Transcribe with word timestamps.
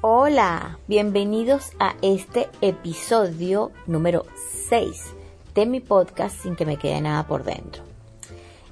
Hola, 0.00 0.78
bienvenidos 0.86 1.72
a 1.78 1.94
este 2.02 2.48
episodio 2.60 3.72
número 3.86 4.26
6 4.68 5.04
de 5.54 5.66
mi 5.66 5.80
podcast 5.80 6.40
sin 6.42 6.56
que 6.56 6.66
me 6.66 6.76
quede 6.76 7.00
nada 7.00 7.26
por 7.26 7.44
dentro. 7.44 7.82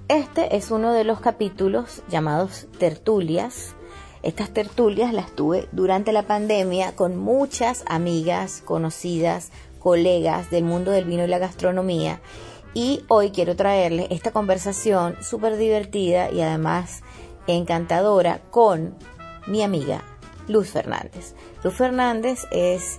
Este 0.08 0.56
es 0.56 0.70
uno 0.70 0.92
de 0.92 1.04
los 1.04 1.20
capítulos 1.20 2.02
llamados 2.08 2.66
tertulias. 2.78 3.74
Estas 4.22 4.50
tertulias 4.50 5.12
las 5.12 5.32
tuve 5.32 5.68
durante 5.72 6.12
la 6.12 6.22
pandemia 6.22 6.94
con 6.94 7.16
muchas 7.16 7.84
amigas, 7.88 8.62
conocidas, 8.64 9.50
colegas 9.78 10.50
del 10.50 10.64
mundo 10.64 10.90
del 10.90 11.06
vino 11.06 11.24
y 11.24 11.28
la 11.28 11.38
gastronomía. 11.38 12.20
Y 12.74 13.04
hoy 13.08 13.30
quiero 13.30 13.56
traerles 13.56 14.08
esta 14.10 14.32
conversación 14.32 15.16
súper 15.22 15.56
divertida 15.56 16.30
y 16.30 16.42
además 16.42 17.02
encantadora 17.46 18.40
con 18.50 18.94
mi 19.46 19.62
amiga 19.62 20.02
Luz 20.48 20.70
Fernández. 20.70 21.34
Luz 21.62 21.74
Fernández 21.74 22.46
es 22.50 22.98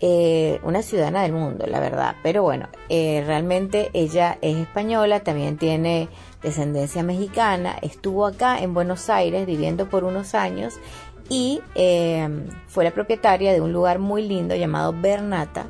eh, 0.00 0.60
una 0.62 0.82
ciudadana 0.82 1.22
del 1.22 1.32
mundo, 1.32 1.66
la 1.66 1.80
verdad, 1.80 2.14
pero 2.22 2.42
bueno, 2.42 2.68
eh, 2.88 3.24
realmente 3.26 3.90
ella 3.94 4.38
es 4.42 4.56
española, 4.56 5.20
también 5.20 5.56
tiene 5.58 6.08
descendencia 6.42 7.02
mexicana, 7.02 7.76
estuvo 7.82 8.26
acá 8.26 8.60
en 8.60 8.74
Buenos 8.74 9.10
Aires 9.10 9.44
viviendo 9.44 9.88
por 9.88 10.04
unos 10.04 10.34
años 10.36 10.78
y 11.28 11.60
eh, 11.74 12.28
fue 12.68 12.84
la 12.84 12.92
propietaria 12.92 13.52
de 13.52 13.60
un 13.60 13.72
lugar 13.72 13.98
muy 13.98 14.22
lindo 14.22 14.54
llamado 14.54 14.92
Bernata. 14.92 15.66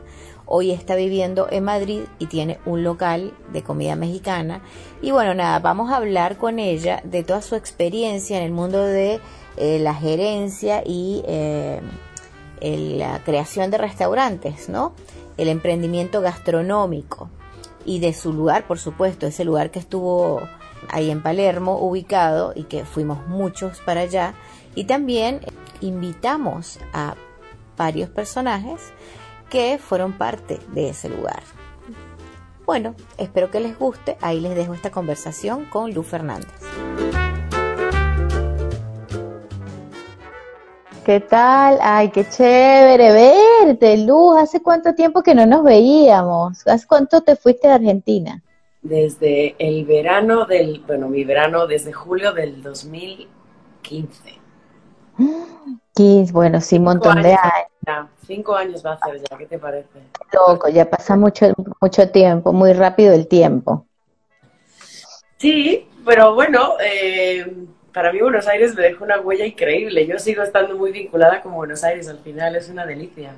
Hoy 0.51 0.71
está 0.71 0.97
viviendo 0.97 1.47
en 1.51 1.65
Madrid 1.65 2.05
y 2.19 2.25
tiene 2.25 2.59
un 2.65 2.83
local 2.83 3.35
de 3.53 3.63
comida 3.63 3.97
mexicana. 3.97 4.63
Y 5.03 5.11
bueno, 5.11 5.35
nada, 5.35 5.59
vamos 5.59 5.91
a 5.91 5.97
hablar 5.97 6.39
con 6.39 6.59
ella 6.59 7.03
de 7.05 7.23
toda 7.23 7.43
su 7.43 7.55
experiencia 7.55 8.39
en 8.39 8.45
el 8.45 8.53
mundo 8.53 8.81
de 8.81 9.21
eh, 9.59 9.79
la 9.79 9.93
gerencia 9.93 10.83
y 10.87 11.23
eh, 11.27 11.83
la 12.63 13.23
creación 13.25 13.71
de 13.71 13.77
restaurantes, 13.77 14.71
¿no? 14.71 14.95
El 15.37 15.49
emprendimiento 15.49 16.23
gastronómico 16.23 17.29
y 17.85 17.99
de 17.99 18.15
su 18.15 18.33
lugar, 18.33 18.67
por 18.67 18.79
supuesto, 18.79 19.27
ese 19.27 19.45
lugar 19.45 19.71
que 19.71 19.81
estuvo 19.81 20.41
ahí 20.89 21.11
en 21.11 21.23
Palermo 21.23 21.79
ubicado 21.79 22.53
y 22.55 22.63
que 22.65 22.87
fuimos 22.87 23.27
muchos 23.27 23.81
para 23.81 24.01
allá. 24.01 24.33
Y 24.75 24.85
también 24.85 25.41
invitamos 25.83 26.79
a 26.95 27.17
varios 27.77 28.09
personajes 28.09 28.81
que 29.49 29.79
fueron 29.79 30.13
parte 30.13 30.59
de 30.73 30.91
ese 30.91 31.09
lugar. 31.09 31.43
Bueno, 32.67 32.95
espero 33.17 33.51
que 33.51 33.61
les 33.61 33.79
guste. 33.79 34.19
Ahí 34.21 34.41
les 34.41 34.55
dejo 34.55 34.75
esta 34.75 34.91
conversación 34.91 35.65
con 35.67 35.93
Luz 35.95 36.07
Fernández. 36.07 36.53
¿Qué 41.05 41.21
tal? 41.21 41.79
Ay, 41.81 42.11
qué 42.11 42.29
chévere 42.29 43.11
verte, 43.11 43.97
Luz. 43.97 44.37
¿Hace 44.39 44.63
cuánto 44.63 44.95
tiempo 44.95 45.23
que 45.23 45.35
no 45.35 45.47
nos 45.47 45.65
veíamos? 45.65 46.67
¿Hace 46.67 46.87
cuánto 46.87 47.23
te 47.23 47.35
fuiste 47.35 47.69
de 47.69 47.75
Argentina? 47.75 48.43
Desde 48.83 49.57
el 49.59 49.87
verano 49.87 50.45
del, 50.45 50.85
bueno, 50.87 51.09
mi 51.09 51.25
verano 51.25 51.67
desde 51.67 51.95
julio 51.95 52.35
del 52.35 52.61
2015. 52.61 54.39
15, 55.95 56.33
bueno, 56.35 56.61
sí, 56.61 56.77
un 56.77 56.85
montón 56.85 57.23
de 57.23 57.33
años. 57.33 58.11
Cinco 58.29 58.55
años 58.55 58.85
va 58.85 58.93
a 58.93 58.99
ser 58.99 59.21
ya, 59.29 59.37
¿qué 59.37 59.47
te 59.47 59.59
parece? 59.59 59.99
Loco, 60.33 60.69
ya 60.69 60.89
pasa 60.89 61.17
mucho, 61.17 61.47
mucho 61.81 62.11
tiempo, 62.11 62.53
muy 62.53 62.75
rápido 62.75 63.15
el 63.15 63.27
tiempo. 63.27 63.87
Sí, 65.39 65.89
pero 66.05 66.35
bueno, 66.35 66.75
eh, 66.85 67.67
para 67.93 68.13
mí 68.13 68.21
Buenos 68.21 68.47
Aires 68.47 68.75
me 68.77 68.83
dejó 68.83 69.05
una 69.05 69.21
huella 69.21 69.47
increíble. 69.47 70.07
Yo 70.07 70.19
sigo 70.19 70.43
estando 70.43 70.77
muy 70.77 70.93
vinculada 70.93 71.41
con 71.41 71.55
Buenos 71.55 71.83
Aires, 71.83 72.07
al 72.09 72.19
final 72.19 72.55
es 72.55 72.69
una 72.69 72.85
delicia. 72.85 73.33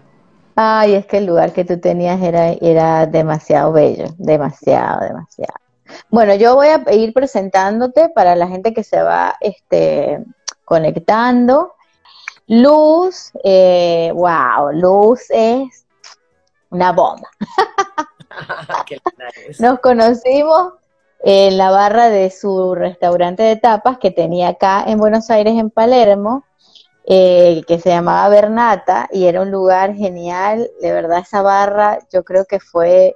Ay, 0.56 0.95
es 0.95 1.06
que 1.06 1.19
el 1.19 1.27
lugar 1.27 1.53
que 1.53 1.65
tú 1.65 1.79
tenías 1.79 2.21
era, 2.21 2.50
era 2.61 3.06
demasiado 3.06 3.73
bello, 3.73 4.06
demasiado, 4.19 5.00
demasiado. 5.06 5.55
Bueno, 6.11 6.34
yo 6.34 6.56
voy 6.56 6.69
a 6.69 6.83
ir 6.93 7.12
presentándote 7.12 8.09
para 8.09 8.34
la 8.34 8.49
gente 8.49 8.75
que 8.75 8.83
se 8.83 9.00
va 9.00 9.37
este, 9.41 10.19
conectando. 10.65 11.75
Luz, 12.53 13.31
eh, 13.44 14.11
wow, 14.12 14.72
Luz 14.72 15.21
es 15.28 15.87
una 16.71 16.91
bomba. 16.91 17.31
Nos 19.61 19.78
conocimos 19.78 20.72
en 21.22 21.56
la 21.56 21.71
barra 21.71 22.09
de 22.09 22.28
su 22.31 22.75
restaurante 22.75 23.44
de 23.44 23.55
tapas 23.55 23.99
que 23.99 24.11
tenía 24.11 24.49
acá 24.49 24.83
en 24.84 24.99
Buenos 24.99 25.31
Aires, 25.31 25.55
en 25.56 25.71
Palermo, 25.71 26.44
eh, 27.06 27.62
que 27.69 27.78
se 27.78 27.91
llamaba 27.91 28.28
Bernata 28.28 29.09
y 29.12 29.27
era 29.27 29.43
un 29.43 29.53
lugar 29.53 29.94
genial. 29.94 30.69
De 30.82 30.91
verdad, 30.91 31.21
esa 31.21 31.43
barra 31.43 32.00
yo 32.12 32.25
creo 32.25 32.47
que 32.47 32.59
fue 32.59 33.15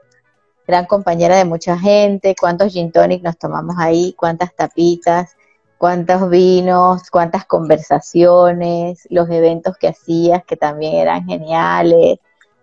gran 0.64 0.86
compañera 0.86 1.36
de 1.36 1.44
mucha 1.44 1.76
gente. 1.76 2.36
Cuántos 2.38 2.72
gin 2.72 2.92
tonic 2.92 3.24
nos 3.24 3.36
tomamos 3.36 3.74
ahí, 3.80 4.14
cuántas 4.16 4.54
tapitas, 4.54 5.34
cuántos 5.78 6.30
vinos, 6.30 7.10
cuántas 7.10 7.44
conversaciones, 7.44 9.06
los 9.10 9.28
eventos 9.30 9.76
que 9.76 9.88
hacías 9.88 10.44
que 10.44 10.56
también 10.56 10.94
eran 10.94 11.26
geniales. 11.26 12.18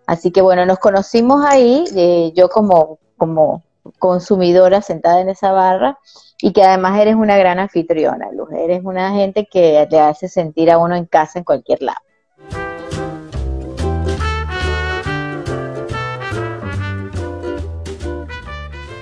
Así 0.06 0.32
que 0.32 0.42
bueno, 0.42 0.66
nos 0.66 0.80
conocimos 0.80 1.44
ahí, 1.46 1.86
eh, 1.96 2.32
yo 2.36 2.50
como, 2.50 3.00
como 3.18 3.64
consumidora 4.00 4.82
sentada 4.82 5.22
en 5.22 5.30
esa 5.30 5.52
barra 5.52 5.98
y 6.42 6.54
que 6.54 6.64
además 6.64 7.00
eres 7.00 7.16
una 7.16 7.38
gran 7.38 7.60
anfitriona, 7.60 8.32
Luz. 8.32 8.50
Eres 8.52 8.82
una 8.84 9.12
gente 9.12 9.48
que 9.52 9.86
te 9.90 10.00
hace 10.00 10.28
sentir 10.28 10.72
a 10.72 10.78
uno 10.78 10.96
en 10.96 11.06
casa 11.06 11.40
en 11.40 11.46
cualquier 11.46 11.82
lado. 11.84 12.00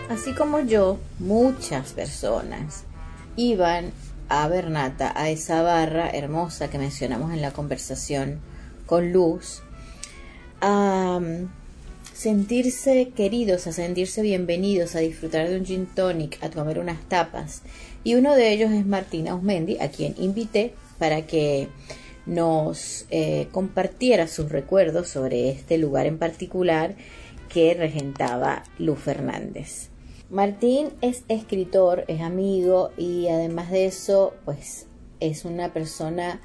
Así 0.10 0.36
como 0.36 0.60
yo, 0.60 0.98
muchas 1.18 1.94
personas 1.94 2.84
iban 3.40 3.94
a 4.28 4.50
Bernata, 4.50 5.14
a 5.16 5.30
esa 5.30 5.62
barra 5.62 6.10
hermosa 6.10 6.70
que 6.70 6.78
mencionamos 6.78 7.32
en 7.34 7.42
la 7.42 7.52
conversación 7.52 8.42
con 8.86 9.14
Luz, 9.14 9.62
a 10.60 11.22
sentirse 12.14 13.12
queridos, 13.16 13.66
a 13.66 13.72
sentirse 13.72 14.22
bienvenidos, 14.22 14.96
a 14.96 15.00
disfrutar 15.00 15.48
de 15.48 15.58
un 15.58 15.66
gin 15.66 15.86
tonic, 15.86 16.38
a 16.44 16.50
comer 16.50 16.80
unas 16.80 17.00
tapas. 17.08 17.62
Y 18.04 18.16
uno 18.16 18.36
de 18.36 18.52
ellos 18.52 18.72
es 18.72 18.86
Martina 18.86 19.36
Osmendi, 19.36 19.78
a 19.80 19.88
quien 19.88 20.16
invité 20.18 20.74
para 20.98 21.22
que 21.26 21.70
nos 22.26 23.06
eh, 23.10 23.48
compartiera 23.54 24.28
sus 24.28 24.52
recuerdos 24.52 25.08
sobre 25.08 25.50
este 25.50 25.78
lugar 25.78 26.08
en 26.08 26.18
particular 26.18 26.96
que 27.48 27.74
regentaba 27.74 28.64
Luz 28.78 29.00
Fernández. 29.00 29.89
Martín 30.30 30.90
es 31.02 31.24
escritor, 31.28 32.06
es 32.08 32.22
amigo 32.22 32.92
y 32.98 33.30
además 33.30 33.72
de 33.72 33.86
eso, 33.86 34.34
pues 34.46 34.86
es 35.20 35.44
una 35.44 35.74
persona 35.74 36.40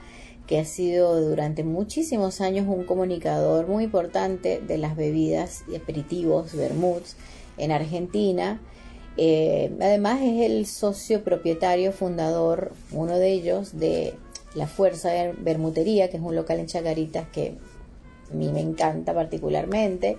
que 0.46 0.58
ha 0.58 0.64
sido 0.64 1.20
durante 1.20 1.64
muchísimos 1.64 2.40
años 2.40 2.66
un 2.66 2.84
comunicador 2.84 3.66
muy 3.66 3.84
importante 3.84 4.60
de 4.60 4.78
las 4.78 4.96
bebidas 4.96 5.64
y 5.70 5.76
aperitivos, 5.76 6.54
vermuts, 6.54 7.16
en 7.58 7.72
Argentina. 7.72 8.58
Eh, 9.18 9.70
además 9.78 10.22
es 10.22 10.50
el 10.50 10.66
socio 10.66 11.22
propietario, 11.22 11.92
fundador, 11.92 12.72
uno 12.90 13.18
de 13.18 13.32
ellos, 13.32 13.78
de 13.78 14.14
La 14.54 14.66
Fuerza 14.66 15.10
de 15.10 15.32
Bermutería, 15.32 16.08
que 16.08 16.16
es 16.16 16.22
un 16.22 16.34
local 16.34 16.58
en 16.58 16.66
Chacaritas 16.66 17.28
que 17.28 17.58
a 18.32 18.34
mí 18.34 18.48
me 18.48 18.60
encanta 18.60 19.12
particularmente. 19.12 20.16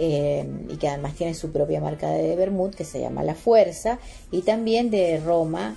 Eh, 0.00 0.46
y 0.68 0.76
que 0.76 0.88
además 0.88 1.14
tiene 1.14 1.34
su 1.34 1.50
propia 1.50 1.80
marca 1.80 2.08
de 2.10 2.36
vermut 2.36 2.72
que 2.72 2.84
se 2.84 3.00
llama 3.00 3.24
La 3.24 3.34
Fuerza, 3.34 3.98
y 4.30 4.42
también 4.42 4.90
de 4.90 5.20
Roma, 5.24 5.74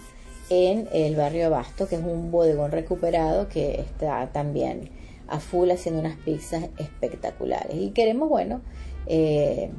en 0.49 0.87
el 0.91 1.15
barrio 1.15 1.47
Abasto, 1.47 1.87
que 1.87 1.95
es 1.95 2.03
un 2.03 2.29
bodegón 2.29 2.71
recuperado 2.71 3.47
que 3.47 3.79
está 3.81 4.29
también 4.31 4.89
a 5.27 5.39
full 5.39 5.71
haciendo 5.71 6.01
unas 6.01 6.17
pizzas 6.17 6.65
espectaculares. 6.77 7.75
Y 7.77 7.91
queremos, 7.91 8.27
bueno, 8.29 8.61
eh, 9.07 9.71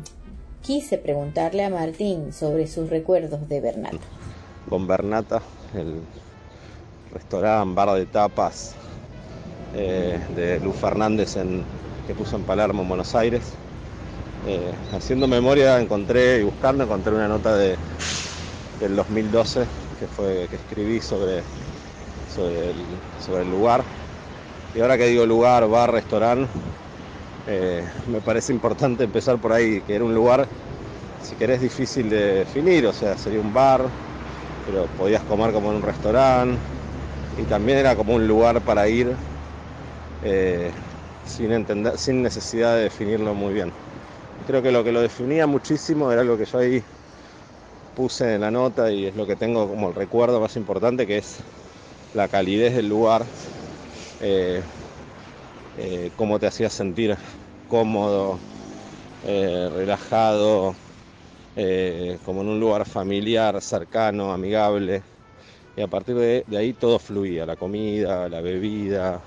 quise 0.62 0.96
preguntarle 0.98 1.64
a 1.64 1.70
Martín 1.70 2.32
sobre 2.32 2.66
sus 2.66 2.88
recuerdos 2.88 3.48
de 3.48 3.60
Bernata. 3.60 3.98
Con 4.68 4.86
Bernata, 4.86 5.42
el 5.74 6.00
restaurante, 7.12 7.74
bar 7.74 7.98
de 7.98 8.06
tapas 8.06 8.74
eh, 9.74 10.18
de 10.34 10.58
Luz 10.60 10.76
Fernández 10.76 11.36
en, 11.36 11.64
que 12.06 12.14
puso 12.14 12.36
en 12.36 12.44
Palermo, 12.44 12.82
en 12.82 12.88
Buenos 12.88 13.14
Aires. 13.14 13.42
Eh, 14.44 14.72
haciendo 14.90 15.28
memoria 15.28 15.78
encontré 15.80 16.40
y 16.40 16.42
buscando 16.42 16.82
encontré 16.82 17.14
una 17.14 17.28
nota 17.28 17.56
de, 17.56 17.78
del 18.80 18.96
2012 18.96 19.68
que 19.96 20.08
fue 20.08 20.48
que 20.48 20.56
escribí 20.56 21.00
sobre, 21.00 21.44
sobre, 22.26 22.70
el, 23.42 23.50
lugar. 23.50 23.84
Y 24.74 24.80
ahora 24.80 24.98
que 24.98 25.06
digo 25.06 25.26
lugar, 25.26 25.68
bar, 25.68 25.92
restaurante, 25.92 26.50
eh, 27.46 27.84
me 28.06 28.20
parece 28.20 28.52
importante 28.52 29.04
empezar 29.04 29.38
por 29.38 29.52
ahí, 29.52 29.80
que 29.82 29.94
era 29.94 30.04
un 30.04 30.14
lugar, 30.14 30.48
si 31.20 31.36
querés, 31.36 31.60
difícil 31.60 32.10
de 32.10 32.34
definir, 32.40 32.86
o 32.86 32.92
sea, 32.92 33.16
sería 33.16 33.40
un 33.40 33.52
bar, 33.52 33.92
pero 34.64 34.88
podías 34.96 35.22
comer 35.24 35.52
como 35.52 35.70
en 35.70 35.76
un 35.76 35.82
restaurante, 35.82 36.60
y 37.36 37.44
también 37.44 37.78
era 37.78 37.94
como 37.94 38.14
un 38.14 38.26
lugar 38.26 38.60
para 38.62 38.88
ir 38.88 39.16
eh, 40.22 40.72
sin, 41.24 41.52
entender, 41.52 41.98
sin 41.98 42.22
necesidad 42.22 42.76
de 42.76 42.82
definirlo 42.84 43.34
muy 43.34 43.54
bien. 43.54 43.72
Creo 44.46 44.62
que 44.62 44.72
lo 44.72 44.82
que 44.82 44.92
lo 44.92 45.00
definía 45.00 45.46
muchísimo 45.46 46.10
era 46.10 46.24
lo 46.24 46.36
que 46.36 46.44
yo 46.44 46.58
ahí 46.58 46.84
puse 47.94 48.34
en 48.34 48.40
la 48.40 48.50
nota 48.50 48.90
y 48.90 49.06
es 49.06 49.14
lo 49.14 49.26
que 49.26 49.36
tengo 49.36 49.68
como 49.68 49.88
el 49.88 49.94
recuerdo 49.94 50.40
más 50.40 50.56
importante, 50.56 51.06
que 51.06 51.18
es 51.18 51.42
la 52.14 52.28
calidez 52.28 52.74
del 52.74 52.88
lugar, 52.88 53.26
eh, 54.20 54.64
eh, 55.76 56.10
cómo 56.16 56.38
te 56.38 56.46
hacía 56.46 56.68
sentir 56.70 57.16
cómodo, 57.68 58.40
relajado, 59.22 60.76
como 62.24 62.42
en 62.42 62.48
un 62.48 62.60
lugar 62.60 62.86
familiar, 62.86 63.60
cercano, 63.60 64.32
amigable. 64.32 65.04
Y 65.76 65.82
a 65.82 65.88
partir 65.88 66.16
de, 66.16 66.44
ahí 66.56 66.74
todo 66.74 66.98
fluía, 66.98 67.46
la 67.46 67.56
comida, 67.56 68.28
la 68.28 68.40
bebida, 68.40 69.22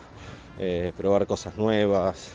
eh, 0.57 0.93
probar 0.95 1.25
cosas 1.27 1.55
nuevas, 1.57 2.33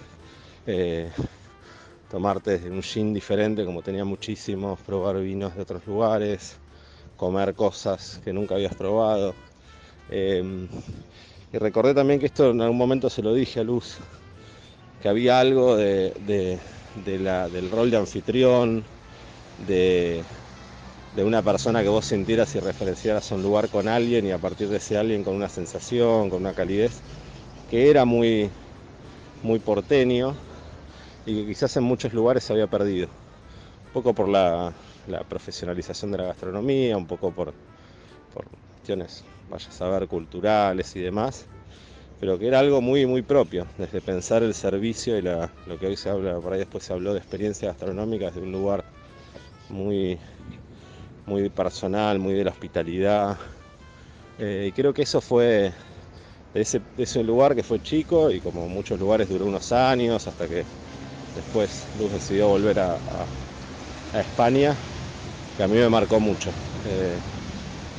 tomarte 2.10 2.56
un 2.68 2.82
gin 2.82 3.14
diferente 3.14 3.64
como 3.64 3.82
tenía 3.82 4.04
muchísimos, 4.04 4.80
probar 4.80 5.20
vinos 5.20 5.54
de 5.54 5.62
otros 5.62 5.86
lugares, 5.86 6.56
comer 7.16 7.54
cosas 7.54 8.20
que 8.24 8.32
nunca 8.32 8.56
habías 8.56 8.74
probado. 8.74 9.34
Em, 10.10 10.66
y 11.52 11.58
recordé 11.58 11.94
también 11.94 12.18
que 12.18 12.26
esto 12.26 12.50
en 12.50 12.60
algún 12.60 12.76
momento 12.76 13.08
se 13.08 13.22
lo 13.22 13.32
dije 13.32 13.60
a 13.60 13.64
Luz, 13.64 13.98
que 15.00 15.08
había 15.08 15.38
algo 15.38 15.76
de, 15.76 16.12
del 17.04 17.70
rol 17.70 17.90
de 17.90 17.96
anfitrión, 17.96 18.84
de, 19.66 20.24
de 21.14 21.24
una 21.24 21.42
persona 21.42 21.82
que 21.82 21.88
vos 21.88 22.06
sintieras 22.06 22.54
y 22.56 22.60
referenciaras 22.60 23.30
a 23.30 23.36
un 23.36 23.42
lugar 23.42 23.68
con 23.68 23.86
alguien 23.86 24.26
y 24.26 24.32
a 24.32 24.38
partir 24.38 24.68
de 24.68 24.78
ese 24.78 24.98
alguien 24.98 25.22
con 25.22 25.36
una 25.36 25.48
sensación, 25.48 26.28
con 26.28 26.40
una 26.40 26.54
calidez, 26.54 26.92
que 27.70 27.88
era 27.88 28.04
muy, 28.04 28.50
muy 29.42 29.60
porteño 29.60 30.34
y 31.26 31.40
que 31.40 31.46
quizás 31.48 31.76
en 31.76 31.84
muchos 31.84 32.12
lugares 32.12 32.44
se 32.44 32.52
había 32.52 32.66
perdido. 32.66 33.08
Un 33.86 33.92
poco 33.92 34.14
por 34.14 34.28
la, 34.28 34.72
profesionalización 35.28 36.12
de 36.12 36.18
la 36.18 36.24
gastronomía, 36.24 36.96
un 36.96 37.06
poco 37.06 37.32
por, 37.32 37.52
por 38.32 38.46
cuestiones, 38.74 39.24
vaya 39.50 39.68
a 39.68 39.72
saber, 39.72 40.06
culturales 40.06 40.94
y 40.96 41.00
demás, 41.00 41.46
pero 42.20 42.38
que 42.38 42.46
era 42.46 42.60
algo 42.60 42.80
muy, 42.80 43.06
muy 43.06 43.22
propio, 43.22 43.66
desde 43.78 44.00
pensar 44.00 44.42
el 44.42 44.54
servicio 44.54 45.18
y 45.18 45.22
la, 45.22 45.50
lo 45.66 45.78
que 45.78 45.86
hoy 45.86 45.96
se 45.96 46.10
habla, 46.10 46.38
por 46.38 46.52
ahí 46.52 46.60
después 46.60 46.84
se 46.84 46.92
habló 46.92 47.12
de 47.12 47.18
experiencias 47.18 47.72
gastronómicas 47.72 48.34
de 48.34 48.42
un 48.42 48.52
lugar 48.52 48.84
muy, 49.68 50.18
muy 51.26 51.48
personal, 51.48 52.18
muy 52.18 52.34
de 52.34 52.44
la 52.44 52.50
hospitalidad. 52.50 53.38
Eh, 54.38 54.66
y 54.68 54.72
creo 54.72 54.94
que 54.94 55.02
eso 55.02 55.20
fue 55.20 55.72
de 56.54 56.60
ese, 56.96 57.22
lugar 57.22 57.54
que 57.54 57.62
fue 57.62 57.80
chico 57.80 58.30
y 58.30 58.40
como 58.40 58.68
muchos 58.68 58.98
lugares 58.98 59.28
duró 59.28 59.46
unos 59.46 59.70
años 59.70 60.26
hasta 60.26 60.48
que 60.48 60.64
después 61.34 61.86
Luz 61.98 62.12
decidió 62.12 62.48
volver 62.48 62.78
a, 62.80 62.98
España, 64.12 64.76
que 65.56 65.62
a 65.62 65.68
mí 65.68 65.76
me 65.76 65.88
marcó 65.88 66.18
mucho. 66.18 66.50
Eh, 66.84 67.20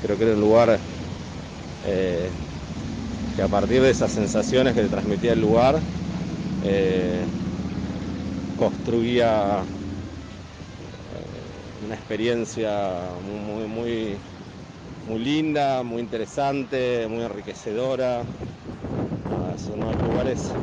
creo 0.01 0.18
que 0.18 0.24
era 0.24 0.33
un 0.33 0.42
lugar 0.42 0.81
eh, 1.86 2.31
que 3.36 3.42
a 3.42 3.48
partir 3.48 3.81
de 3.81 3.89
esas 3.89 4.12
sensaciones 4.12 4.74
que 4.74 4.81
le 4.81 4.89
transmitía 4.89 5.31
el 5.31 5.39
lugar, 5.39 5.81
eh, 6.63 7.25
construía 8.57 9.63
una 11.81 11.95
experiencia 11.95 13.13
muy, 13.22 13.68
muy, 13.68 14.19
muy 15.07 15.19
linda, 15.19 15.81
muy 15.83 16.01
interesante, 16.01 17.07
muy 17.07 17.24
enriquecedora. 17.24 18.25
Ah, 19.30 19.56
son 19.57 19.81
unos 19.81 19.95
lugares 20.01 20.54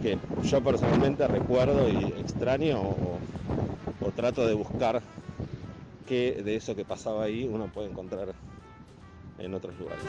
que 0.00 0.18
yo 0.44 0.62
personalmente 0.62 1.26
recuerdo 1.26 1.88
y 1.88 2.14
extraño 2.18 2.80
o, 2.80 3.18
trato 4.16 4.46
de 4.46 4.54
buscar 4.54 5.00
qué 6.06 6.42
de 6.44 6.56
eso 6.56 6.74
que 6.74 6.84
pasaba 6.84 7.24
ahí 7.24 7.48
uno 7.50 7.66
puede 7.72 7.88
encontrar 7.88 8.28
en 9.38 9.54
otros 9.54 9.78
lugares. 9.78 10.04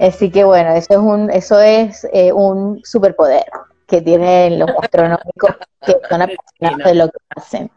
Así 0.00 0.30
que 0.30 0.44
bueno, 0.44 0.70
eso 0.74 0.94
es 0.94 0.98
un, 0.98 1.30
eso 1.30 1.60
es 1.60 2.06
eh, 2.12 2.32
un 2.32 2.80
superpoder 2.84 3.44
que 3.86 4.00
tienen 4.00 4.58
los 4.58 4.70
gastronómicos 4.80 5.56
que 5.84 5.96
son 6.08 6.22
apasionados 6.22 6.84
de 6.84 6.94
lo 6.94 7.08
que 7.08 7.18
hacen. 7.36 7.70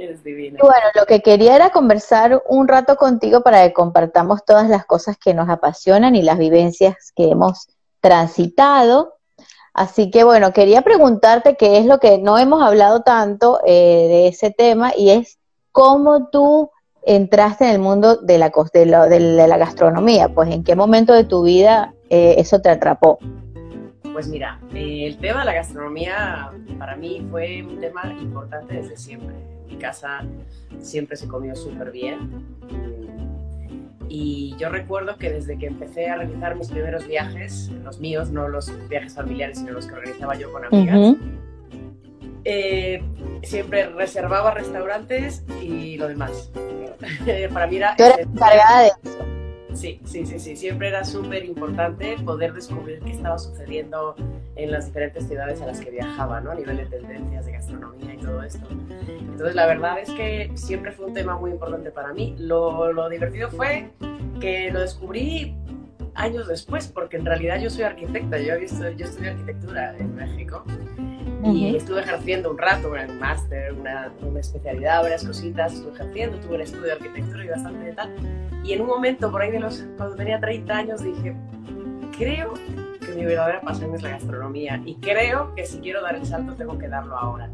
Es 0.00 0.24
divina. 0.24 0.58
Y 0.58 0.62
bueno, 0.62 0.86
lo 0.94 1.04
que 1.04 1.20
quería 1.20 1.54
era 1.56 1.68
conversar 1.68 2.42
un 2.48 2.68
rato 2.68 2.96
contigo 2.96 3.42
para 3.42 3.62
que 3.62 3.74
compartamos 3.74 4.44
todas 4.46 4.68
las 4.70 4.86
cosas 4.86 5.18
que 5.18 5.34
nos 5.34 5.50
apasionan 5.50 6.16
y 6.16 6.22
las 6.22 6.38
vivencias 6.38 7.12
que 7.14 7.30
hemos 7.30 7.68
transitado. 8.00 9.16
Así 9.74 10.10
que 10.10 10.24
bueno, 10.24 10.54
quería 10.54 10.80
preguntarte 10.82 11.56
qué 11.56 11.76
es 11.76 11.84
lo 11.84 11.98
que 11.98 12.16
no 12.16 12.38
hemos 12.38 12.62
hablado 12.62 13.02
tanto 13.02 13.60
eh, 13.66 14.06
de 14.08 14.28
ese 14.28 14.50
tema 14.50 14.92
y 14.96 15.10
es 15.10 15.38
cómo 15.70 16.30
tú 16.30 16.70
entraste 17.02 17.66
en 17.66 17.72
el 17.72 17.78
mundo 17.78 18.16
de 18.16 18.38
la, 18.38 18.50
de, 19.06 19.20
de 19.20 19.48
la 19.48 19.58
gastronomía, 19.58 20.30
pues 20.30 20.50
en 20.50 20.64
qué 20.64 20.74
momento 20.74 21.12
de 21.12 21.24
tu 21.24 21.42
vida 21.42 21.94
eh, 22.08 22.36
eso 22.38 22.60
te 22.60 22.70
atrapó. 22.70 23.18
Pues 24.12 24.28
mira, 24.28 24.58
eh, 24.74 25.06
el 25.06 25.18
tema 25.18 25.40
de 25.40 25.46
la 25.46 25.54
gastronomía 25.54 26.50
para 26.78 26.96
mí 26.96 27.26
fue 27.30 27.62
un 27.62 27.80
tema 27.80 28.12
importante 28.20 28.74
desde 28.74 28.96
siempre. 28.96 29.49
Casa 29.80 30.24
siempre 30.80 31.16
se 31.16 31.26
comió 31.26 31.56
súper 31.56 31.90
bien. 31.90 32.46
Y 34.08 34.56
yo 34.58 34.70
recuerdo 34.70 35.16
que 35.16 35.30
desde 35.30 35.56
que 35.56 35.66
empecé 35.66 36.08
a 36.08 36.16
realizar 36.16 36.56
mis 36.56 36.68
primeros 36.68 37.06
viajes, 37.06 37.70
los 37.84 38.00
míos, 38.00 38.30
no 38.30 38.48
los 38.48 38.72
viajes 38.88 39.14
familiares, 39.14 39.58
sino 39.58 39.72
los 39.72 39.86
que 39.86 39.94
organizaba 39.94 40.34
yo 40.34 40.52
con 40.52 40.64
amigas, 40.64 41.16
eh, 42.44 43.02
siempre 43.42 43.88
reservaba 43.90 44.52
restaurantes 44.52 45.44
y 45.62 45.96
lo 45.96 46.08
demás. 46.08 46.50
para 47.52 47.66
mí 47.66 47.76
era... 47.76 47.94
Tú 47.96 48.04
eras 48.04 48.18
encargada 48.18 48.82
de 48.82 48.88
eso. 48.88 49.30
Sí, 49.74 50.00
sí, 50.04 50.26
sí, 50.26 50.38
sí. 50.40 50.56
Siempre 50.56 50.88
era 50.88 51.04
súper 51.04 51.44
importante 51.44 52.16
poder 52.24 52.52
descubrir 52.52 53.00
qué 53.00 53.12
estaba 53.12 53.38
sucediendo 53.38 54.16
en 54.64 54.72
las 54.72 54.86
diferentes 54.86 55.26
ciudades 55.26 55.60
a 55.60 55.66
las 55.66 55.80
que 55.80 55.90
viajaba, 55.90 56.40
¿no? 56.40 56.50
A 56.50 56.54
nivel 56.54 56.76
de 56.76 56.86
tendencias 56.86 57.46
de 57.46 57.52
gastronomía 57.52 58.14
y 58.14 58.18
todo 58.18 58.42
esto. 58.42 58.66
Entonces, 58.70 59.54
la 59.54 59.66
verdad 59.66 59.98
es 59.98 60.10
que 60.10 60.50
siempre 60.54 60.92
fue 60.92 61.06
un 61.06 61.14
tema 61.14 61.36
muy 61.36 61.50
importante 61.50 61.90
para 61.90 62.12
mí. 62.12 62.34
Lo, 62.38 62.92
lo 62.92 63.08
divertido 63.08 63.50
fue 63.50 63.90
que 64.40 64.70
lo 64.70 64.80
descubrí 64.80 65.56
años 66.14 66.48
después, 66.48 66.88
porque 66.88 67.16
en 67.16 67.26
realidad 67.26 67.60
yo 67.60 67.70
soy 67.70 67.84
arquitecta, 67.84 68.38
yo, 68.38 68.56
yo 68.56 69.04
estudié 69.06 69.30
arquitectura 69.30 69.96
en 69.96 70.14
México 70.14 70.64
y 71.44 71.74
estuve 71.74 72.00
ejerciendo 72.00 72.50
un 72.50 72.58
rato, 72.58 72.90
un 72.90 73.18
máster, 73.18 73.72
una, 73.72 74.12
una, 74.20 74.40
especialidad, 74.40 75.02
varias 75.02 75.24
cositas, 75.24 75.72
estuve 75.72 75.94
ejerciendo, 75.94 76.38
tuve 76.38 76.56
un 76.56 76.60
estudio 76.60 76.84
de 76.84 76.92
arquitectura 76.92 77.44
y 77.44 77.48
bastante 77.48 77.84
de 77.86 77.92
tal. 77.92 78.10
Y 78.64 78.74
en 78.74 78.82
un 78.82 78.88
momento, 78.88 79.30
por 79.30 79.40
ahí 79.40 79.50
de 79.50 79.60
los, 79.60 79.84
cuando 79.96 80.16
tenía 80.16 80.38
30 80.38 80.76
años, 80.76 81.02
dije, 81.02 81.34
creo 82.18 82.54
que 83.00 83.12
mi 83.14 83.24
verdadera 83.24 83.60
pasión 83.60 83.94
es 83.94 84.02
la 84.02 84.10
gastronomía 84.10 84.80
y 84.84 84.94
creo 84.96 85.54
que 85.54 85.64
si 85.64 85.78
quiero 85.78 86.02
dar 86.02 86.14
el 86.16 86.26
salto 86.26 86.54
tengo 86.54 86.78
que 86.78 86.88
darlo 86.88 87.16
ahora. 87.16 87.50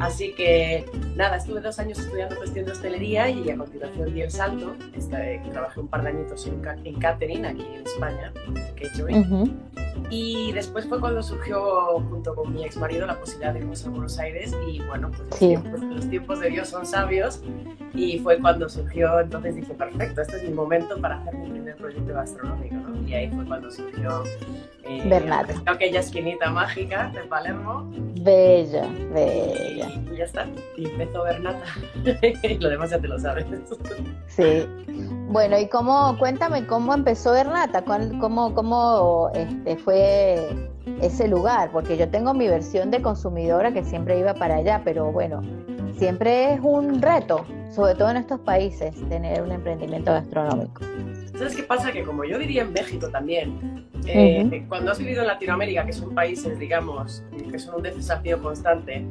Así 0.00 0.32
que 0.34 0.84
nada, 1.14 1.36
estuve 1.36 1.60
dos 1.60 1.78
años 1.78 1.98
estudiando 1.98 2.36
gestión 2.36 2.66
de 2.66 2.72
hostelería 2.72 3.30
y 3.30 3.48
a 3.50 3.56
continuación 3.56 4.14
di 4.14 4.22
el 4.22 4.30
salto. 4.30 4.76
Este, 4.94 5.40
trabajé 5.52 5.80
un 5.80 5.88
par 5.88 6.02
de 6.02 6.10
añitos 6.10 6.46
en, 6.46 6.62
en 6.84 6.98
catering 6.98 7.46
aquí 7.46 7.66
en 7.74 7.86
España, 7.86 8.32
catering. 8.80 9.56
Y 10.10 10.52
después 10.52 10.86
fue 10.86 11.00
cuando 11.00 11.22
surgió 11.22 12.00
junto 12.10 12.34
con 12.34 12.52
mi 12.54 12.64
ex 12.64 12.76
marido 12.76 13.06
la 13.06 13.18
posibilidad 13.18 13.52
de 13.52 13.60
irnos 13.60 13.84
a 13.86 13.90
Buenos 13.90 14.18
Aires 14.18 14.54
y 14.68 14.80
bueno, 14.82 15.10
pues 15.10 15.28
los, 15.30 15.38
tiempos, 15.38 15.80
los, 15.80 16.10
tiempos, 16.10 16.40
de 16.40 16.50
Dios 16.50 16.68
son 16.68 16.86
sabios 16.86 17.42
y 17.94 18.18
fue 18.20 18.38
cuando 18.38 18.68
surgió, 18.68 19.18
entonces 19.18 19.56
dije, 19.56 19.74
perfecto, 19.74 20.20
este 20.20 20.36
es 20.36 20.42
mi 20.44 20.50
momento 20.50 21.00
para 21.00 21.18
hacer 21.18 21.34
mi 21.34 21.50
primer 21.50 21.76
proyecto 21.76 22.14
gastronómico, 22.14 22.76
¿no? 22.76 23.08
Y 23.08 23.14
ahí 23.14 23.30
fue 23.30 23.44
cuando 23.46 23.70
surgió 23.70 24.22
eh, 24.84 25.30
aquella 25.66 26.00
esquinita 26.00 26.50
mágica 26.50 27.10
de 27.12 27.22
Palermo. 27.22 27.90
Bella, 28.20 28.86
bella. 29.12 29.85
Y, 29.88 30.16
ya 30.16 30.24
está, 30.24 30.46
y 30.76 30.86
empezó 30.86 31.24
Bernata. 31.24 31.64
y 32.42 32.58
lo 32.58 32.68
demás 32.68 32.90
ya 32.90 32.98
te 32.98 33.08
lo 33.08 33.18
sabes. 33.18 33.46
sí. 34.28 34.66
Bueno, 35.28 35.58
y 35.58 35.68
cómo, 35.68 36.16
cuéntame 36.18 36.66
cómo 36.66 36.94
empezó 36.94 37.32
Bernata, 37.32 37.82
cómo, 37.82 38.54
cómo 38.54 39.30
este, 39.34 39.76
fue 39.76 40.48
ese 41.02 41.28
lugar, 41.28 41.70
porque 41.72 41.96
yo 41.96 42.08
tengo 42.08 42.32
mi 42.32 42.48
versión 42.48 42.90
de 42.90 43.02
consumidora 43.02 43.72
que 43.72 43.84
siempre 43.84 44.18
iba 44.18 44.34
para 44.34 44.56
allá, 44.56 44.82
pero 44.84 45.10
bueno, 45.10 45.42
siempre 45.98 46.54
es 46.54 46.60
un 46.62 47.02
reto, 47.02 47.44
sobre 47.74 47.94
todo 47.94 48.10
en 48.10 48.18
estos 48.18 48.40
países, 48.40 48.94
tener 49.08 49.42
un 49.42 49.52
emprendimiento 49.52 50.12
gastronómico. 50.12 50.82
¿Sabes 51.36 51.56
qué 51.56 51.62
pasa? 51.64 51.92
Que 51.92 52.02
como 52.02 52.24
yo 52.24 52.38
vivía 52.38 52.62
en 52.62 52.72
México 52.72 53.08
también, 53.08 53.86
eh, 54.06 54.64
cuando 54.68 54.92
has 54.92 54.98
vivido 54.98 55.22
en 55.22 55.28
Latinoamérica, 55.28 55.84
que 55.84 55.92
son 55.92 56.14
países, 56.14 56.58
digamos, 56.58 57.22
que 57.50 57.58
son 57.58 57.76
un 57.76 57.82
desafío 57.82 58.40
constante, 58.42 59.04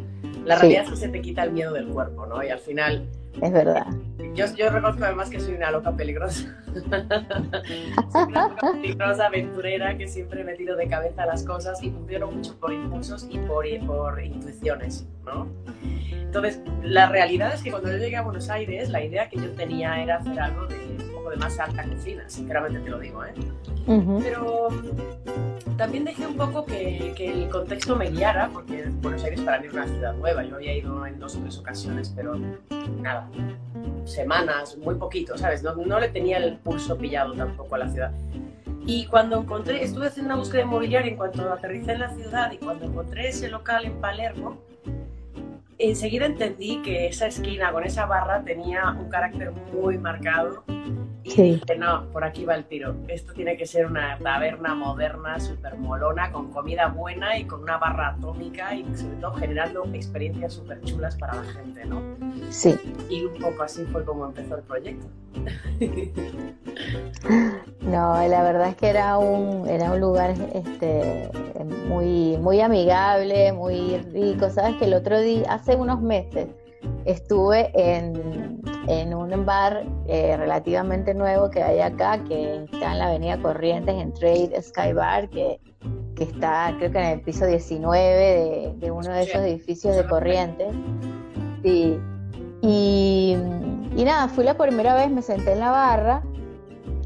La 0.45 0.57
realidad 0.57 0.83
es 0.83 0.89
que 0.91 0.95
se 0.95 1.09
te 1.09 1.21
quita 1.21 1.43
el 1.43 1.51
miedo 1.51 1.73
del 1.73 1.87
cuerpo, 1.87 2.25
¿no? 2.25 2.43
Y 2.43 2.49
al 2.49 2.59
final... 2.59 3.09
Es 3.41 3.51
verdad. 3.51 3.87
Yo, 4.33 4.45
yo 4.55 4.69
reconozco 4.69 5.03
además 5.03 5.29
que 5.29 5.39
soy 5.39 5.55
una 5.55 5.71
loca 5.71 5.91
peligrosa. 5.91 6.57
soy 8.11 8.23
una 8.27 8.47
loca 8.49 8.71
peligrosa, 8.73 9.25
aventurera, 9.27 9.97
que 9.97 10.07
siempre 10.07 10.43
me 10.43 10.53
tiro 10.53 10.75
de 10.75 10.87
cabeza 10.87 11.23
a 11.23 11.25
las 11.25 11.43
cosas 11.43 11.81
y 11.83 11.89
funciono 11.89 12.31
mucho 12.31 12.57
por 12.59 12.71
impulsos 12.71 13.27
y 13.29 13.39
por, 13.39 13.65
por 13.85 14.23
intuiciones, 14.23 15.05
¿no? 15.25 15.47
Entonces, 16.11 16.61
la 16.83 17.09
realidad 17.09 17.53
es 17.53 17.63
que 17.63 17.71
cuando 17.71 17.91
yo 17.91 17.97
llegué 17.97 18.17
a 18.17 18.21
Buenos 18.21 18.49
Aires, 18.49 18.89
la 18.89 19.03
idea 19.03 19.29
que 19.29 19.37
yo 19.37 19.51
tenía 19.51 20.01
era 20.01 20.17
hacer 20.17 20.39
algo 20.39 20.67
de 20.67 20.75
poco 21.25 21.31
de 21.31 21.37
más 21.37 21.59
alta 21.59 21.83
cocina, 21.83 22.23
sinceramente 22.27 22.79
te 22.79 22.89
lo 22.89 22.99
digo, 22.99 23.25
¿eh? 23.25 23.33
Pero 24.21 24.67
también 25.75 26.05
dejé 26.05 26.27
un 26.27 26.37
poco 26.37 26.65
que, 26.65 27.13
que, 27.15 27.31
el 27.31 27.49
contexto 27.49 27.95
me 27.95 28.11
guiara, 28.11 28.49
porque 28.53 28.85
Buenos 29.01 29.23
Aires 29.23 29.41
para 29.41 29.59
mí 29.59 29.67
es 29.67 29.73
una 29.73 29.87
ciudad 29.87 30.13
nueva. 30.13 30.43
Yo 30.43 30.55
había 30.55 30.77
ido 30.77 31.05
en 31.05 31.19
dos 31.19 31.35
o 31.35 31.39
tres 31.39 31.57
ocasiones, 31.57 32.13
pero 32.15 32.35
nada, 33.01 33.27
semanas, 34.05 34.77
muy 34.77 34.95
poquito, 34.95 35.35
¿sabes? 35.37 35.63
No, 35.63 35.75
no 35.75 35.99
le 35.99 36.09
tenía 36.09 36.37
el 36.37 36.57
pulso 36.57 36.95
pillado 36.97 37.33
tampoco 37.33 37.75
a 37.75 37.79
la 37.79 37.89
ciudad. 37.89 38.11
Y 38.85 39.07
cuando 39.07 39.41
encontré, 39.41 39.83
estuve 39.83 40.07
haciendo 40.07 40.33
una 40.33 40.39
búsqueda 40.39 40.61
inmobiliaria 40.61 41.09
en 41.09 41.17
cuanto 41.17 41.51
aterricé 41.51 41.93
en 41.93 42.01
la 42.01 42.09
ciudad 42.09 42.51
y 42.51 42.57
cuando 42.57 42.85
encontré 42.85 43.29
ese 43.29 43.49
local 43.49 43.85
en 43.85 43.99
Palermo, 43.99 44.61
enseguida 45.77 46.25
entendí 46.25 46.81
que 46.83 47.07
esa 47.07 47.27
esquina 47.27 47.71
con 47.71 47.83
esa 47.83 48.05
barra 48.05 48.43
tenía 48.43 48.91
un 48.91 49.09
carácter 49.09 49.51
muy 49.51 49.97
marcado 49.97 50.63
y 51.25 51.41
dije, 51.41 51.75
no, 51.77 52.05
por 52.11 52.23
aquí 52.23 52.45
va 52.45 52.55
el 52.55 52.65
tiro. 52.65 52.95
Esto 53.07 53.33
tiene 53.33 53.57
que 53.57 53.65
ser 53.65 53.87
una 53.87 54.17
taberna 54.19 54.75
moderna, 54.75 55.39
súper 55.39 55.75
molona, 55.75 56.31
con 56.31 56.51
comida 56.51 56.87
buena 56.87 57.37
y 57.37 57.45
con 57.45 57.63
una 57.63 57.77
barra 57.77 58.09
atómica 58.09 58.75
y 58.75 58.83
sobre 58.95 59.15
todo 59.17 59.33
generando 59.33 59.85
experiencias 59.93 60.53
súper 60.53 60.81
chulas 60.81 61.15
para 61.15 61.35
la 61.35 61.43
gente, 61.43 61.85
¿no? 61.85 62.01
Sí. 62.49 62.75
Y 63.09 63.23
un 63.25 63.39
poco 63.39 63.63
así 63.63 63.83
fue 63.85 64.05
como 64.05 64.25
empezó 64.25 64.57
el 64.57 64.63
proyecto. 64.63 65.07
No, 67.81 68.27
la 68.27 68.43
verdad 68.43 68.69
es 68.69 68.75
que 68.75 68.89
era 68.89 69.17
un, 69.17 69.67
era 69.67 69.91
un 69.91 70.01
lugar 70.01 70.33
este, 70.53 71.29
muy, 71.87 72.35
muy 72.37 72.59
amigable, 72.59 73.53
muy 73.53 73.97
rico. 74.11 74.49
Sabes 74.49 74.75
que 74.77 74.85
el 74.85 74.93
otro 74.95 75.21
día, 75.21 75.45
hace 75.53 75.75
unos 75.75 76.01
meses, 76.01 76.47
estuve 77.05 77.71
en, 77.73 78.61
en 78.87 79.13
un 79.13 79.45
bar 79.45 79.85
eh, 80.07 80.35
relativamente 80.37 81.13
nuevo 81.13 81.49
que 81.49 81.61
hay 81.61 81.79
acá, 81.79 82.23
que 82.23 82.63
está 82.63 82.93
en 82.93 82.99
la 82.99 83.07
Avenida 83.07 83.41
Corrientes, 83.41 83.95
en 83.95 84.13
Trade 84.13 84.61
Sky 84.61 84.93
Bar, 84.93 85.29
que, 85.29 85.59
que 86.15 86.23
está 86.23 86.73
creo 86.77 86.91
que 86.91 86.97
en 86.97 87.05
el 87.05 87.21
piso 87.21 87.45
19 87.45 87.99
de, 87.99 88.73
de 88.77 88.91
uno 88.91 89.09
de 89.09 89.23
esos 89.23 89.41
edificios 89.41 89.95
de 89.95 90.05
Corrientes. 90.07 90.73
Sí. 91.63 91.99
Y, 92.61 93.37
y 93.95 94.03
nada, 94.03 94.27
fui 94.27 94.43
la 94.43 94.57
primera 94.57 94.95
vez, 94.95 95.11
me 95.11 95.21
senté 95.21 95.53
en 95.53 95.59
la 95.59 95.71
barra 95.71 96.23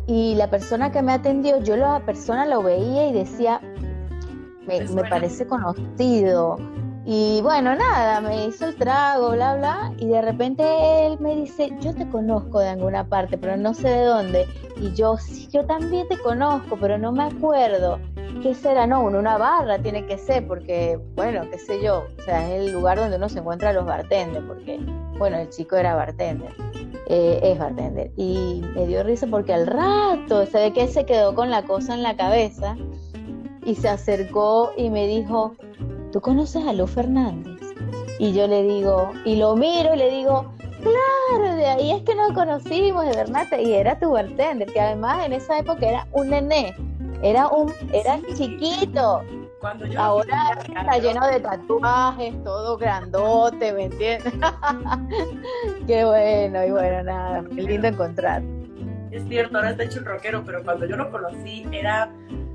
y 0.08 0.34
la 0.36 0.50
persona 0.50 0.92
que 0.92 1.04
me 1.04 1.12
atendió, 1.12 1.62
yo 1.62 1.76
la 1.78 2.00
persona 2.06 2.48
lo 2.48 2.64
veía 2.64 3.08
y 3.08 3.14
decía, 3.14 3.62
me, 4.66 4.82
me 4.86 5.04
parece 5.08 5.46
conocido. 5.46 6.58
Y 7.12 7.42
bueno, 7.42 7.76
nada, 7.76 8.22
me 8.22 8.46
hizo 8.46 8.68
el 8.68 8.76
trago, 8.76 9.32
bla, 9.32 9.56
bla, 9.56 9.92
y 9.98 10.06
de 10.06 10.22
repente 10.22 10.64
él 11.08 11.20
me 11.20 11.38
dice, 11.38 11.72
yo 11.82 11.92
te 11.96 12.08
conozco 12.08 12.60
de 12.60 12.70
alguna 12.70 13.04
parte, 13.04 13.36
pero 13.36 13.58
no 13.58 13.74
sé 13.74 13.90
de 13.90 14.04
dónde. 14.04 14.46
Y 14.80 14.94
yo, 14.94 15.18
sí, 15.18 15.48
yo 15.52 15.66
también 15.66 16.08
te 16.08 16.20
conozco, 16.20 16.78
pero 16.80 17.00
no 17.00 17.12
me 17.12 17.24
acuerdo. 17.24 18.00
¿Qué 18.44 18.54
será? 18.54 18.86
No, 18.86 19.02
una 19.02 19.40
barra 19.40 19.80
tiene 19.80 20.06
que 20.06 20.20
ser, 20.20 20.46
porque, 20.48 21.00
bueno, 21.16 21.50
qué 21.50 21.58
sé 21.58 21.82
yo, 21.84 22.04
o 22.16 22.22
sea, 22.22 22.48
es 22.48 22.68
el 22.68 22.74
lugar 22.74 23.00
donde 23.00 23.18
uno 23.18 23.28
se 23.28 23.40
encuentra 23.40 23.72
a 23.72 23.74
los 23.74 23.88
bartenders, 23.88 24.46
porque, 24.46 24.80
bueno, 25.18 25.38
el 25.38 25.50
chico 25.50 25.78
era 25.78 25.96
bartender, 25.96 26.54
eh, 27.08 27.40
es 27.42 27.58
bartender. 27.58 28.12
Y 28.18 28.62
me 28.76 28.86
dio 28.86 29.02
risa 29.02 29.26
porque 29.26 29.52
al 29.52 29.66
rato 29.66 30.46
se 30.46 30.60
ve 30.60 30.74
que 30.74 30.84
él 30.84 30.90
se 30.90 31.08
quedó 31.08 31.34
con 31.34 31.50
la 31.50 31.64
cosa 31.64 31.96
en 31.96 32.04
la 32.04 32.16
cabeza 32.16 32.78
y 33.66 33.74
se 33.74 33.90
acercó 33.90 34.74
y 34.78 34.92
me 34.92 35.08
dijo, 35.08 35.56
¿tú 36.12 36.22
conoces 36.22 36.66
a 36.66 36.74
Lu 36.74 36.88
Fernández? 36.88 37.60
Y 38.20 38.34
yo 38.34 38.48
le 38.48 38.64
digo, 38.64 39.12
y 39.26 39.38
lo 39.38 39.56
miro 39.56 39.94
y 39.94 39.98
le 39.98 40.12
digo, 40.12 40.52
claro, 40.82 41.56
de 41.56 41.66
ahí 41.66 41.92
es 41.92 42.04
que 42.04 42.16
nos 42.16 42.34
conocimos, 42.34 43.06
de 43.06 43.16
verdad, 43.16 43.48
y 43.58 43.74
era 43.74 43.98
tu 44.00 44.12
bartender, 44.12 44.72
que 44.72 44.80
además 44.80 45.26
en 45.26 45.34
esa 45.34 45.60
época 45.60 45.88
era 45.88 46.08
un 46.12 46.30
nené, 46.30 46.76
era 47.22 47.48
un, 47.48 47.72
era 47.94 48.20
sí. 48.34 48.58
chiquito. 48.60 49.24
Cuando 49.60 49.86
yo 49.86 50.00
Ahora 50.00 50.58
está 50.58 50.98
lleno 51.00 51.28
de 51.28 51.40
tatuajes, 51.42 52.44
todo 52.46 52.78
grandote, 52.78 53.74
¿me 53.74 53.86
entiendes? 53.86 54.34
Qué 55.88 56.06
bueno, 56.06 56.66
y 56.66 56.72
bueno, 56.72 57.04
nada, 57.04 57.44
qué 57.54 57.62
lindo 57.64 57.88
encontrar. 57.90 58.42
Es 59.12 59.28
cierto, 59.28 59.58
ahora 59.58 59.72
está 59.72 59.84
hecho 59.84 60.00
un 60.00 60.06
rockero, 60.06 60.44
pero 60.46 60.64
cuando 60.64 60.86
yo 60.86 60.96
lo 60.96 61.12
conocí 61.12 61.66
era 61.74 62.10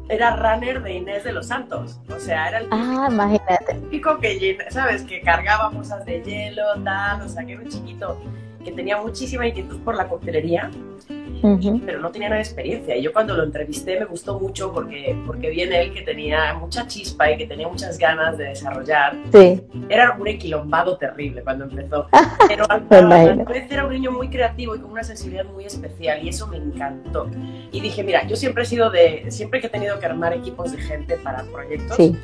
era 0.09 0.37
runner 0.37 0.83
de 0.83 0.95
Inés 0.95 1.25
de 1.25 1.33
los 1.33 1.47
Santos. 1.47 2.01
O 2.15 2.19
sea, 2.19 2.49
era 2.49 2.59
el 2.59 2.65
típico, 2.65 3.03
ah, 3.03 3.09
imagínate. 3.11 3.75
típico 3.75 4.19
que, 4.19 4.59
¿sabes? 4.71 5.03
Que 5.03 5.21
cargaba 5.21 5.69
bolsas 5.71 6.05
de 6.05 6.23
hielo, 6.23 6.63
tal. 6.83 7.23
O 7.23 7.29
sea, 7.29 7.45
que 7.45 7.53
era 7.53 7.63
un 7.63 7.69
chiquito 7.69 8.21
que 8.65 8.73
tenía 8.73 9.01
muchísima 9.01 9.47
inquietud 9.47 9.81
por 9.81 9.97
la 9.97 10.09
coctelería, 10.09 10.71
uh 11.43 11.47
-huh. 11.47 11.83
pero 11.85 12.01
no 12.01 12.11
tenía 12.11 12.29
nada 12.29 12.39
de 12.39 12.45
experiencia. 12.45 12.97
Y 12.97 13.03
yo 13.03 13.13
cuando 13.13 13.37
lo 13.37 13.45
entrevisté 13.45 13.99
me 13.99 14.07
gustó 14.07 14.39
mucho 14.41 14.73
porque, 14.73 15.17
porque 15.27 15.51
vi 15.51 15.63
en 15.63 15.73
él 15.73 15.93
que 15.93 16.03
tenía 16.03 16.55
mucha 16.55 16.87
chispa 16.87 17.31
y 17.31 17.37
que 17.37 17.47
tenía 17.47 17.69
muchas 17.69 17.99
ganas 17.99 18.39
de 18.39 18.45
desarrollar. 18.45 19.17
Sí. 19.33 19.63
Era 19.89 20.17
un 20.19 20.27
equilombado 20.27 20.97
terrible 20.97 21.43
cuando 21.43 21.65
empezó. 21.65 22.09
Pero 22.49 22.65
al, 22.71 22.87
a 22.91 23.01
la 23.03 23.45
vez 23.45 23.71
era 23.71 23.87
un 23.87 23.93
niño 23.93 24.11
muy 24.11 24.29
creativo 24.29 24.75
y 24.75 24.81
con 24.81 24.91
una 24.91 25.05
sensibilidad 25.05 25.45
muy 25.45 25.65
especial 25.65 26.25
y 26.25 26.31
eso 26.31 26.47
me 26.47 26.57
encantó. 26.57 27.29
Y 27.71 27.81
dije, 27.81 28.03
mira, 28.03 28.27
yo 28.27 28.37
siempre 28.37 28.63
he 28.63 28.67
sido 28.67 28.91
de, 28.91 29.27
siempre 29.31 29.61
que 29.61 29.67
he 29.67 29.71
tenido 29.71 29.99
que 29.99 30.07
armar 30.07 30.33
equipos 30.33 30.73
de 30.73 30.79
gente 30.79 31.17
para 31.19 31.43
proyectos, 31.45 31.97
sí 31.97 32.17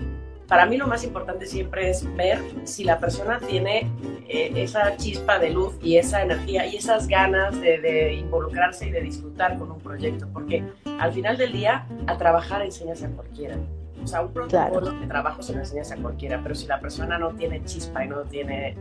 para 0.51 0.67
mí 0.67 0.77
lo 0.77 0.89
más 0.89 1.05
importante 1.05 1.47
siempre 1.47 1.91
es 1.91 2.05
ver 2.17 2.41
si 2.65 2.83
la 2.83 2.99
persona 2.99 3.39
tiene 3.39 3.89
eh, 4.29 4.51
esa 4.57 4.97
chispa 4.97 5.39
de 5.39 5.51
luz 5.51 5.75
y 5.81 5.97
esa 5.97 6.23
energía 6.23 6.67
y 6.67 6.75
esas 6.75 7.07
ganas 7.07 7.59
de, 7.61 7.79
de, 7.79 8.15
involucrarse 8.15 8.89
y 8.89 8.91
de 8.91 9.01
disfrutar 9.01 9.57
con 9.61 9.71
un 9.71 9.79
proyecto, 9.79 10.27
porque 10.33 10.65
al 10.99 11.13
final 11.13 11.37
del 11.37 11.53
día 11.53 11.87
a 12.09 12.19
trabajar 12.19 12.63
enseñas 12.63 13.05
a 13.05 13.11
cualquiera. 13.11 13.59
O 14.03 14.07
sea, 14.09 14.23
un 14.23 14.33
protocolo 14.33 14.81
claro. 14.81 15.01
de 15.01 15.07
trabajo 15.07 15.41
se 15.41 15.53
lo 15.53 15.61
enseñas 15.61 15.93
a 15.93 15.97
cualquiera, 15.97 16.41
pero 16.43 16.57
si 16.57 16.67
la 16.67 16.81
persona 16.81 17.17
no 17.17 17.31
tiene 17.31 17.63
chispa 17.65 18.05
y 18.05 18.09
no 18.09 18.23
tiene, 18.23 18.77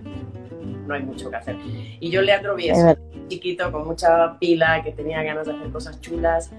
no 0.88 0.96
hay 0.96 1.04
mucho 1.04 1.30
que 1.30 1.36
hacer. 1.36 1.56
Y 2.00 2.10
yo, 2.10 2.24
Leandro, 2.24 2.56
vi 2.56 2.70
eso, 2.70 2.98
chiquito, 3.28 3.72
con 3.72 3.86
mucha 3.86 4.40
pila, 4.40 4.82
que 4.82 4.92
tenía 4.92 5.22
ganas 5.22 5.46
de 5.46 5.54
hacer 5.54 5.70
cosas 5.70 6.02
chulas 6.02 6.52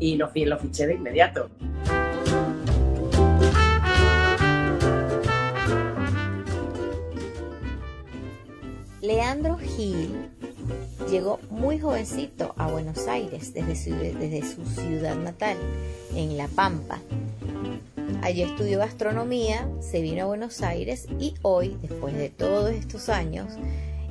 y 0.00 0.16
lo, 0.16 0.32
lo 0.34 0.58
fiché 0.58 0.88
de 0.88 0.94
inmediato. 0.94 1.50
Leandro 9.06 9.56
Gil 9.56 10.30
llegó 11.08 11.38
muy 11.48 11.78
jovencito 11.78 12.52
a 12.56 12.66
Buenos 12.66 13.06
Aires 13.06 13.54
desde 13.54 13.76
su, 13.76 13.90
desde 13.94 14.42
su, 14.42 14.66
ciudad 14.66 15.14
natal, 15.14 15.56
en 16.16 16.36
La 16.36 16.48
Pampa. 16.48 16.98
Allí 18.22 18.42
estudió 18.42 18.80
gastronomía, 18.80 19.68
se 19.80 20.00
vino 20.00 20.24
a 20.24 20.26
Buenos 20.26 20.60
Aires 20.60 21.06
y 21.20 21.34
hoy, 21.42 21.76
después 21.82 22.14
de 22.14 22.30
todos 22.30 22.72
estos 22.72 23.08
años, 23.08 23.52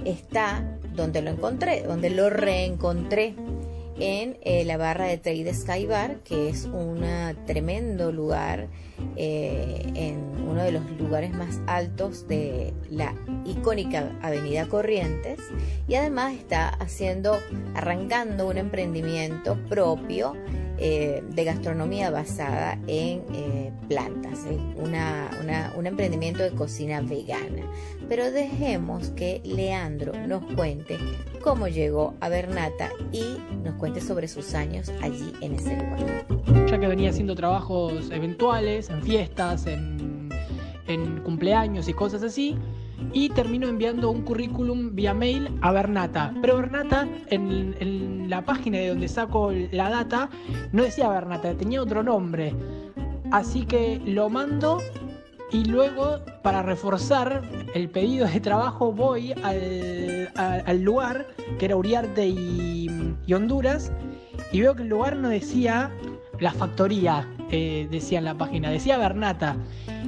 está 0.06 0.64
donde 0.96 1.22
lo 1.22 1.32
encontré, 1.32 1.84
donde 1.84 2.10
lo 2.10 2.30
reencontré 2.30 3.36
en 4.00 4.38
eh, 4.42 4.66
la 4.66 4.78
barra 4.78 5.06
de 5.06 5.18
Trade 5.18 5.54
Sky 5.54 5.86
Bar, 5.86 6.18
que 6.24 6.50
es 6.50 6.66
un 6.66 7.04
tremendo 7.46 8.12
lugar, 8.12 8.68
eh, 9.16 9.82
en 9.96 10.20
uno 10.48 10.64
de 10.64 10.72
los 10.72 10.90
lugares 11.00 11.34
más 11.34 11.60
altos 11.68 12.28
de 12.28 12.74
la 12.90 13.14
icónica 13.46 14.12
Avenida 14.22 14.68
Corrientes, 14.68 15.40
y 15.88 15.96
además 15.96 16.34
está 16.34 16.70
haciendo, 16.70 17.38
arrancando 17.74 18.48
un 18.48 18.58
emprendimiento 18.58 19.58
propio 19.70 20.34
eh, 20.78 21.24
de 21.30 21.44
gastronomía 21.44 22.10
basada 22.10 22.78
en 22.88 23.24
eh, 23.34 23.72
plantas, 23.88 24.40
un 25.78 25.88
emprendimiento 25.88 26.44
de 26.44 26.52
cocina 26.52 27.02
vegana. 27.02 27.64
Pero 28.10 28.32
dejemos 28.32 29.10
que 29.12 29.42
Leandro 29.44 30.14
nos 30.28 30.44
cuente 30.54 30.98
cómo 31.42 31.68
llegó 31.68 32.14
a 32.20 32.30
Bernata 32.30 32.90
y 33.12 33.38
nos 33.64 33.76
cuente 33.76 34.02
sobre 34.02 34.28
sus 34.28 34.54
años 34.54 34.92
allí 35.02 35.34
en 35.42 35.56
ese 35.56 35.76
lugar. 35.76 36.26
Ya 36.68 36.80
que 36.80 36.88
venía 36.88 37.10
haciendo 37.10 37.36
trabajos 37.36 38.10
eventuales, 38.12 38.90
en 38.90 39.02
fiestas, 39.02 39.66
en 39.68 41.22
cumpleaños 41.24 41.88
y 41.88 41.94
cosas 41.94 42.22
así, 42.22 42.58
y 43.14 43.30
termino 43.30 43.68
enviando 43.68 44.10
un 44.10 44.22
currículum 44.24 44.96
vía 44.96 45.14
mail 45.14 45.50
a 45.62 45.72
Bernata. 45.72 46.34
Pero 46.42 46.58
Bernata, 46.58 47.08
en, 47.28 48.30
la 48.30 48.44
página 48.44 48.80
de 48.80 48.90
donde 48.90 49.08
saco 49.08 49.52
la 49.72 49.90
data, 49.90 50.30
no 50.72 50.84
decía 50.84 51.10
Bernata, 51.10 51.54
tenía 51.56 51.82
otro 51.82 52.04
nombre. 52.04 52.54
Así 53.32 53.66
que 53.66 54.02
lo 54.06 54.30
mando 54.30 54.82
Y 55.52 55.64
luego, 55.66 56.20
para 56.42 56.64
reforzar 56.64 57.44
el 57.76 57.88
pedido 57.90 58.28
de 58.28 58.40
trabajo, 58.40 58.92
voy 58.92 59.32
al, 59.44 60.82
lugar, 60.82 61.28
que 61.60 61.66
era 61.66 61.76
Uriarte 61.76 62.28
y 62.28 63.34
Honduras, 63.34 63.92
y 64.52 64.62
veo 64.62 64.76
que 64.76 64.84
el 64.84 64.90
lugar 64.90 65.18
no 65.18 65.30
decía 65.30 65.92
la 66.40 66.52
factoría, 66.52 67.28
eh, 67.52 67.88
decía 67.90 68.20
en 68.20 68.26
la 68.26 68.38
página, 68.38 68.70
decía 68.70 68.98
Bernata. 68.98 69.56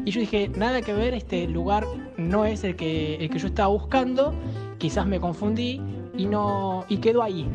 Y 0.05 0.11
yo 0.11 0.19
dije, 0.19 0.49
nada 0.49 0.81
que 0.81 0.93
ver, 0.93 1.13
este 1.13 1.47
lugar 1.47 1.85
no 2.17 2.45
es 2.45 2.63
el 2.63 2.75
que, 2.75 3.15
el 3.15 3.29
que 3.29 3.39
yo 3.39 3.47
estaba 3.47 3.69
buscando, 3.69 4.33
quizás 4.77 5.05
me 5.05 5.19
confundí 5.19 5.81
y, 6.17 6.25
no, 6.25 6.85
y 6.89 6.97
quedó 6.97 7.23
ahí. 7.23 7.47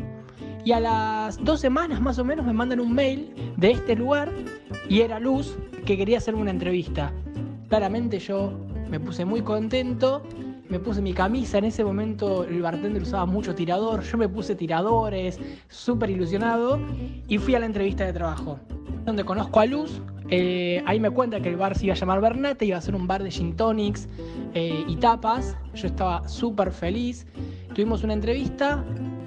Y 0.65 0.71
a 0.71 0.79
las 0.79 1.43
dos 1.43 1.59
semanas 1.59 1.99
más 2.01 2.19
o 2.19 2.23
menos 2.23 2.45
me 2.45 2.53
mandan 2.53 2.79
un 2.79 2.93
mail 2.93 3.33
de 3.57 3.71
este 3.71 3.95
lugar 3.95 4.31
y 4.87 5.01
era 5.01 5.19
Luz 5.19 5.57
que 5.85 5.97
quería 5.97 6.19
hacerme 6.19 6.41
una 6.41 6.51
entrevista. 6.51 7.11
Claramente 7.67 8.19
yo 8.19 8.53
me 8.89 8.99
puse 8.99 9.25
muy 9.25 9.41
contento, 9.41 10.23
me 10.69 10.79
puse 10.79 11.01
mi 11.01 11.13
camisa, 11.13 11.57
en 11.57 11.65
ese 11.65 11.83
momento 11.83 12.43
el 12.43 12.61
bartender 12.61 13.01
usaba 13.01 13.25
mucho 13.25 13.53
tirador, 13.53 14.01
yo 14.03 14.17
me 14.17 14.27
puse 14.27 14.55
tiradores, 14.55 15.39
súper 15.69 16.09
ilusionado 16.09 16.79
y 17.27 17.37
fui 17.37 17.55
a 17.55 17.59
la 17.59 17.65
entrevista 17.65 18.05
de 18.05 18.13
trabajo, 18.13 18.59
donde 19.05 19.23
conozco 19.23 19.59
a 19.59 19.65
Luz. 19.65 20.01
eh, 20.29 20.81
ahí 20.85 20.99
me 20.99 21.11
cuenta 21.11 21.41
que 21.41 21.49
el 21.49 21.57
bar 21.57 21.77
se 21.77 21.85
iba 21.85 21.93
a 21.93 21.97
llamar 21.97 22.21
Bernate, 22.21 22.65
iba 22.65 22.77
a 22.77 22.81
ser 22.81 22.95
un 22.95 23.07
bar 23.07 23.21
de 23.21 23.29
gin 23.29 23.55
tonics 23.55 24.07
eh, 24.53 24.83
y 24.87 24.95
tapas. 24.95 25.55
Yo 25.75 25.87
estaba 25.87 26.27
súper 26.27 26.71
feliz. 26.71 27.27
Tuvimos 27.75 28.03
una 28.03 28.13
entrevista 28.13 28.83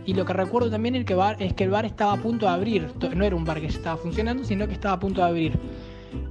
y 0.07 0.15
lo 0.15 0.25
que 0.25 0.33
recuerdo 0.33 0.71
también 0.71 0.97
es 0.97 1.05
que, 1.05 1.15
bar, 1.15 1.37
es 1.39 1.53
que 1.53 1.65
el 1.65 1.71
bar 1.71 1.85
estaba 1.85 2.15
a 2.15 2.17
punto 2.17 2.47
de 2.47 2.53
abrir. 2.53 2.89
No 3.15 3.25
era 3.25 3.37
un 3.37 3.45
bar 3.45 3.61
que 3.61 3.69
ya 3.69 3.77
estaba 3.77 3.97
funcionando, 3.97 4.43
sino 4.43 4.67
que 4.67 4.75
estaba 4.75 4.95
a 4.95 5.01
punto 5.01 5.21
de 5.21 5.27
abrir. 5.27 5.59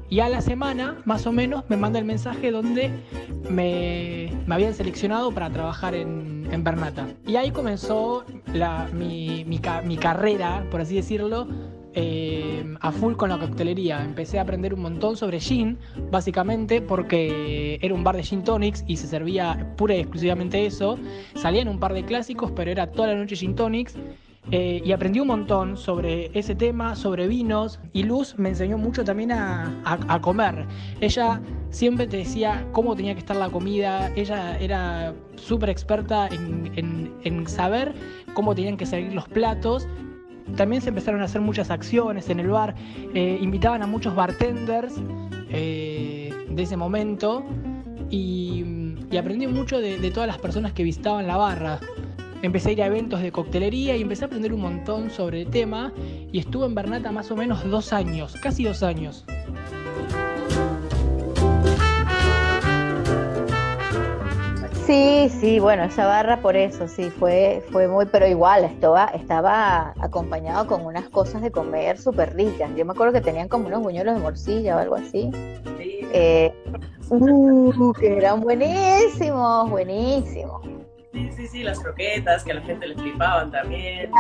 Y 0.10 0.20
a 0.20 0.30
la 0.30 0.42
semana, 0.42 1.02
más 1.06 1.26
o 1.26 1.32
menos, 1.32 1.64
me 1.68 1.78
manda 1.78 1.98
el 2.00 2.06
mensaje 2.06 2.52
donde 2.52 2.92
me, 3.50 4.32
me 4.46 4.56
habían 4.56 4.74
seleccionado 4.74 5.32
para 5.32 5.50
trabajar 5.50 5.96
en, 5.96 6.48
en 6.52 6.64
Bernata. 6.64 7.08
Y 7.26 7.36
ahí 7.38 7.52
comenzó 7.52 8.24
la- 8.54 8.88
mi, 8.94 9.44
mi 9.46 9.60
mi 9.86 9.98
carrera, 9.98 10.66
por 10.70 10.82
así 10.82 10.96
decirlo, 10.96 11.48
eh, 11.96 12.64
a 12.82 12.92
full 12.92 13.16
con 13.16 13.30
la 13.30 13.40
coctelería. 13.40 14.04
Empecé 14.04 14.38
a 14.38 14.44
aprender 14.44 14.74
un 14.76 14.82
montón 14.82 15.18
sobre 15.18 15.40
gin, 15.40 15.80
básicamente 16.12 16.82
porque 16.82 17.80
era 17.82 17.94
un 17.96 18.04
bar 18.04 18.16
de 18.16 18.24
gin 18.24 18.44
tonics 18.44 18.84
y 18.88 18.98
se 18.98 19.08
servía 19.08 19.74
pura 19.76 19.96
y 19.96 20.00
exclusivamente 20.02 20.66
eso. 20.66 21.00
Salían 21.36 21.68
un 21.68 21.80
par 21.80 21.94
de 21.94 22.06
clásicos, 22.06 22.52
pero 22.52 22.70
era 22.70 22.92
toda 22.92 23.08
la 23.08 23.16
noche 23.16 23.36
gin 23.36 23.56
tonics. 23.56 23.96
Eh, 24.52 24.82
y 24.86 24.92
aprendí 24.92 25.20
un 25.20 25.28
montón 25.28 25.76
sobre 25.76 26.30
ese 26.38 26.56
tema, 26.56 26.96
sobre 26.96 27.28
vinos. 27.28 27.80
Y 27.94 28.04
Luz 28.04 28.36
me 28.38 28.50
enseñó 28.50 28.78
mucho 28.78 29.04
también 29.04 29.32
a, 29.32 30.20
comer. 30.22 30.66
Ella 31.02 31.42
siempre 31.70 32.08
te 32.08 32.18
decía 32.18 32.66
cómo 32.72 32.96
tenía 32.96 33.14
que 33.14 33.20
estar 33.20 33.36
la 33.36 33.50
comida. 33.50 34.12
Ella 34.16 34.58
era 34.60 35.14
súper 35.36 35.70
experta 35.70 36.30
en, 36.30 37.48
saber 37.48 37.94
cómo 38.34 38.56
tenían 38.56 38.78
que 38.78 38.86
salir 38.86 39.14
los 39.14 39.28
platos. 39.28 39.88
También 40.56 40.82
se 40.82 40.90
empezaron 40.90 41.22
a 41.22 41.26
hacer 41.26 41.42
muchas 41.42 41.72
acciones 41.72 42.30
en 42.30 42.40
el 42.40 42.50
bar. 42.50 42.76
Eh, 43.14 43.40
invitaban 43.42 43.82
a 43.82 43.88
muchos 43.88 44.16
bartenders 44.16 44.94
eh, 45.50 46.34
de 46.50 46.64
ese 46.64 46.78
momento. 46.78 47.44
Y, 48.12 48.64
aprendí 49.18 49.48
mucho 49.48 49.80
de 49.80 50.12
todas 50.12 50.28
las 50.28 50.38
personas 50.40 50.74
que 50.74 50.84
visitaban 50.84 51.26
la 51.26 51.38
barra. 51.38 51.80
Empecé 52.46 52.70
a 52.70 52.72
ir 52.74 52.84
a 52.84 52.86
eventos 52.86 53.24
de 53.24 53.32
coctelería 53.32 53.98
y 53.98 54.04
empecé 54.04 54.26
a 54.26 54.28
aprender 54.28 54.54
un 54.54 54.62
montón 54.62 55.10
sobre 55.10 55.42
el 55.42 55.50
tema. 55.50 55.92
Y 56.32 56.38
estuve 56.38 56.68
en 56.68 56.76
Bernata 56.76 57.12
más 57.12 57.32
o 57.32 57.36
menos 57.36 57.68
dos 57.68 57.92
años, 57.92 58.36
casi 58.40 58.66
dos 58.66 58.84
años. 58.84 59.26
Sí, 64.86 65.28
sí, 65.40 65.60
bueno, 65.60 65.86
esa 65.86 66.06
barra 66.06 66.40
por 66.42 66.56
eso, 66.56 66.88
sí, 66.88 67.10
fue, 67.10 67.64
fue 67.72 67.88
muy, 67.88 68.06
pero 68.06 68.28
igual, 68.28 68.64
estaba, 68.64 69.06
estaba 69.16 69.96
acompañado 70.00 70.68
con 70.68 70.86
unas 70.86 71.10
cosas 71.10 71.42
de 71.42 71.50
comer 71.50 71.98
súper 71.98 72.36
ricas. 72.36 72.70
Yo 72.76 72.86
me 72.86 72.92
acuerdo 72.92 73.12
que 73.12 73.22
tenían 73.22 73.48
como 73.48 73.66
unos 73.66 73.82
buñuelos 73.82 74.14
de 74.14 74.22
morcilla 74.22 74.76
o 74.76 74.80
algo 74.80 74.96
así. 74.98 75.32
Sí, 75.80 76.00
Eh, 76.14 76.54
uh, 77.10 77.94
que 77.94 78.18
eran 78.18 78.42
buenísimos, 78.42 79.68
buenísimos. 79.72 80.62
Sí, 81.16 81.30
sí, 81.36 81.48
sí, 81.48 81.64
las 81.64 81.80
croquetas 81.80 82.44
que 82.44 82.52
a 82.52 82.56
la 82.56 82.62
gente 82.62 82.88
le 82.88 82.96
flipaban 82.96 83.50
también. 83.52 84.12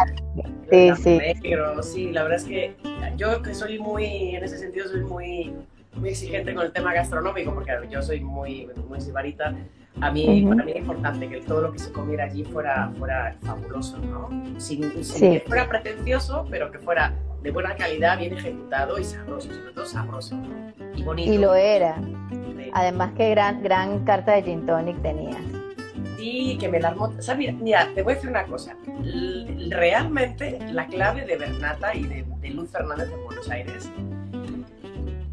Sí, 0.71 0.91
sí. 0.97 1.17
negros, 1.17 1.91
sí, 1.91 2.11
la 2.11 2.23
verdad 2.23 2.37
es 2.39 2.45
que 2.45 2.75
yo 3.17 3.41
que 3.41 3.53
soy 3.53 3.77
muy, 3.79 4.35
en 4.35 4.43
ese 4.43 4.57
sentido, 4.57 4.87
soy 4.87 5.01
muy, 5.01 5.53
muy 5.95 6.09
exigente 6.09 6.55
con 6.55 6.65
el 6.65 6.71
tema 6.71 6.93
gastronómico, 6.93 7.53
porque 7.53 7.71
yo 7.89 8.01
soy 8.01 8.21
muy, 8.21 8.67
muy 8.87 8.99
sibarita. 9.01 9.53
A 10.01 10.11
mí, 10.11 10.43
Ujú. 10.43 10.49
para 10.53 10.65
mí 10.65 10.71
era 10.71 10.79
importante 10.79 11.29
que 11.29 11.41
todo 11.41 11.61
lo 11.61 11.71
que 11.71 11.79
se 11.79 11.91
comiera 11.91 12.25
allí 12.25 12.43
fuera, 12.43 12.91
fuera 12.97 13.35
fabuloso, 13.43 13.97
¿no? 13.99 14.29
Sin, 14.59 14.91
sin 14.91 15.03
Sí. 15.03 15.29
que 15.39 15.43
fuera 15.47 15.69
pretencioso, 15.69 16.45
pero 16.49 16.71
que 16.71 16.79
fuera 16.79 17.13
de 17.41 17.51
buena 17.51 17.75
calidad, 17.75 18.17
bien 18.17 18.33
ejecutado 18.33 18.97
y 18.99 19.03
sabroso, 19.03 19.53
sobre 19.53 19.71
todo 19.71 19.85
sabroso 19.85 20.35
y 20.95 21.03
bonito. 21.03 21.31
Y 21.31 21.37
lo 21.37 21.53
era. 21.55 21.95
Además 22.73 23.13
que 23.15 23.29
gran, 23.29 23.63
gran 23.63 24.03
carta 24.03 24.33
de 24.33 24.43
gin 24.43 24.65
tonic 24.65 25.01
tenías. 25.01 25.41
Sí, 26.17 26.57
que 26.59 26.69
me 26.69 26.79
la 26.79 26.89
armó. 26.89 27.13
O 27.17 27.21
sea, 27.21 27.35
mira, 27.35 27.53
mira, 27.53 27.89
te 27.93 28.01
voy 28.03 28.13
a 28.13 28.15
decir 28.15 28.29
una 28.29 28.45
cosa. 28.45 28.75
Realmente 29.69 30.59
la 30.71 30.87
clave 30.87 31.25
de 31.25 31.37
Bernata 31.37 31.95
y 31.95 32.03
de, 32.03 32.25
de 32.41 32.49
Luz 32.49 32.69
Fernández 32.71 33.09
de 33.09 33.15
Buenos 33.17 33.49
Aires 33.49 33.89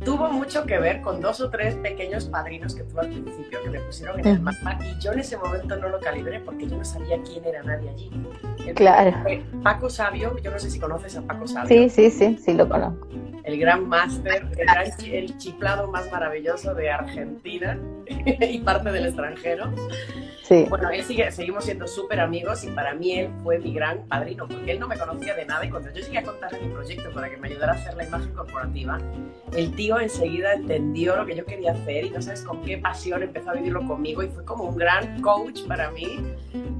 tuvo 0.05 0.29
mucho 0.31 0.65
que 0.67 0.79
ver 0.81 1.01
con 1.01 1.21
dos 1.21 1.41
o 1.41 1.49
tres 1.49 1.77
pequeños 1.77 2.25
padrinos 2.25 2.75
que 2.75 2.83
tuve 2.83 3.03
al 3.03 3.09
principio 3.09 3.63
que 3.63 3.71
me 3.71 3.79
pusieron 3.81 4.19
en 4.19 4.27
el 4.27 4.41
mapa 4.41 4.77
y 4.85 4.99
yo 5.01 5.13
en 5.13 5.21
ese 5.21 5.37
momento 5.37 5.77
no 5.77 5.89
lo 5.91 6.01
calibré 6.01 6.41
porque 6.41 6.67
yo 6.67 6.77
no 6.77 6.85
sabía 6.85 7.21
quién 7.23 7.45
era 7.45 7.63
nadie 7.63 7.91
allí. 7.91 8.11
Entonces, 8.13 8.75
Claro. 8.75 9.13
fue 9.23 9.45
Paco 9.63 9.89
Sabio, 9.89 10.37
yo 10.43 10.51
no 10.51 10.59
sé 10.59 10.71
si 10.71 10.81
conoces 10.81 11.17
a 11.17 11.23
Paco 11.23 11.47
Sabio, 11.47 11.69
Sí, 11.69 11.89
sí, 11.89 12.11
sí, 12.11 12.37
sí 12.45 12.53
lo 12.55 12.69
conozco. 12.69 13.07
El 13.45 13.59
gran 13.59 13.89
máster, 13.89 14.47
el, 14.59 15.13
el 15.15 15.39
chiflado 15.39 15.89
más 15.91 16.11
maravilloso 16.11 16.75
de 16.75 16.91
Argentina 16.91 17.79
y 18.41 18.59
parte 18.61 18.91
del 18.93 19.07
extranjero. 19.07 19.71
Sí. 20.45 20.67
Bueno, 20.69 20.91
él 20.91 21.03
sigue, 21.05 21.31
seguimos 21.31 21.65
siendo 21.65 21.87
súper 21.87 22.21
amigos 22.21 22.65
y 22.65 22.69
para 22.69 22.95
mí 22.95 23.13
él 23.13 23.31
fue 23.43 23.59
mi 23.61 23.73
gran 23.73 23.99
padrino, 24.09 24.47
porque 24.49 24.73
él 24.73 24.81
no 24.81 24.89
me 24.89 24.99
conocía 24.99 25.35
de 25.35 25.47
nada 25.47 25.65
y 25.65 25.71
cuando 25.71 25.91
yo 25.93 26.03
llegué 26.05 26.19
a 26.19 26.23
contarle 26.25 26.61
mi 26.61 26.69
proyecto 26.73 27.11
para 27.13 27.31
que 27.31 27.37
me 27.37 27.49
ayudara 27.49 27.73
a 27.73 27.77
hacer 27.77 27.95
la 27.95 28.05
imagen 28.05 28.33
corporativa, 28.35 28.99
el 29.57 29.75
tío 29.77 30.01
enseguida 30.01 30.53
entendió 30.55 31.17
lo 31.17 31.25
que 31.27 31.37
yo 31.37 31.45
quería 31.47 31.73
hacer 31.73 32.07
y 32.07 32.11
no 32.11 32.21
sabes 32.21 32.43
con 32.43 32.61
qué 32.63 32.77
pasión 32.77 33.23
empezó 33.23 33.51
a 33.51 33.55
vivirlo 33.55 33.87
conmigo 33.87 34.23
y 34.25 34.29
fue 34.29 34.45
como 34.45 34.65
un 34.65 34.77
gran 34.77 35.23
coach 35.23 35.61
para 35.69 35.91
mí, 35.93 36.09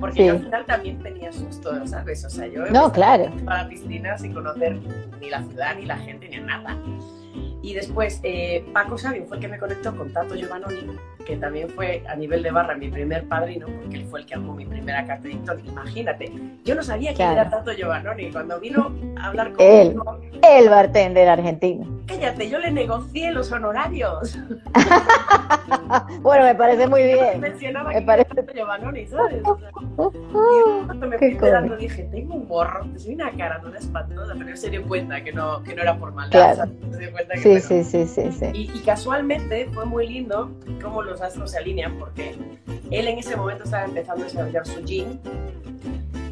porque 0.01 0.17
Sí. 0.23 0.27
yo 0.27 0.33
al 0.33 0.41
final 0.41 0.67
también 0.67 1.03
tenía 1.03 1.33
susto, 1.33 1.87
¿sabes? 1.87 2.25
O 2.25 2.31
sea, 2.31 2.47
yo 2.49 2.67
No, 2.67 2.93
claro. 2.93 3.33
a 3.47 3.63
la 3.63 3.69
piscina 3.69 4.19
sin 4.19 4.35
conocer 4.35 4.77
ni 5.21 5.31
la 5.31 5.43
ciudad, 5.45 5.77
ni 5.77 5.87
la 5.87 5.97
gente, 5.99 6.29
ni 6.29 6.39
nada. 6.39 6.52
Y 7.63 7.75
después, 7.75 8.21
eh, 8.25 8.65
Paco 8.73 8.99
Sabio 8.99 9.25
fue 9.27 9.37
el 9.37 9.41
que 9.41 9.49
me 9.49 9.59
conectó 9.59 9.97
con 9.97 10.13
Tato 10.13 10.35
Giovannoni, 10.35 10.97
que 11.27 11.37
también 11.37 11.69
fue 11.71 12.03
a 12.09 12.15
nivel 12.17 12.43
de 12.43 12.51
barra 12.51 12.75
mi 12.77 12.89
primer 12.89 13.27
padrino, 13.29 13.67
porque 13.81 13.97
él 13.99 14.07
fue 14.07 14.21
el 14.21 14.27
que 14.27 14.35
armó 14.35 14.55
mi 14.55 14.65
primera 14.67 15.05
carta 15.07 15.25
de 15.29 15.35
Hilton. 15.35 15.61
Imagínate, 15.67 16.33
yo 16.65 16.75
no 16.75 16.83
sabía 16.83 17.15
Claro. 17.15 17.41
era 17.41 17.51
Tato 17.51 17.73
Giovannoni. 17.73 18.31
Cuando 18.33 18.59
vino 18.61 18.93
a 19.19 19.27
hablar 19.29 19.53
Él. 19.59 19.95
conmigo, 19.95 20.19
El 20.43 20.69
bartender 20.69 21.29
argentino. 21.29 21.87
cállate, 22.07 22.49
yo 22.51 22.59
le 22.59 22.71
negocié 22.71 23.31
los 23.33 23.51
honorarios. 23.53 24.39
Bueno, 26.23 26.45
me 26.45 26.55
parece 26.55 26.87
muy 26.87 27.03
bien. 27.03 27.41
Mencionaba 27.41 27.89
Me 27.91 27.95
que 27.97 27.99
era 27.99 28.07
parece- 28.07 28.35
Tato 28.35 28.53
Giovannoni, 28.53 29.07
¿sabes? 29.07 29.43
O 29.45 29.59
sea, 29.59 29.71
y 30.83 30.87
cuando 30.87 31.07
me 31.07 31.19
fui 31.19 31.27
enterando 31.29 31.77
dije, 31.77 32.05
tengo 32.05 32.35
un 32.35 32.49
borro, 32.49 32.87
soy 32.97 33.15
una 33.15 33.31
cara, 33.33 33.59
no 33.63 33.75
espantosa, 33.75 34.33
pero 34.37 34.49
él 34.51 34.57
se 34.57 34.71
dio 34.71 34.83
cuenta 34.87 35.23
que 35.23 35.33
no, 35.33 35.63
que 35.63 35.75
no 35.75 35.83
era 35.83 35.97
por 35.99 36.13
maldad. 36.13 36.55
Claro. 36.55 36.71
Se 36.93 36.99
dio 36.99 37.13
cuenta 37.13 37.35
que, 37.35 37.41
Sí, 37.41 37.49
bueno, 37.49 37.61
sí, 37.63 37.85
sí, 37.85 38.07
sí, 38.07 38.33
sí. 38.33 38.47
Y, 38.55 38.71
y 38.75 38.81
casualmente 38.81 39.69
fue 39.73 39.85
muy 39.85 40.07
lindo 40.09 40.51
cómo 40.83 41.03
los 41.13 41.21
astros 41.21 41.51
se 41.51 41.59
alinean 41.59 41.97
porque 41.99 42.35
él 42.91 43.09
en 43.09 43.19
ese 43.19 43.37
momento 43.37 43.65
estaba 43.65 43.85
empezando 43.85 44.23
a 44.23 44.25
desarrollar 44.25 44.67
su 44.67 44.83
gin. 44.85 45.21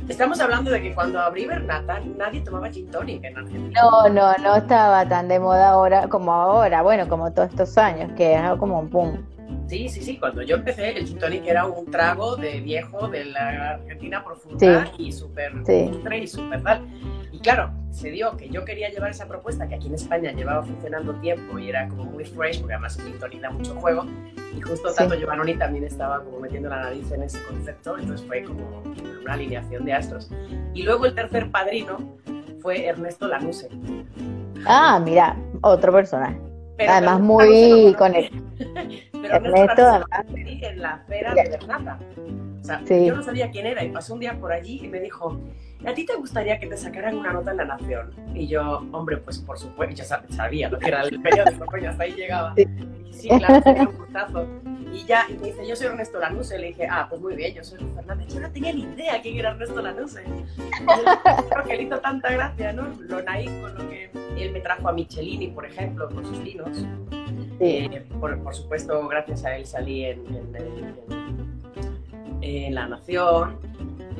Estamos 0.08 0.40
hablando 0.40 0.70
de 0.72 0.82
que 0.82 0.94
cuando 0.94 1.20
abrí 1.20 1.46
Bernata 1.46 2.00
nadie 2.16 2.40
tomaba 2.40 2.68
gin 2.70 2.90
tonic 2.90 3.22
en 3.24 3.36
Argentina. 3.36 3.80
No, 3.80 4.08
no, 4.08 4.34
no 4.38 4.56
estaba 4.56 5.06
tan 5.06 5.28
de 5.28 5.38
moda 5.38 5.70
ahora 5.70 6.08
como 6.08 6.32
ahora, 6.32 6.82
bueno, 6.82 7.08
como 7.08 7.32
todos 7.32 7.50
estos 7.50 7.76
años, 7.78 8.10
que 8.16 8.32
era 8.32 8.56
como 8.56 8.80
un 8.80 8.90
boom. 8.90 9.24
Sí, 9.68 9.88
sí, 9.88 10.02
sí. 10.02 10.16
Cuando 10.16 10.42
yo 10.42 10.56
empecé, 10.56 10.96
el 10.98 11.06
gin 11.06 11.18
tonic 11.18 11.46
era 11.46 11.66
un 11.66 11.88
trago 11.90 12.36
de 12.36 12.60
viejo 12.60 13.06
de 13.08 13.26
la 13.26 13.74
Argentina 13.74 14.24
profunda 14.24 14.90
y 14.98 15.12
súper 15.12 15.52
Sí. 15.64 15.90
y 16.22 16.26
súper 16.26 16.62
tal. 16.62 16.80
Y 17.32 17.38
claro, 17.38 17.70
se 17.90 18.10
dio 18.10 18.36
que 18.36 18.48
yo 18.48 18.64
quería 18.64 18.88
llevar 18.90 19.10
esa 19.10 19.26
propuesta 19.26 19.68
que 19.68 19.76
aquí 19.76 19.86
en 19.86 19.94
España 19.94 20.32
llevaba 20.32 20.62
funcionando 20.62 21.14
tiempo 21.14 21.58
y 21.58 21.68
era 21.68 21.88
como 21.88 22.04
muy 22.04 22.24
fresh, 22.24 22.60
porque 22.60 22.74
además 22.74 22.98
tonic 23.18 23.40
da 23.40 23.50
mucho 23.50 23.74
juego. 23.76 24.04
Y 24.56 24.60
justo 24.60 24.88
Sí. 24.90 24.96
Tato 24.96 25.14
Giovannoni 25.16 25.54
también 25.54 25.84
estaba 25.84 26.22
como 26.24 26.40
metiendo 26.40 26.68
la 26.68 26.82
nariz 26.82 27.10
en 27.12 27.22
ese 27.22 27.40
concepto, 27.44 27.96
entonces 27.98 28.26
fue 28.26 28.42
como 28.42 28.82
una 29.22 29.34
alineación 29.34 29.84
de 29.84 29.92
astros. 29.92 30.30
Y 30.74 30.82
luego 30.82 31.06
el 31.06 31.14
tercer 31.14 31.50
padrino 31.50 31.98
fue 32.60 32.86
Ernesto 32.86 33.28
Lanuse. 33.28 33.68
Ah, 34.66 35.00
mira, 35.02 35.36
otro 35.62 35.92
personaje. 35.92 36.38
además 36.88 37.20
muy 37.20 37.94
conectado. 37.96 38.42
Pero 39.22 39.34
Ernesto, 39.34 39.82
además. 39.86 40.08
en 40.34 40.80
la 40.82 40.90
acera 40.94 41.34
de 41.34 41.48
Bernata. 41.50 41.98
O 42.60 42.64
sea, 42.64 42.82
yo 42.84 43.16
no 43.16 43.22
sabía 43.22 43.50
quién 43.50 43.66
era 43.66 43.82
y 43.84 43.90
pasé 43.90 44.12
un 44.12 44.20
día 44.20 44.38
por 44.38 44.52
allí 44.52 44.80
y 44.84 44.88
me 44.88 45.00
dijo, 45.00 45.38
¿a 45.86 45.94
ti 45.94 46.04
te 46.04 46.14
gustaría 46.14 46.58
que 46.58 46.66
te 46.66 46.76
sacaran 46.76 47.16
una 47.16 47.32
nota 47.32 47.50
en 47.52 47.56
La 47.58 47.64
Nación? 47.64 48.12
Y 48.34 48.46
yo, 48.46 48.86
hombre, 48.92 49.16
pues 49.18 49.38
por 49.38 49.58
supuesto, 49.58 49.94
ya 49.96 50.04
sabía 50.04 50.68
lo 50.68 50.78
que 50.78 50.88
era 50.88 51.02
el 51.02 51.20
periódico, 51.20 51.66
coño, 51.66 51.90
hasta 51.90 52.04
ahí 52.04 52.12
llegaba. 52.12 52.54
Y 52.56 53.12
sí, 53.12 53.28
claro, 53.28 53.60
sería 53.64 53.82
un 53.82 53.96
gustazo. 53.96 54.46
Y 54.92 55.04
ya, 55.04 55.26
y 55.28 55.34
me 55.34 55.48
dice, 55.48 55.66
yo 55.66 55.76
soy 55.76 55.86
Ernesto 55.86 56.18
Lanuse. 56.18 56.58
Le 56.58 56.68
dije, 56.68 56.86
ah, 56.90 57.06
pues 57.08 57.20
muy 57.20 57.36
bien, 57.36 57.54
yo 57.54 57.62
soy 57.62 57.78
Luis 57.78 57.94
Fernández. 57.94 58.34
Yo 58.34 58.40
no 58.40 58.50
tenía 58.50 58.72
ni 58.72 58.82
idea 58.82 59.22
quién 59.22 59.38
era 59.38 59.50
Ernesto 59.50 59.80
Lanuse. 59.80 60.24
Creo 61.50 61.64
que 61.64 61.76
le 61.76 61.82
hizo 61.84 62.00
tanta 62.00 62.32
gracia, 62.32 62.72
¿no? 62.72 62.88
Lo 63.08 63.22
naif 63.22 63.50
con 63.60 63.74
lo 63.74 63.88
que 63.88 64.10
él 64.36 64.52
me 64.52 64.60
trajo 64.60 64.88
a 64.88 64.92
Michelini, 64.92 65.48
por 65.48 65.64
ejemplo, 65.64 66.08
con 66.08 66.24
sus 66.24 66.42
vinos. 66.42 66.84
Eh, 67.60 68.06
por, 68.18 68.42
por, 68.42 68.54
supuesto, 68.54 69.06
gracias 69.06 69.44
a 69.44 69.56
él 69.56 69.66
salí 69.66 70.06
en, 70.06 70.24
en, 72.40 72.74
La 72.74 72.88
Nación. 72.88 73.69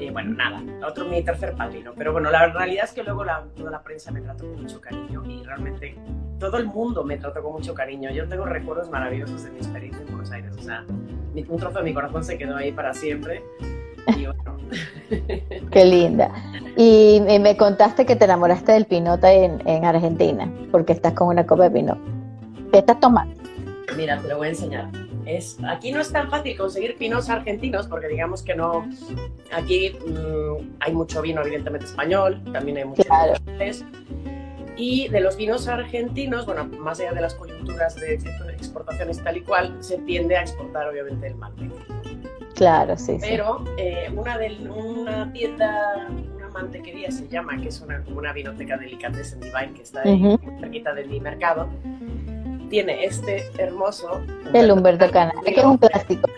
Eh, 0.01 0.11
bueno, 0.11 0.35
nada, 0.35 0.63
otro 0.89 1.05
mi 1.05 1.23
tercer 1.23 1.53
padrino. 1.53 1.93
Pero 1.95 2.13
bueno, 2.13 2.31
la 2.31 2.47
realidad 2.47 2.87
es 2.87 2.93
que 2.93 3.03
luego 3.03 3.23
la, 3.23 3.45
toda 3.55 3.71
la 3.71 3.83
prensa 3.83 4.11
me 4.11 4.23
trató 4.23 4.51
con 4.51 4.63
mucho 4.63 4.81
cariño 4.81 5.23
y 5.27 5.43
realmente 5.45 5.95
todo 6.39 6.57
el 6.57 6.67
mundo 6.69 7.05
me 7.05 7.19
trató 7.19 7.43
con 7.43 7.53
mucho 7.53 7.75
cariño. 7.75 8.11
Yo 8.11 8.27
tengo 8.27 8.47
recuerdos 8.47 8.89
maravillosos 8.89 9.45
de 9.45 9.51
mi 9.51 9.59
experiencia 9.59 10.01
en 10.01 10.07
Buenos 10.07 10.33
Aires. 10.33 10.57
O 10.57 10.63
sea, 10.63 10.87
un 10.89 11.59
trozo 11.59 11.81
de 11.81 11.85
mi 11.85 11.93
corazón 11.93 12.25
se 12.25 12.39
quedó 12.39 12.57
ahí 12.57 12.73
para 12.73 12.95
siempre. 12.95 13.45
Y 14.17 14.25
bueno. 14.25 14.57
Qué 15.71 15.85
linda. 15.85 16.33
Y, 16.79 17.21
me 17.39 17.55
contaste 17.59 18.07
que 18.07 18.17
te 18.17 18.25
enamoraste 18.25 18.73
del 18.73 18.87
pinota 18.87 19.31
en, 19.31 19.61
en, 19.69 19.85
Argentina, 19.85 20.51
porque 20.71 20.95
estás 20.95 21.13
con 21.13 21.29
una 21.29 21.45
copa 21.45 21.65
de 21.65 21.73
pinot. 21.73 21.99
¿Qué 22.73 22.79
estás 22.79 22.99
tomando? 23.01 23.37
Mira, 23.99 24.19
te 24.19 24.29
lo 24.29 24.39
voy 24.39 24.47
a 24.47 24.51
enseñar. 24.51 24.89
Es, 25.27 25.59
aquí 25.67 25.93
no 25.93 26.01
es 26.01 26.13
tan 26.13 26.31
fácil 26.31 26.57
conseguir 26.57 26.97
pinos 26.97 27.29
argentinos 27.29 27.87
porque 27.87 28.09
digamos 28.09 28.43
que 28.43 28.55
no, 28.55 28.89
aquí 29.53 29.91
mm, 29.91 30.77
hay 30.81 30.93
mucho 30.93 31.23
vino 31.23 31.43
evidentemente 31.43 31.87
español, 31.87 32.43
también 32.53 32.79
hay 32.79 32.85
mucho 32.85 33.03
claro. 33.03 33.35
Y 34.77 35.09
de 35.09 35.21
los 35.21 35.37
vinos 35.37 35.69
argentinos, 35.69 36.47
bueno, 36.47 36.65
más 36.65 37.01
allá 37.01 37.13
de 37.13 37.21
las 37.21 37.35
coyunturas 37.35 37.97
de 37.97 38.15
exportaciones 38.15 39.23
tal 39.23 39.37
y 39.37 39.43
cual, 39.43 39.77
se 39.81 39.99
tiende 39.99 40.37
a 40.37 40.43
exportar 40.43 40.89
obviamente 40.89 41.27
el 41.27 41.35
Malbec. 41.35 41.71
Claro, 42.55 42.97
sí. 42.97 43.19
Pero 43.21 43.65
eh, 43.77 44.11
una, 44.15 44.39
de, 44.39 44.57
una 44.69 45.33
tienda, 45.33 46.09
una 46.35 46.49
mantequería 46.49 47.11
se 47.11 47.29
llama, 47.29 47.61
que 47.61 47.69
es 47.69 47.81
una, 47.81 48.03
una 48.15 48.33
vinoteca 48.33 48.77
delicatessen 48.77 49.41
divine 49.41 49.73
que 49.75 49.83
está 49.83 50.03
ahí 50.03 50.39
cerquita 50.61 50.95
de 50.95 51.05
mi 51.05 51.21
mercado, 51.21 51.69
tiene 52.71 53.05
este 53.05 53.51
hermoso... 53.59 54.23
El 54.55 54.71
Humberto 54.71 55.11
Canal, 55.11 55.35
que 55.45 55.51
es 55.51 55.65
un 55.65 55.77
plástico. 55.77 56.31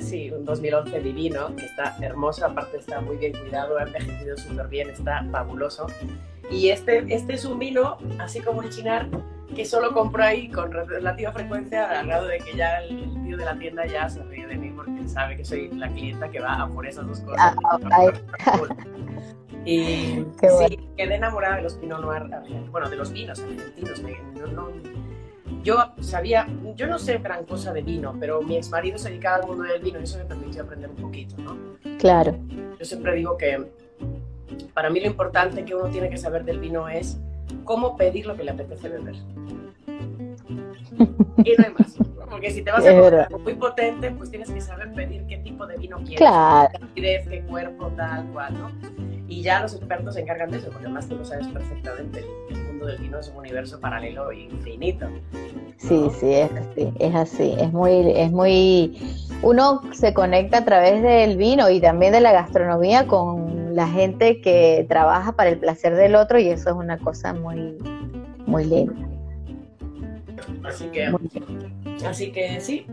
Sí, 0.00 0.30
un 0.30 0.44
2011 0.44 1.00
divino, 1.00 1.54
que 1.54 1.66
está 1.66 1.96
hermoso, 2.00 2.46
aparte 2.46 2.78
está 2.78 3.00
muy 3.00 3.16
bien 3.18 3.32
cuidado, 3.38 3.78
ha 3.78 3.82
envejecido 3.82 4.36
súper 4.36 4.66
bien, 4.66 4.90
está 4.90 5.24
fabuloso. 5.30 5.86
Y 6.50 6.70
este, 6.70 7.04
este 7.14 7.34
es 7.34 7.44
un 7.44 7.58
vino, 7.58 7.98
así 8.18 8.40
como 8.40 8.62
el 8.62 8.70
chinar, 8.70 9.08
que 9.54 9.64
solo 9.64 9.92
compro 9.92 10.24
ahí 10.24 10.48
con 10.48 10.72
relativa 10.72 11.32
frecuencia, 11.32 12.00
al 12.00 12.06
grado 12.06 12.26
de 12.26 12.38
que 12.38 12.56
ya 12.56 12.78
el 12.78 13.22
tío 13.22 13.36
de 13.36 13.44
la 13.44 13.56
tienda 13.58 13.86
ya 13.86 14.08
se 14.08 14.22
ríe 14.24 14.46
de 14.46 14.56
mí 14.56 14.70
porque 14.70 15.06
sabe 15.08 15.36
que 15.36 15.44
soy 15.44 15.68
la 15.72 15.88
clienta 15.88 16.28
que 16.30 16.40
va 16.40 16.62
a 16.62 16.68
por 16.68 16.86
esas 16.86 17.06
dos 17.06 17.20
cosas. 17.20 17.54
Ah, 17.64 18.10
y 19.64 20.24
sí, 20.40 20.78
quedé 20.96 21.16
enamorada 21.16 21.56
de 21.56 21.62
los 21.62 21.74
Pinot 21.74 22.00
Noir, 22.00 22.22
bueno, 22.70 22.88
de 22.88 22.96
los 22.96 23.12
vinos 23.12 23.40
argentinos. 23.40 24.02
Yo 25.62 25.92
sabía, 26.00 26.48
yo 26.76 26.86
no 26.86 26.98
sé 26.98 27.18
gran 27.18 27.44
cosa 27.44 27.72
de 27.72 27.82
vino, 27.82 28.16
pero 28.18 28.42
mi 28.42 28.56
ex 28.56 28.70
marido 28.70 28.98
se 28.98 29.10
dedicaba 29.10 29.36
al 29.36 29.46
mundo 29.46 29.64
del 29.64 29.82
vino 29.82 30.00
y 30.00 30.04
eso 30.04 30.18
me 30.18 30.24
permitió 30.24 30.62
aprender 30.62 30.90
un 30.90 30.96
poquito, 30.96 31.36
¿no? 31.38 31.56
Claro. 31.98 32.36
Yo 32.78 32.84
siempre 32.84 33.14
digo 33.14 33.36
que 33.36 33.66
para 34.74 34.90
mí 34.90 35.00
lo 35.00 35.06
importante 35.06 35.64
que 35.64 35.74
uno 35.74 35.88
tiene 35.88 36.10
que 36.10 36.16
saber 36.16 36.44
del 36.44 36.60
vino 36.60 36.88
es 36.88 37.18
cómo 37.64 37.96
pedir 37.96 38.26
lo 38.26 38.36
que 38.36 38.44
le 38.44 38.52
apetece 38.52 38.88
beber. 38.88 39.14
y 41.44 41.54
no 41.56 41.64
hay 41.64 41.74
más. 41.78 41.96
Porque 42.28 42.50
si 42.50 42.62
te 42.62 42.70
vas 42.70 42.86
a 42.86 42.94
comer 42.94 43.28
muy 43.42 43.54
potente, 43.54 44.10
pues 44.12 44.30
tienes 44.30 44.50
que 44.50 44.60
saber 44.60 44.92
pedir 44.92 45.26
qué 45.26 45.38
tipo 45.38 45.66
de 45.66 45.76
vino 45.76 45.96
quieres. 45.98 46.18
Claro. 46.18 46.78
Qué 46.94 47.44
cuerpo, 47.48 47.88
tal 47.96 48.26
cual, 48.32 48.54
¿no? 48.54 48.70
Y 49.28 49.42
ya 49.42 49.60
los 49.60 49.74
expertos 49.74 50.14
se 50.14 50.20
encargan 50.20 50.50
de 50.50 50.58
eso, 50.58 50.70
porque 50.70 50.86
además 50.86 51.08
tú 51.08 51.16
lo 51.16 51.24
sabes 51.24 51.48
perfectamente. 51.48 52.24
Mundo 52.80 52.94
del 52.94 53.02
vino 53.02 53.18
es 53.18 53.28
un 53.28 53.36
universo 53.36 53.78
paralelo 53.78 54.32
infinito. 54.32 55.06
Sí, 55.76 56.08
sí, 56.18 56.32
es 56.32 56.50
así, 56.50 56.92
es 56.98 57.14
así. 57.14 57.54
Es 57.58 57.72
muy, 57.74 58.10
es 58.10 58.32
muy. 58.32 59.28
Uno 59.42 59.82
se 59.92 60.14
conecta 60.14 60.58
a 60.58 60.64
través 60.64 61.02
del 61.02 61.36
vino 61.36 61.68
y 61.68 61.78
también 61.80 62.12
de 62.12 62.22
la 62.22 62.32
gastronomía 62.32 63.06
con 63.06 63.74
la 63.76 63.86
gente 63.86 64.40
que 64.40 64.86
trabaja 64.88 65.32
para 65.32 65.50
el 65.50 65.58
placer 65.58 65.94
del 65.94 66.14
otro 66.14 66.38
y 66.38 66.48
eso 66.48 66.70
es 66.70 66.76
una 66.76 66.96
cosa 66.96 67.34
muy, 67.34 67.76
muy 68.46 68.64
linda. 68.64 68.94
Así 70.64 70.86
que, 70.86 71.12
así 72.06 72.32
que 72.32 72.60
sí. 72.60 72.86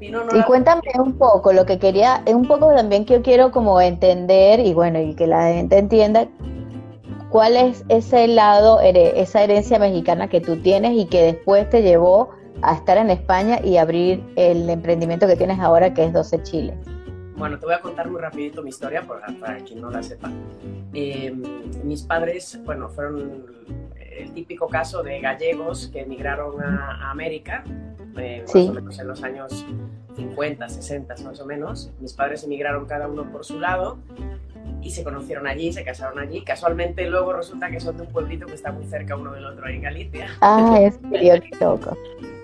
y 0.00 0.42
cuéntame 0.46 0.82
un 0.98 1.16
poco, 1.16 1.52
lo 1.52 1.64
que 1.64 1.78
quería, 1.78 2.22
es 2.26 2.34
un 2.34 2.48
poco 2.48 2.74
también 2.74 3.04
que 3.04 3.14
yo 3.14 3.22
quiero 3.22 3.52
como 3.52 3.80
entender 3.80 4.58
y 4.58 4.74
bueno, 4.74 5.00
y 5.00 5.14
que 5.14 5.28
la 5.28 5.52
gente 5.52 5.78
entienda 5.78 6.26
cuál 7.30 7.56
es 7.56 7.84
ese 7.88 8.26
lado, 8.28 8.80
esa 8.80 9.42
herencia 9.42 9.78
mexicana 9.78 10.28
que 10.28 10.40
tú 10.40 10.56
tienes 10.56 10.92
y 10.92 11.06
que 11.06 11.22
después 11.22 11.68
te 11.68 11.82
llevó 11.82 12.30
a 12.62 12.74
estar 12.74 12.98
en 12.98 13.10
España 13.10 13.60
y 13.62 13.76
abrir 13.76 14.22
el 14.36 14.68
emprendimiento 14.68 15.26
que 15.26 15.36
tienes 15.36 15.60
ahora 15.60 15.94
que 15.94 16.04
es 16.04 16.12
12 16.12 16.42
Chile. 16.42 16.74
Bueno, 17.36 17.58
te 17.58 17.66
voy 17.66 17.74
a 17.74 17.80
contar 17.80 18.10
muy 18.10 18.20
rapidito 18.20 18.62
mi 18.62 18.70
historia 18.70 19.06
para, 19.06 19.58
quien 19.58 19.80
no 19.80 19.90
la 19.90 20.02
sepa. 20.02 20.30
Em, 20.92 21.40
mis 21.84 22.02
padres, 22.02 22.58
bueno, 22.64 22.88
fueron 22.88 23.46
el 23.96 24.32
típico 24.32 24.66
caso 24.66 25.04
de 25.04 25.20
gallegos 25.20 25.88
que 25.92 26.00
emigraron 26.00 26.60
a, 26.60 27.10
América, 27.10 27.62
eh, 28.16 28.42
más 28.44 28.54
o 28.56 28.72
menos 28.72 28.98
en 28.98 29.06
los 29.06 29.22
años 29.22 29.64
50, 30.16 30.68
60 30.68 31.14
más 31.22 31.40
o 31.40 31.46
menos. 31.46 31.92
Mis 32.00 32.12
padres 32.12 32.42
emigraron 32.42 32.86
cada 32.86 33.06
uno 33.06 33.30
por 33.30 33.44
su 33.44 33.60
lado 33.60 33.98
y 34.82 34.90
se 34.90 35.04
conocieron 35.04 35.46
allí, 35.46 35.72
se 35.72 35.84
casaron 35.84 36.18
allí. 36.18 36.42
Casualmente 36.42 37.08
luego 37.08 37.32
resulta 37.32 37.70
que 37.70 37.80
son 37.80 37.96
de 37.96 38.04
un 38.04 38.08
pueblito 38.08 38.46
que 38.46 38.54
está 38.54 38.72
muy 38.72 38.84
cerca 38.86 39.16
uno 39.16 39.32
del 39.32 39.44
otro 39.44 39.66
ahí 39.66 39.76
en 39.76 39.82
Galicia. 39.82 40.28
Ah, 40.40 40.78
es 40.80 40.98
que 40.98 41.50
loco. 41.60 41.96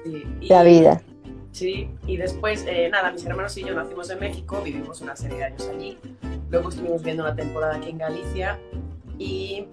Sí, 0.05 0.25
la 0.49 0.63
vida. 0.63 1.03
Sí, 1.53 1.89
y 2.07 2.17
después, 2.17 2.65
eh, 2.69 2.89
nada, 2.91 3.13
mis 3.13 3.25
hermanos 3.25 3.57
y 3.57 3.65
yo 3.65 3.75
nacimos 3.75 4.11
en 4.11 4.19
México, 4.19 4.61
vivimos 4.63 5.01
una 5.01 5.15
serie 5.15 5.39
de 5.39 5.45
años 5.45 5.71
allí. 5.73 5.99
Luego 6.51 6.69
estuvimos 6.69 7.03
viendo 7.03 7.23
una 7.23 7.37
temporada 7.37 7.77
aquí 7.77 7.91
en 7.91 7.99
Galicia 7.99 8.59
y, 9.19 9.67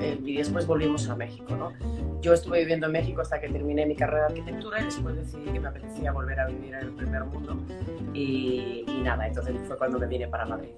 eh, 0.00 0.18
y 0.24 0.36
después 0.36 0.66
volvimos 0.66 1.08
a 1.08 1.14
México, 1.14 1.54
¿no? 1.54 1.72
Yo 2.20 2.34
estuve 2.34 2.60
viviendo 2.60 2.86
en 2.86 2.92
México 2.92 3.22
hasta 3.22 3.40
que 3.40 3.48
terminé 3.48 3.86
mi 3.86 3.94
carrera 3.94 4.26
de 4.26 4.40
arquitectura 4.40 4.80
y 4.80 4.84
después 4.86 5.16
decidí 5.16 5.52
que 5.52 5.60
me 5.60 5.68
apetecía 5.68 6.12
volver 6.12 6.40
a 6.40 6.48
vivir 6.48 6.74
en 6.74 6.80
el 6.80 6.90
primer 6.90 7.24
mundo 7.24 7.56
y, 8.12 8.84
y 8.86 9.00
nada, 9.02 9.26
entonces 9.28 9.54
fue 9.66 9.78
cuando 9.78 9.98
me 10.00 10.06
vine 10.06 10.26
para 10.26 10.44
Madrid. 10.44 10.70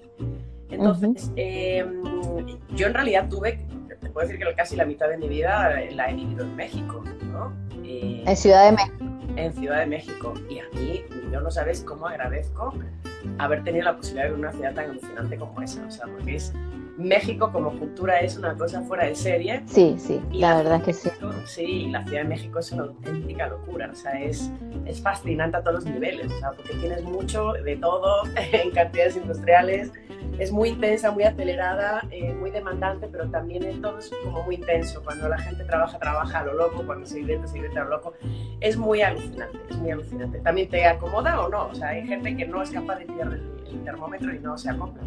Entonces, 0.73 1.31
em, 1.35 2.01
yo 2.75 2.87
en 2.87 2.93
realidad 2.93 3.29
tuve, 3.29 3.65
te 4.01 4.09
puedo 4.09 4.27
decir 4.27 4.43
que 4.43 4.53
casi 4.55 4.75
la 4.75 4.85
mitad 4.85 5.09
de 5.09 5.17
mi 5.17 5.27
vida 5.27 5.73
la 5.91 6.09
he 6.09 6.13
vivido 6.13 6.43
en 6.43 6.55
México, 6.55 7.03
¿no? 7.31 7.53
Eh, 7.83 8.23
en 8.25 8.37
Ciudad 8.37 8.65
de 8.65 8.71
México 8.73 9.13
en 9.35 9.53
Ciudad 9.53 9.79
de 9.79 9.85
México. 9.87 10.33
Y 10.49 10.59
a 10.59 10.65
mí, 10.73 11.03
yo 11.31 11.41
no 11.41 11.51
sabes 11.51 11.81
cómo 11.81 12.07
agradezco 12.07 12.73
haber 13.37 13.63
tenido 13.63 13.85
la 13.85 13.95
posibilidad 13.95 14.25
de 14.25 14.31
ver 14.31 14.39
una 14.39 14.51
ciudad 14.51 14.73
tan 14.73 14.89
emocionante 14.91 15.37
como 15.37 15.61
esa. 15.61 15.85
O 15.85 15.91
sea, 15.91 16.05
porque 16.07 16.35
es 16.35 16.53
México 16.97 17.51
como 17.51 17.77
cultura 17.79 18.19
es 18.19 18.37
una 18.37 18.55
cosa 18.55 18.81
fuera 18.83 19.05
de 19.05 19.15
serie. 19.15 19.63
Sí, 19.65 19.95
sí, 19.97 20.21
la, 20.31 20.57
verdad 20.57 20.77
es 20.77 20.83
que 20.83 20.93
sí. 20.93 21.09
Sí, 21.45 21.87
la 21.89 22.03
Ciudad 22.03 22.23
de 22.23 22.29
México 22.29 22.59
es 22.59 22.71
una 22.71 22.83
auténtica 22.83 23.47
locura. 23.47 23.89
O 23.91 23.95
sea, 23.95 24.11
es, 24.21 24.51
es 24.85 25.01
fascinante 25.01 25.57
a 25.57 25.61
todos 25.61 25.83
los 25.83 25.85
niveles. 25.85 26.31
O 26.31 26.39
sea, 26.39 26.51
porque 26.51 26.73
tienes 26.75 27.03
mucho 27.03 27.53
de 27.53 27.75
todo 27.77 28.23
en 28.35 28.71
cantidades 28.71 29.17
industriales 29.17 29.91
es 30.39 30.51
muy 30.51 30.69
intensa, 30.69 31.11
muy 31.11 31.23
acelerada, 31.23 32.01
eh, 32.11 32.33
muy 32.33 32.51
demandante, 32.51 33.07
pero 33.11 33.29
también 33.29 33.63
es 33.63 33.81
todo 33.81 33.99
es 33.99 34.11
como 34.23 34.43
muy 34.43 34.55
intenso. 34.55 35.01
Cuando 35.03 35.29
la 35.29 35.37
gente 35.37 35.63
trabaja, 35.63 35.99
trabaja 35.99 36.39
a 36.39 36.45
lo 36.45 36.53
loco, 36.53 36.83
cuando 36.85 37.05
se 37.05 37.17
divierte, 37.17 37.47
se 37.47 37.55
divierte 37.55 37.79
a 37.79 37.83
lo 37.83 37.91
loco. 37.91 38.13
Es 38.59 38.77
muy 38.77 39.01
alucinante, 39.01 39.59
es 39.69 39.77
muy 39.77 39.91
alucinante. 39.91 40.39
También 40.39 40.69
te 40.69 40.85
acomoda 40.85 41.39
o 41.41 41.49
no. 41.49 41.67
O 41.67 41.75
sea, 41.75 41.89
hay 41.89 42.05
gente 42.07 42.35
que 42.35 42.45
no 42.45 42.61
es 42.61 42.71
capaz 42.71 42.97
de 42.97 43.05
tirar 43.05 43.33
el, 43.33 43.53
termómetro 43.83 44.31
y 44.31 44.37
no 44.37 44.55
se 44.55 44.69
acopla. 44.69 45.01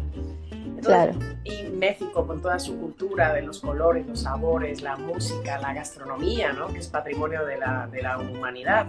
claro. 0.81 1.13
Y 1.45 1.69
México, 1.69 2.27
con 2.27 2.41
toda 2.41 2.59
su 2.59 2.77
cultura 2.77 3.33
de 3.33 3.41
los 3.41 3.61
colores, 3.61 4.05
los 4.05 4.21
sabores, 4.21 4.81
la 4.81 4.97
música, 4.97 5.57
la 5.59 5.73
gastronomía, 5.73 6.51
¿no? 6.51 6.67
que 6.67 6.79
es 6.79 6.87
patrimonio 6.89 7.45
de 7.45 7.57
la, 7.57 7.87
de 7.87 8.01
la 8.01 8.17
humanidad, 8.17 8.87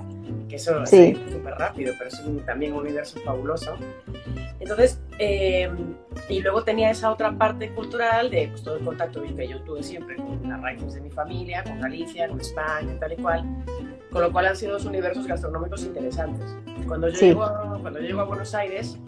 que 0.48 0.56
eso 0.56 0.84
sí. 0.84 1.16
es 1.24 1.32
súper 1.32 1.54
rápido, 1.54 1.94
pero 1.96 2.10
es 2.10 2.44
también 2.44 2.72
un 2.72 2.80
universo 2.80 3.20
fabuloso. 3.20 3.76
Entonces, 4.58 5.00
eh, 5.18 5.70
y 6.28 6.40
luego 6.40 6.62
tenía 6.62 6.90
esa 6.90 7.10
otra 7.10 7.32
parte 7.32 7.70
cultural 7.70 8.30
de 8.30 8.48
pues, 8.48 8.62
todo 8.62 8.76
el 8.76 8.84
contacto 8.84 9.22
que 9.22 9.48
yo 9.48 9.60
tuve 9.62 9.82
siempre 9.82 10.16
con 10.16 10.40
las 10.48 10.60
raíces 10.60 10.94
de 10.94 11.00
mi 11.00 11.10
familia, 11.10 11.62
con 11.64 11.80
Galicia, 11.80 12.28
con 12.28 12.40
España, 12.40 12.96
tal 13.00 13.12
y 13.12 13.16
cual, 13.16 13.44
con 14.10 14.22
lo 14.22 14.32
cual 14.32 14.46
han 14.46 14.56
sido 14.56 14.72
dos 14.72 14.84
universos 14.84 15.26
gastronómicos 15.26 15.84
interesantes. 15.84 16.56
Cuando 16.86 17.08
yo, 17.08 17.14
Sí. 17.16 17.26
llego, 17.26 17.42
a, 17.44 17.78
cuando 17.80 18.00
yo 18.00 18.06
llego 18.06 18.20
a 18.20 18.24
Buenos 18.24 18.54
Aires, 18.54 18.98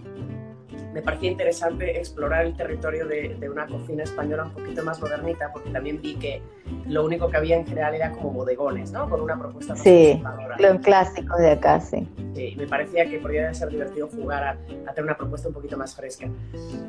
me 0.93 1.03
parecía 1.03 1.31
interesante 1.31 1.99
explorar 1.99 2.47
el 2.47 2.57
territorio 2.57 3.07
de, 3.07 3.37
de 3.39 3.49
una 3.49 3.67
cocina 3.67 4.03
española 4.03 4.45
un 4.45 4.53
poquito 4.53 4.83
más 4.83 5.01
modernita, 5.01 5.53
porque 5.53 5.71
también 5.71 6.01
vi 6.01 6.15
que 6.17 6.43
lo 6.87 7.05
único 7.05 7.29
que 7.29 7.37
había 7.37 7.57
en 7.57 7.67
general 7.67 7.95
era 7.95 8.11
como 8.11 8.31
bodegones, 8.31 8.93
¿no? 8.93 9.09
Con 9.09 9.21
una 9.21 9.39
propuesta 9.39 9.75
más 9.75 9.83
Sí. 9.83 10.23
Los 10.59 10.81
clásicos 10.81 11.39
de 11.39 11.51
acá, 11.53 11.81
sí. 11.81 12.09
Sí, 12.35 12.55
me 12.57 12.67
parecía 12.67 13.09
que 13.09 13.19
podría 13.19 13.53
ser 13.55 13.69
divertido 13.69 14.09
jugar 14.09 14.45
a, 14.45 14.51
a 14.51 14.95
tener 14.95 15.05
una 15.05 15.17
propuesta 15.17 15.49
un 15.49 15.55
poquito 15.55 15.77
más 15.77 15.95
fresca. 15.95 16.29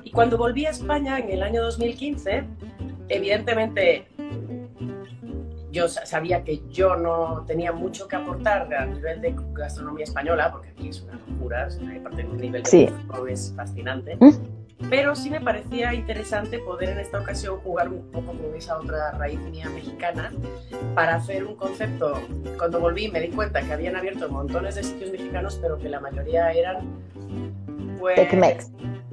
Y 0.03 0.11
cuando 0.11 0.37
volví 0.37 0.65
a 0.65 0.71
España 0.71 1.19
en 1.19 1.29
el 1.29 1.43
año 1.43 1.61
2015, 1.63 2.43
evidentemente 3.09 4.07
yo 5.71 5.87
sa- 5.87 6.05
sabía 6.05 6.43
que 6.43 6.61
yo 6.69 6.95
no 6.95 7.43
tenía 7.47 7.71
mucho 7.71 8.07
que 8.07 8.15
aportar 8.17 8.73
a 8.73 8.85
nivel 8.85 9.21
de 9.21 9.35
gastronomía 9.53 10.03
española, 10.03 10.51
porque 10.51 10.69
aquí 10.69 10.89
es 10.89 11.01
una 11.01 11.13
locura, 11.27 11.67
aparte 11.99 12.23
de 12.23 12.29
un 12.29 12.37
nivel 12.37 12.63
de 12.63 12.69
Sí. 12.69 12.89
es 13.29 13.53
fascinante. 13.55 14.17
¿Mm? 14.19 14.31
Pero 14.89 15.15
sí 15.15 15.29
me 15.29 15.39
parecía 15.39 15.93
interesante 15.93 16.57
poder 16.57 16.89
en 16.89 16.99
esta 16.99 17.19
ocasión 17.19 17.57
jugar 17.59 17.87
un 17.89 18.01
poco 18.11 18.33
con 18.33 18.55
esa 18.55 18.79
otra 18.79 19.11
raíz 19.11 19.39
mía 19.41 19.69
mexicana 19.69 20.31
para 20.95 21.15
hacer 21.15 21.43
un 21.45 21.55
concepto. 21.55 22.19
Cuando 22.57 22.79
volví 22.79 23.07
me 23.11 23.19
di 23.21 23.27
cuenta 23.29 23.61
que 23.61 23.71
habían 23.73 23.95
abierto 23.95 24.27
montones 24.29 24.73
de 24.75 24.83
sitios 24.83 25.11
mexicanos, 25.11 25.59
pero 25.61 25.77
que 25.77 25.87
la 25.87 25.99
mayoría 25.99 26.51
eran 26.51 26.77
pues. 27.99 28.17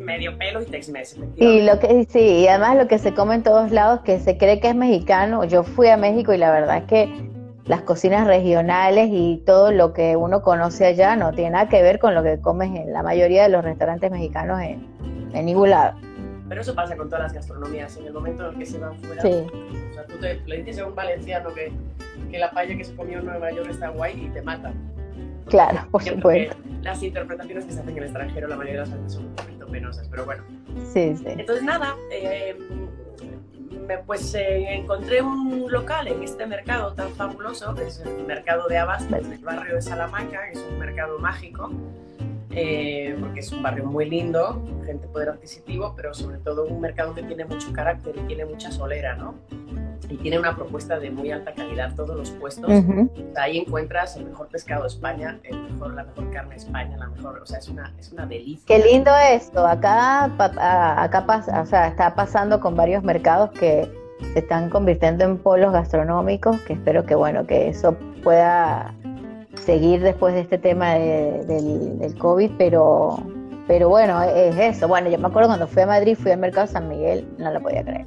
Medio 0.08 0.36
pelo 0.36 0.60
y 0.62 0.64
Tex-Mex, 0.66 1.14
Y 1.14 1.18
efectivamente. 1.18 1.62
lo 1.64 1.78
que 1.78 2.04
sí, 2.10 2.18
y 2.40 2.48
además 2.48 2.76
lo 2.76 2.88
que 2.88 2.98
se 2.98 3.14
come 3.14 3.36
en 3.36 3.42
todos 3.44 3.70
lados, 3.70 4.00
que 4.00 4.18
se 4.18 4.36
cree 4.36 4.58
que 4.60 4.68
es 4.68 4.74
mexicano. 4.74 5.44
Yo 5.44 5.62
fui 5.62 5.88
a 5.88 5.96
México 5.96 6.32
y 6.32 6.38
la 6.38 6.50
verdad 6.50 6.78
es 6.78 6.84
que 6.84 7.28
las 7.66 7.82
cocinas 7.82 8.26
regionales 8.26 9.08
y 9.12 9.42
todo 9.46 9.70
lo 9.70 9.92
que 9.92 10.16
uno 10.16 10.40
conoce 10.42 10.86
allá 10.86 11.14
no 11.16 11.32
tiene 11.32 11.50
nada 11.50 11.68
que 11.68 11.82
ver 11.82 11.98
con 11.98 12.14
lo 12.14 12.22
que 12.22 12.40
comes 12.40 12.74
en 12.74 12.92
la 12.92 13.02
mayoría 13.02 13.42
de 13.44 13.50
los 13.50 13.62
restaurantes 13.62 14.10
mexicanos 14.10 14.60
en, 14.62 14.86
en 15.34 15.44
ningún 15.46 15.70
lado. 15.70 15.98
Pero 16.48 16.62
eso 16.62 16.74
pasa 16.74 16.96
con 16.96 17.08
todas 17.10 17.24
las 17.24 17.32
gastronomías. 17.34 17.94
En 17.98 18.06
el 18.06 18.12
momento 18.14 18.44
en 18.46 18.52
el 18.54 18.58
que 18.58 18.64
se 18.66 18.78
van 18.78 18.94
fuera, 19.00 19.20
Sí, 19.20 19.28
o 19.28 19.92
sea, 19.94 20.04
tú 20.06 20.14
te, 20.18 20.40
le 20.46 20.62
dices 20.62 20.78
a 20.82 20.86
un 20.86 20.94
valenciano 20.94 21.52
que, 21.52 21.70
que 22.30 22.38
la 22.38 22.50
paella 22.50 22.74
que 22.74 22.84
se 22.84 22.94
comió 22.96 23.18
en 23.18 23.26
Nueva 23.26 23.50
York 23.52 23.68
está 23.70 23.90
guay 23.90 24.18
y 24.24 24.28
te 24.30 24.40
matan. 24.40 24.72
claro, 25.46 25.80
por 25.90 26.02
Yo 26.02 26.14
supuesto. 26.14 26.56
las 26.82 27.02
interpretaciones 27.02 27.66
que 27.66 27.72
se 27.72 27.80
hacen 27.80 27.90
en 27.90 27.98
el 27.98 28.04
extranjero, 28.04 28.48
la 28.48 28.56
mayoría 28.56 28.80
de 28.82 28.86
las 28.88 28.96
veces 28.96 29.12
son 29.12 29.26
pero 30.10 30.24
bueno. 30.24 30.42
Sí, 30.92 31.14
sí. 31.16 31.24
Entonces, 31.26 31.64
nada, 31.64 31.94
eh, 32.10 32.56
me- 33.86 33.98
pues 33.98 34.34
eh, 34.34 34.74
encontré 34.74 35.22
un 35.22 35.70
local 35.70 36.08
en 36.08 36.22
este 36.22 36.46
mercado 36.46 36.92
tan 36.94 37.10
fabuloso, 37.10 37.74
que 37.74 37.86
es 37.86 38.00
el 38.00 38.24
mercado 38.26 38.68
de 38.68 38.78
Abastos, 38.78 39.26
en 39.26 39.32
el 39.32 39.38
barrio 39.44 39.74
de 39.76 39.82
Salamanca, 39.82 40.40
que 40.46 40.58
es 40.58 40.64
un 40.70 40.78
mercado 40.78 41.18
mágico, 41.18 41.70
eh, 42.50 43.16
porque 43.20 43.40
es 43.40 43.52
un 43.52 43.62
barrio 43.62 43.84
muy 43.86 44.08
lindo, 44.08 44.62
gente 44.84 45.06
de 45.06 45.12
poder 45.12 45.28
adquisitivo, 45.30 45.94
pero 45.96 46.14
sobre 46.14 46.38
todo 46.38 46.64
un 46.66 46.80
mercado 46.80 47.14
que 47.14 47.22
tiene 47.22 47.44
mucho 47.44 47.72
carácter 47.72 48.16
y 48.16 48.20
tiene 48.26 48.44
mucha 48.44 48.70
solera, 48.70 49.14
¿no? 49.16 49.34
Y 50.08 50.16
tiene 50.16 50.38
una 50.38 50.54
propuesta 50.56 50.98
de 50.98 51.10
muy 51.10 51.30
alta 51.30 51.52
calidad, 51.52 51.94
todos 51.94 52.16
los 52.16 52.30
puestos. 52.30 52.64
O 52.70 53.32
sea, 53.34 53.42
ahí 53.44 53.58
encuentras 53.58 54.16
el 54.16 54.24
mejor 54.26 54.48
pescado 54.48 54.82
de 54.82 54.88
España, 54.88 55.38
el 55.44 55.60
mejor, 55.70 55.94
la 55.94 56.04
mejor 56.04 56.30
carne 56.30 56.50
de 56.50 56.56
España, 56.56 56.96
la 56.96 57.08
mejor, 57.08 57.40
o 57.42 57.46
sea, 57.46 57.58
es 57.58 57.68
una, 57.68 57.92
es 57.98 58.12
una 58.12 58.24
delicia. 58.26 58.64
Qué 58.66 58.78
lindo 58.90 59.10
esto. 59.32 59.66
Acá, 59.66 60.24
acá 61.02 61.26
pasa, 61.26 61.60
o 61.60 61.66
sea, 61.66 61.88
está 61.88 62.14
pasando 62.14 62.60
con 62.60 62.74
varios 62.76 63.02
mercados 63.02 63.50
que 63.50 63.90
se 64.32 64.38
están 64.40 64.70
convirtiendo 64.70 65.24
en 65.24 65.38
polos 65.38 65.72
gastronómicos, 65.72 66.58
que 66.62 66.72
espero 66.72 67.04
que 67.04 67.14
bueno, 67.14 67.46
que 67.46 67.68
eso 67.68 67.94
pueda 68.22 68.94
seguir 69.64 70.00
después 70.02 70.34
de 70.34 70.40
este 70.40 70.58
tema 70.58 70.94
de- 70.94 71.44
del, 71.46 71.98
del 71.98 72.18
COVID, 72.18 72.52
pero, 72.56 73.16
pero 73.66 73.88
bueno, 73.88 74.22
es 74.22 74.56
eso. 74.56 74.88
Bueno, 74.88 75.10
yo 75.10 75.18
me 75.18 75.28
acuerdo 75.28 75.48
cuando 75.48 75.66
fui 75.68 75.82
a 75.82 75.86
Madrid, 75.86 76.16
fui 76.16 76.30
al 76.30 76.38
mercado 76.38 76.66
San 76.66 76.88
Miguel, 76.88 77.28
no 77.38 77.50
lo 77.52 77.60
podía 77.60 77.82
creer. 77.82 78.06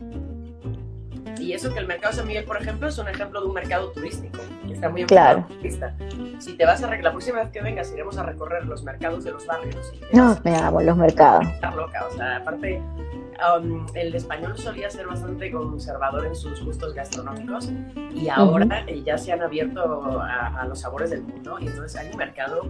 Y 1.42 1.54
eso 1.54 1.74
que 1.74 1.80
el 1.80 1.88
mercado 1.88 2.14
San 2.14 2.28
Miguel, 2.28 2.44
por 2.46 2.62
ejemplo, 2.62 2.88
es 2.88 2.98
un 2.98 3.08
ejemplo 3.08 3.42
de 3.42 3.48
un 3.48 3.54
mercado 3.54 3.92
turístico, 3.92 4.38
que 4.68 4.74
está 4.74 4.90
muy 4.90 5.06
Claro. 5.06 5.46
turista. 5.50 5.94
Si 6.40 6.54
te 6.54 6.66
vas 6.66 6.84
a 6.84 6.88
la 6.96 7.12
próxima 7.12 7.40
vez 7.42 7.50
que 7.52 7.62
vengas, 7.62 7.92
iremos 7.92 8.18
a 8.18 8.24
recorrer 8.24 8.66
los 8.66 8.84
mercados 8.84 9.24
de 9.24 9.32
los 9.32 9.46
barrios. 9.48 9.92
Y 10.12 10.16
No, 10.16 10.38
me 10.44 10.56
amo 10.56 10.82
los 10.82 10.96
mercados. 10.98 11.46
estar 11.48 11.74
loca. 11.76 12.06
O 12.08 12.16
sea, 12.16 12.38
aparte, 12.38 12.82
um, 13.60 13.86
el 13.96 14.14
español 14.16 14.58
solía 14.58 14.90
ser 14.90 15.08
bastante 15.08 15.52
conservador 15.52 16.26
en 16.26 16.36
sus 16.36 16.64
gustos 16.64 16.94
gastronómicos 16.94 17.72
y 18.14 18.30
ahora 18.30 18.84
eh, 18.88 19.02
ya 19.04 19.18
se 19.18 19.32
han 19.32 19.42
abierto 19.42 20.20
a, 20.22 20.62
a 20.62 20.66
los 20.68 20.80
sabores 20.82 21.10
del 21.10 21.24
mundo. 21.24 21.58
Y 21.60 21.68
entonces 21.68 22.00
hay 22.00 22.12
un 22.12 22.18
mercado 22.18 22.68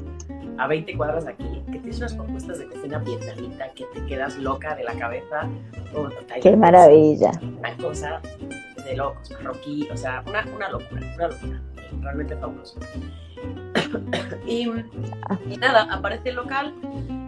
a 0.57 0.67
20 0.67 0.97
cuadras 0.97 1.25
de 1.25 1.31
aquí 1.31 1.63
que 1.71 1.79
tienes 1.79 1.97
unas 1.97 2.13
propuestas 2.13 2.59
de 2.59 2.67
cocina 2.67 2.99
vietnamita 2.99 3.69
que 3.69 3.85
te 3.93 4.05
quedas 4.05 4.37
loca 4.37 4.75
de 4.75 4.83
la 4.83 4.93
cabeza. 4.93 5.49
O 5.95 6.07
Qué 6.41 6.55
maravilla. 6.55 7.31
una 7.59 7.75
cosa 7.77 8.21
de 8.83 8.95
locos, 8.95 9.31
marroquí, 9.31 9.87
o 9.91 9.97
sea, 9.97 10.23
una, 10.27 10.45
una 10.55 10.69
locura, 10.69 11.01
una 11.15 11.27
locura, 11.27 11.61
realmente 12.01 12.35
fabuloso. 12.37 12.79
y, 14.47 14.69
y 15.49 15.57
nada, 15.57 15.87
aparece 15.91 16.29
el 16.29 16.35
local 16.35 16.73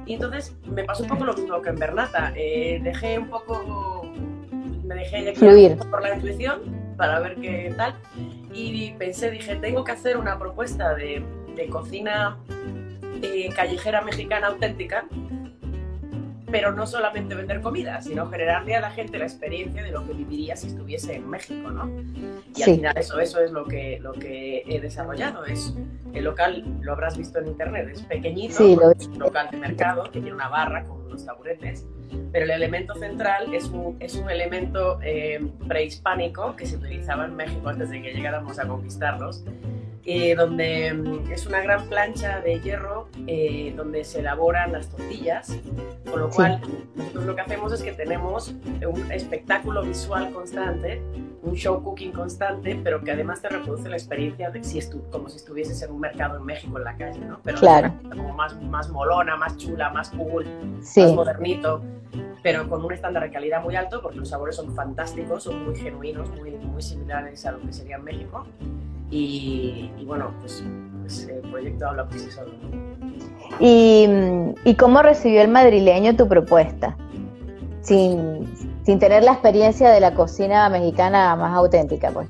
y 0.05 0.13
entonces 0.13 0.55
me 0.65 0.83
pasó 0.83 1.03
un 1.03 1.09
poco 1.09 1.25
lo 1.25 1.33
mismo 1.33 1.61
que 1.61 1.69
en 1.69 1.75
Bernata, 1.75 2.33
eh, 2.35 2.79
dejé 2.83 3.19
un 3.19 3.29
poco, 3.29 4.05
me 4.83 4.95
dejé 4.95 5.33
Fluir. 5.33 5.77
por 5.77 6.01
la 6.01 6.15
intuición 6.15 6.61
para 6.97 7.19
ver 7.19 7.35
qué 7.35 7.73
tal 7.75 7.95
y 8.53 8.91
pensé, 8.91 9.31
dije, 9.31 9.55
tengo 9.55 9.83
que 9.83 9.93
hacer 9.93 10.17
una 10.17 10.37
propuesta 10.37 10.93
de, 10.93 11.23
de 11.55 11.67
cocina 11.67 12.37
eh, 13.21 13.49
callejera 13.55 14.01
mexicana 14.01 14.47
auténtica 14.47 15.05
pero 16.53 16.71
no 16.71 16.85
solamente 16.85 17.33
vender 17.33 17.61
comida, 17.61 17.99
sino 18.03 18.27
generarle 18.29 18.75
a 18.75 18.79
la 18.79 18.91
gente 18.91 19.17
la 19.17 19.25
experiencia 19.25 19.81
de 19.81 19.89
lo 19.91 20.05
que 20.05 20.13
viviría 20.13 20.55
si 20.55 20.67
estuviese 20.67 21.15
en 21.15 21.27
México, 21.27 21.71
¿no? 21.71 21.89
Y 22.55 22.61
al 22.61 22.65
Sí. 22.69 22.75
final 22.75 22.95
eso, 22.95 23.19
eso 23.19 23.39
es 23.41 23.49
lo 23.51 23.65
que, 23.65 23.97
lo 23.99 24.11
que 24.13 24.61
he 24.67 24.79
desarrollado. 24.79 25.45
Es, 25.45 25.73
el 26.13 26.23
local, 26.23 26.63
lo 26.81 26.91
habrás 26.93 27.17
visto 27.17 27.39
en 27.39 27.47
internet, 27.47 27.89
es 27.91 28.03
pequeñito, 28.03 28.53
Sí, 28.53 28.75
lo 28.75 28.91
es 28.91 29.07
un 29.07 29.17
local 29.17 29.47
de 29.49 29.57
mercado 29.57 30.03
que 30.03 30.11
tiene 30.21 30.31
una 30.31 30.47
barra 30.47 30.83
con 30.83 31.01
unos 31.07 31.25
taburetes, 31.25 31.87
pero 32.31 32.45
el 32.45 32.51
elemento 32.51 32.95
central 32.95 33.53
es 33.53 33.65
un, 33.65 33.97
es 33.99 34.15
un 34.15 34.29
elemento 34.29 34.99
eh, 35.01 35.45
prehispánico 35.67 36.55
que 36.55 36.65
se 36.65 36.77
utilizaba 36.77 37.25
en 37.25 37.35
México 37.35 37.69
antes 37.69 37.89
de 37.89 38.01
que 38.01 38.13
llegáramos 38.13 38.59
a 38.59 38.67
conquistarlos, 38.67 39.43
eh, 40.05 40.35
donde 40.35 40.93
mm, 40.93 41.31
es 41.31 41.45
una 41.45 41.61
gran 41.61 41.87
plancha 41.87 42.41
de 42.41 42.59
hierro 42.59 43.07
eh, 43.27 43.73
donde 43.75 44.03
se 44.03 44.19
elaboran 44.19 44.71
las 44.73 44.89
tortillas, 44.89 45.57
con 46.09 46.19
lo 46.19 46.29
Sí. 46.29 46.35
cual 46.37 46.61
nosotros 46.95 47.25
lo 47.25 47.35
que 47.35 47.41
hacemos 47.41 47.71
es 47.73 47.81
que 47.83 47.93
tenemos 47.93 48.53
un 48.85 49.11
espectáculo 49.11 49.81
visual 49.83 50.31
constante, 50.33 51.01
un 51.41 51.55
show 51.55 51.81
cooking 51.83 52.11
constante, 52.11 52.79
pero 52.83 53.01
que 53.01 53.11
además 53.11 53.41
te 53.41 53.49
reproduce 53.49 53.89
la 53.89 53.95
experiencia 53.97 54.49
de 54.49 54.63
si 54.63 54.79
como 55.11 55.27
si 55.29 55.37
estuvieses 55.37 55.81
en 55.81 55.91
un 55.91 55.99
mercado 56.01 56.37
en 56.37 56.45
México 56.45 56.77
en 56.77 56.83
la 56.85 56.95
calle, 56.95 57.19
¿no? 57.19 57.39
Pero 57.43 57.59
Claro. 57.59 57.93
como 58.09 58.33
más, 58.33 58.61
más 58.61 58.89
molona, 58.89 59.35
más 59.37 59.57
chula, 59.57 59.89
más 59.89 60.09
cool, 60.11 60.45
más 60.45 60.87
Sí, 60.87 61.01
modernito, 61.13 61.81
pero 62.43 62.69
con 62.69 62.83
un 62.83 62.91
estándar 62.93 63.23
de 63.23 63.31
calidad 63.31 63.63
muy 63.63 63.75
alto 63.75 64.01
porque 64.01 64.17
los 64.17 64.29
sabores 64.29 64.57
son 64.57 64.75
fantásticos, 64.75 65.43
son 65.43 65.65
muy 65.65 65.75
genuinos, 65.75 66.29
muy, 66.31 66.51
muy 66.51 66.81
similares 66.81 67.45
a 67.45 67.53
lo 67.53 67.61
que 67.61 67.71
sería 67.71 67.95
en 67.95 68.03
México. 68.03 68.45
Y, 69.09 69.91
y 69.97 70.05
bueno, 70.05 70.33
pues, 70.41 70.63
pues 71.01 71.27
el 71.27 71.49
proyecto 71.49 71.87
habla 71.87 72.05
por 72.05 72.19
sí 72.19 72.29
solo. 72.29 72.51
¿Y, 73.59 74.07
¿Y 74.65 74.75
cómo 74.75 75.01
recibió 75.01 75.41
el 75.41 75.47
madrileño 75.47 76.15
tu 76.15 76.27
propuesta? 76.27 76.97
Sin, 77.81 78.47
sin 78.85 78.99
tener 78.99 79.23
la 79.23 79.33
experiencia 79.33 79.89
de 79.89 79.99
la 79.99 80.13
cocina 80.13 80.67
mexicana 80.69 81.35
más 81.35 81.55
auténtica, 81.55 82.11
pues. 82.11 82.27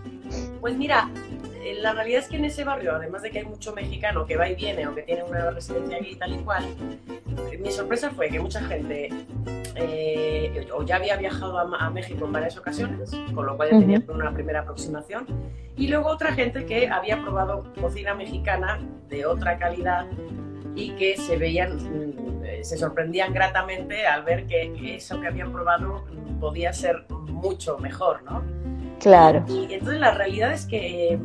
Pues 0.62 0.78
mira, 0.78 1.10
la 1.82 1.94
realidad 1.94 2.20
es 2.20 2.28
que 2.28 2.38
en 2.38 2.46
ese 2.46 2.64
barrio, 2.64 2.96
además 2.96 3.22
de 3.22 3.32
que 3.32 3.40
hay 3.40 3.46
mucho 3.46 3.74
mexicano 3.74 4.26
que 4.26 4.36
va 4.36 4.50
y 4.50 4.56
viene 4.56 4.88
o 4.88 4.96
que 4.96 5.04
tiene 5.04 5.24
una 5.24 5.52
residencia 5.52 5.98
aquí 5.98 6.12
y 6.12 6.16
tal 6.16 6.34
y 6.34 6.38
cual, 6.40 6.66
eh, 7.52 7.58
mi 7.58 7.72
sorpresa 7.72 8.12
fue 8.12 8.30
que 8.30 8.40
mucha 8.40 8.62
gente 8.62 9.10
eh, 9.76 10.68
o 10.74 10.84
ya 10.84 10.98
había 10.98 11.16
viajado 11.16 11.58
a, 11.58 11.86
a 11.86 11.90
México 11.90 12.26
en 12.26 12.32
varias 12.32 12.58
ocasiones, 12.58 13.12
con 13.34 13.46
lo 13.46 13.56
cual 13.56 13.70
ya 13.72 13.80
tenía 13.80 14.02
una 14.08 14.34
primera 14.34 14.62
aproximación, 14.62 15.26
y 15.76 15.88
luego 15.88 16.10
otra 16.10 16.34
gente 16.34 16.66
que 16.66 16.88
había 16.90 17.22
probado 17.22 17.72
cocina 17.80 18.14
mexicana 18.14 18.80
de 19.10 19.26
otra 19.26 19.58
calidad 19.58 20.06
y 20.76 20.92
que 20.92 21.18
se 21.18 21.38
veían, 21.38 21.78
mm, 21.78 22.44
eh, 22.46 22.64
se 22.64 22.78
sorprendían 22.78 23.34
gratamente 23.34 24.06
al 24.06 24.24
ver 24.24 24.48
que 24.48 24.96
eso 24.96 25.20
que 25.22 25.28
habían 25.28 25.52
probado 25.52 26.04
podía 26.40 26.74
ser 26.74 27.06
mucho 27.10 27.78
mejor, 27.78 28.24
¿no? 28.24 28.44
Claro. 29.00 29.44
Y 29.48 29.74
entonces 29.74 30.00
la 30.00 30.12
realidad 30.12 30.54
es 30.54 30.66
que 30.66 31.14
eh, 31.14 31.20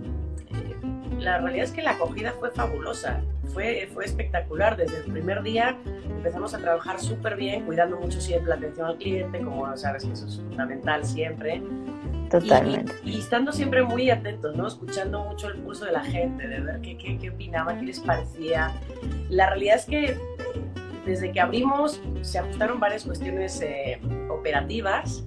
la 1.19 1.39
realidad 1.39 1.65
es 1.65 1.73
que 1.73 1.83
la 1.83 1.93
acogida 1.93 2.33
fue 2.33 2.51
fabulosa, 2.51 3.21
fue, 3.53 3.89
fue 3.93 4.05
espectacular. 4.05 4.77
Desde 4.77 4.99
el 4.99 5.13
primer 5.13 5.43
día 5.43 5.77
empezamos 6.09 6.55
a 6.55 6.59
trabajar 6.59 7.01
súper 7.01 7.37
bien, 7.37 7.65
cuidando 7.65 7.99
mucho 7.99 8.21
siempre 8.21 8.49
la 8.49 8.55
atención 8.57 8.87
al 8.87 8.97
cliente, 8.97 9.41
como 9.41 9.77
sabes 9.77 10.05
que 10.05 10.13
eso 10.13 10.27
es 10.27 10.37
fundamental 10.37 11.05
siempre. 11.05 11.63
Totalmente. 12.31 12.93
Y, 13.05 13.13
y, 13.13 13.19
estando 13.19 13.53
siempre 13.53 13.83
muy 13.83 14.11
atentos, 14.11 14.55
¿no? 14.55 14.67
Escuchando 14.67 15.25
mucho 15.25 15.49
el 15.49 15.59
pulso 15.61 15.87
de 15.87 15.93
la 15.93 16.05
gente, 16.05 16.47
de 16.47 16.61
ver 16.61 16.81
qué, 16.83 16.99
qué, 16.99 17.19
qué 17.19 17.31
opinaba, 17.31 17.75
qué 17.79 17.87
les 17.87 18.01
parecía. 18.01 18.73
La 19.31 19.49
realidad 19.49 19.77
es 19.77 19.87
que 19.87 20.17
desde 21.07 21.33
que 21.33 21.41
abrimos 21.41 22.03
se 22.21 22.39
ajustaron 22.39 22.79
varias 22.79 23.05
cuestiones 23.05 23.61
eh, 23.63 23.99
operativas, 24.31 25.25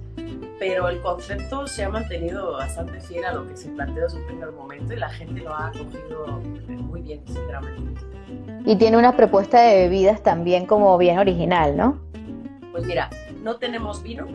pero 0.62 0.88
el 0.88 1.00
concepto 1.00 1.66
se 1.66 1.82
ha 1.82 1.88
mantenido 1.88 2.52
bastante 2.52 3.00
fiel 3.00 3.24
a 3.24 3.32
lo 3.32 3.48
que 3.48 3.56
se 3.56 3.68
planteó 3.70 4.04
desde 4.04 4.18
un 4.18 4.26
primer 4.26 4.52
momento 4.52 4.92
y 4.92 4.96
la 4.96 5.08
gente 5.08 5.40
lo 5.40 5.52
ha 5.52 5.66
acogido 5.66 6.40
muy 6.68 7.02
bien, 7.02 7.20
sinceramente. 7.26 8.00
Y 8.64 8.76
tiene 8.76 8.96
una 8.96 9.16
propuesta 9.16 9.60
de 9.60 9.74
bebidas 9.74 10.22
también 10.22 10.66
como 10.66 10.96
bien 10.98 11.18
original, 11.18 11.76
¿no? 11.76 11.98
Pues 12.70 12.86
mira, 12.86 13.10
no 13.42 13.56
tenemos 13.56 14.04
vino, 14.04 14.28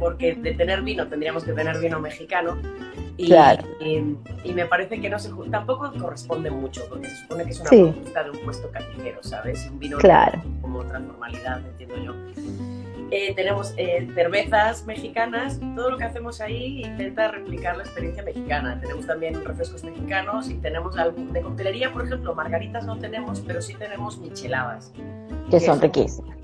porque 0.00 0.34
de 0.34 0.54
tener 0.54 0.80
vino 0.80 1.06
tendríamos 1.08 1.44
que 1.44 1.52
tener 1.52 1.78
vino 1.78 2.00
mexicano. 2.00 2.56
Y, 3.18 3.26
claro. 3.26 3.62
y, 3.80 4.16
y, 4.44 4.54
me 4.54 4.64
parece 4.64 4.98
que 4.98 5.10
no 5.10 5.18
se 5.18 5.30
tampoco 5.50 5.92
corresponde 6.00 6.50
mucho, 6.50 6.86
porque 6.88 7.10
se 7.10 7.16
supone 7.16 7.44
que 7.44 7.50
es 7.50 7.60
una 7.60 7.68
sí. 7.68 7.82
propuesta 7.82 8.24
de 8.24 8.30
un 8.30 8.38
puesto 8.38 8.70
callejero, 8.70 9.22
¿sabes? 9.22 9.68
Un 9.70 9.78
vino 9.78 9.98
claro. 9.98 10.40
como 10.62 10.78
otra 10.78 11.00
formalidad, 11.00 11.60
entiendo 11.66 11.96
yo. 11.98 12.77
Eh, 13.10 13.32
tenemos 13.34 13.72
eh, 13.78 14.06
cervezas 14.14 14.84
mexicanas, 14.84 15.58
todo 15.74 15.92
lo 15.92 15.96
que 15.96 16.04
hacemos 16.04 16.42
ahí 16.42 16.82
intenta 16.84 17.30
replicar 17.30 17.76
la 17.76 17.84
experiencia 17.84 18.22
mexicana. 18.22 18.78
Tenemos 18.80 19.06
también 19.06 19.42
refrescos 19.44 19.82
mexicanos 19.82 20.50
y 20.50 20.54
tenemos 20.54 20.96
algo 20.98 21.16
de 21.32 21.40
coctelería, 21.40 21.90
por 21.90 22.04
ejemplo, 22.04 22.34
margaritas 22.34 22.84
no 22.84 22.98
tenemos, 22.98 23.40
pero 23.40 23.62
sí 23.62 23.74
tenemos 23.74 24.18
micheladas. 24.18 24.92
Que, 25.50 25.58
son 25.58 25.80
riquísimas. 25.80 26.36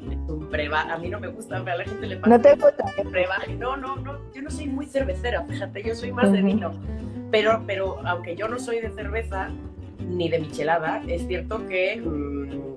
A 0.89 0.99
mí 0.99 1.09
no 1.09 1.21
me 1.21 1.29
gusta, 1.29 1.57
a 1.57 1.61
la 1.63 1.85
gente 1.85 2.07
le 2.07 2.17
pasa. 2.17 2.31
¿No 2.31 2.41
te 2.41 2.55
gusta? 2.55 2.85
Brebaje, 3.05 3.55
no, 3.57 3.77
no, 3.77 3.97
no, 3.97 4.33
yo 4.33 4.41
no 4.41 4.51
soy 4.51 4.69
muy 4.69 4.87
cervecera, 4.87 5.45
fíjate, 5.45 5.83
yo 5.83 5.95
soy 5.95 6.13
más 6.13 6.27
uh 6.27 6.29
-huh. 6.29 6.33
de 6.33 6.43
vino. 6.43 6.73
Pero, 7.31 7.63
pero 7.67 7.99
aunque 8.07 8.37
yo 8.37 8.49
no 8.49 8.59
soy 8.59 8.81
de 8.81 8.91
cerveza 8.91 9.51
ni 9.99 10.29
de 10.29 10.39
michelada, 10.39 11.03
es 11.09 11.27
cierto 11.27 11.67
que 11.67 12.01
mmm, 12.01 12.77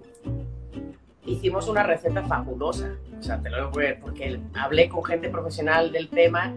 hicimos 1.28 1.68
una 1.68 1.84
receta 1.84 2.24
fabulosa. 2.24 2.96
O 3.20 3.22
sea, 3.22 3.40
te 3.42 3.50
lo 3.50 3.58
digo 3.58 4.00
porque 4.02 4.40
hablé 4.56 4.90
con 4.90 5.04
gente 5.04 5.30
profesional 5.30 5.92
del 5.92 6.10
tema 6.10 6.54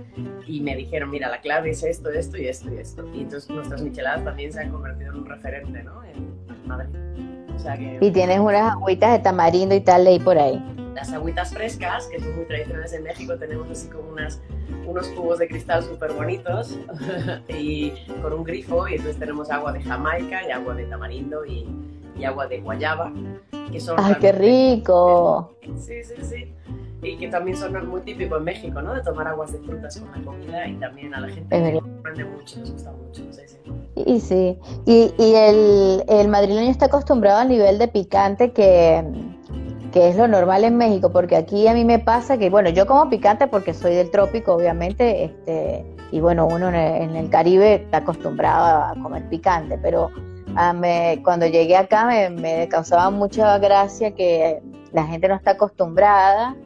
y 0.46 0.60
me 0.60 0.76
dijeron, 0.76 1.10
mira, 1.10 1.28
la 1.28 1.40
clave 1.40 1.70
es 1.70 1.82
esto, 1.82 2.10
esto 2.10 2.38
y 2.38 2.46
esto 2.46 2.72
y 2.72 2.78
esto. 2.78 3.06
Y 3.12 3.22
entonces 3.22 3.50
nuestras 3.50 3.82
micheladas 3.82 4.24
también 4.24 4.52
se 4.52 4.60
han 4.60 4.70
convertido 4.70 5.12
en 5.12 5.18
un 5.18 5.26
referente, 5.26 5.82
¿no? 5.82 6.02
En 6.04 6.66
Madrid. 6.66 6.96
O 7.54 7.58
sea 7.58 7.76
que, 7.76 7.98
y 8.00 8.10
tienes 8.10 8.38
unas 8.38 8.72
agüitas 8.72 9.12
de 9.12 9.18
tamarindo 9.18 9.74
y 9.74 9.80
tal 9.80 10.04
ley 10.04 10.18
por 10.18 10.38
ahí. 10.38 10.62
Las 10.94 11.12
agüitas 11.12 11.52
frescas, 11.52 12.06
que 12.06 12.18
son 12.18 12.34
muy 12.36 12.44
tradicionales 12.46 12.92
en 12.92 13.02
México, 13.02 13.36
tenemos 13.36 13.70
así 13.70 13.88
como 13.88 14.10
unas, 14.10 14.40
unos 14.86 15.08
cubos 15.08 15.38
de 15.38 15.48
cristal 15.48 15.82
súper 15.82 16.12
bonitos 16.12 16.78
y 17.48 17.92
con 18.22 18.32
un 18.32 18.44
grifo 18.44 18.88
y 18.88 18.94
entonces 18.94 19.18
tenemos 19.18 19.50
agua 19.50 19.72
de 19.72 19.82
Jamaica 19.82 20.46
y 20.46 20.50
agua 20.50 20.74
de 20.74 20.84
tamarindo 20.84 21.44
y, 21.46 21.66
y 22.18 22.24
agua 22.24 22.46
de 22.48 22.60
guayaba 22.60 23.12
que 23.70 23.80
son 23.80 23.96
¡Ay, 23.98 24.14
qué 24.20 24.32
rico! 24.32 25.54
Sí, 25.76 26.02
sí, 26.04 26.14
sí. 26.22 26.54
Y 27.02 27.16
que 27.16 27.28
también 27.28 27.56
son 27.56 27.88
muy 27.88 28.02
típico 28.02 28.36
en 28.36 28.44
México, 28.44 28.82
¿no? 28.82 28.92
De 28.92 29.02
tomar 29.02 29.26
aguas 29.28 29.52
de 29.52 29.58
frutas 29.60 29.98
con 29.98 30.12
la 30.12 30.22
comida 30.22 30.68
y 30.68 30.74
también 30.74 31.14
a 31.14 31.20
la 31.20 31.28
gente 31.28 31.56
es 31.56 31.62
les 31.62 31.82
sorprende 31.82 32.24
mucho, 32.24 32.60
les 32.60 32.72
gusta 32.72 32.92
mucho. 32.92 33.22
Sí, 33.32 33.40
sí. 33.46 33.58
Y 34.06 34.20
sí, 34.20 34.58
y, 34.84 35.14
y 35.18 35.34
el, 35.34 36.04
el, 36.08 36.28
madrileño 36.28 36.70
está 36.70 36.86
acostumbrado 36.86 37.38
al 37.38 37.48
nivel 37.48 37.78
de 37.78 37.88
picante 37.88 38.52
que, 38.52 39.02
que 39.92 40.10
es 40.10 40.16
lo 40.16 40.28
normal 40.28 40.64
en 40.64 40.76
México, 40.76 41.10
porque 41.10 41.36
aquí 41.36 41.66
a 41.68 41.74
mí 41.74 41.84
me 41.84 41.98
pasa 41.98 42.36
que, 42.36 42.50
bueno, 42.50 42.68
yo 42.68 42.86
como 42.86 43.08
picante 43.08 43.46
porque 43.46 43.72
soy 43.72 43.94
del 43.94 44.10
trópico, 44.10 44.52
obviamente, 44.54 45.24
este, 45.24 45.86
y 46.12 46.20
bueno, 46.20 46.46
uno 46.46 46.68
en 46.68 46.74
el, 46.74 47.02
en 47.02 47.16
el 47.16 47.30
Caribe 47.30 47.74
está 47.74 47.98
acostumbrado 47.98 48.64
a 48.64 49.02
comer 49.02 49.26
picante, 49.28 49.78
pero 49.78 50.10
Ah, 50.56 50.72
me, 50.72 51.20
cuando 51.24 51.46
llegué 51.46 51.76
acá 51.76 52.06
me, 52.06 52.30
me, 52.30 52.68
causaba 52.68 53.10
mucha 53.10 53.58
gracia 53.58 54.14
que 54.14 54.60
la 54.92 55.06
gente 55.06 55.28
no 55.28 55.34
está 55.34 55.52
acostumbrada 55.52 56.56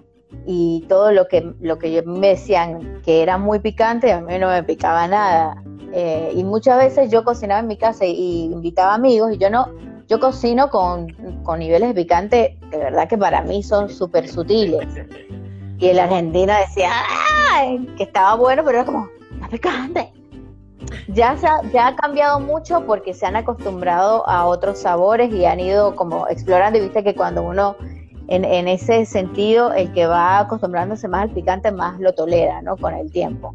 y 0.47 0.85
todo 0.89 1.13
lo 1.13 1.29
que, 1.29 1.53
lo 1.61 1.79
que 1.79 2.03
me 2.03 2.29
decían 2.29 3.01
que 3.05 3.23
era 3.23 3.39
muy 3.39 3.61
picante, 3.61 4.13
a 4.13 4.21
mí 4.21 4.39
no 4.39 4.49
me 4.49 4.63
picaba 4.63 5.07
nada. 5.07 5.63
Eh, 5.93 6.33
y 6.35 6.43
muchas 6.43 6.79
veces 6.79 7.11
yo 7.11 7.25
cocinaba 7.25 7.61
en 7.61 7.69
mi 7.69 7.77
casa 7.77 8.05
y, 8.05 8.13
y 8.13 8.45
invitaba 8.47 8.95
amigos 8.95 9.33
y 9.33 9.39
yo 9.39 9.49
no, 9.49 9.69
yo 10.09 10.19
cocino 10.19 10.69
con, 10.69 11.09
con 11.45 11.61
niveles 11.61 11.89
de 11.89 11.95
picante 11.95 12.59
de 12.71 12.79
verdad 12.79 13.09
que 13.09 13.17
para 13.17 13.43
mí 13.43 13.63
son 13.63 13.89
súper 13.89 14.29
sutiles. 14.29 14.87
Y 15.79 15.89
el 15.89 15.99
argentino 15.99 16.53
decía 16.57 16.91
que 17.97 18.03
estaba 18.03 18.35
bueno, 18.37 18.63
pero 18.65 18.79
era 18.79 18.87
como, 18.87 19.09
está 19.35 19.49
picante 19.49 20.13
ya, 21.09 21.37
se 21.37 21.47
ha, 21.47 21.63
ya 21.73 21.89
ha 21.89 21.97
cambiado 21.97 22.41
mucho 22.41 22.85
porque 22.87 23.15
se 23.15 23.27
han 23.27 23.37
acostumbrado 23.37 24.29
a 24.29 24.47
otros 24.47 24.79
sabores 24.79 25.33
y 25.33 25.45
han 25.45 25.61
ido 25.61 25.95
como 25.95 26.29
explorando. 26.29 26.79
Y 26.79 26.83
viste 26.83 27.03
que 27.03 27.15
cuando 27.15 27.43
uno 27.43 27.77
en, 28.29 28.45
en, 28.45 28.69
ese 28.69 29.05
sentido 29.05 29.73
el 29.73 29.93
que 29.93 30.07
va 30.07 30.39
acostumbrándose 30.39 31.09
más 31.09 31.25
al 31.25 31.31
picante 31.31 31.71
más 31.71 32.01
lo 32.01 32.13
tolera 32.13 32.63
no 32.63 32.77
con 32.77 32.95
el 32.95 33.11
tiempo. 33.11 33.55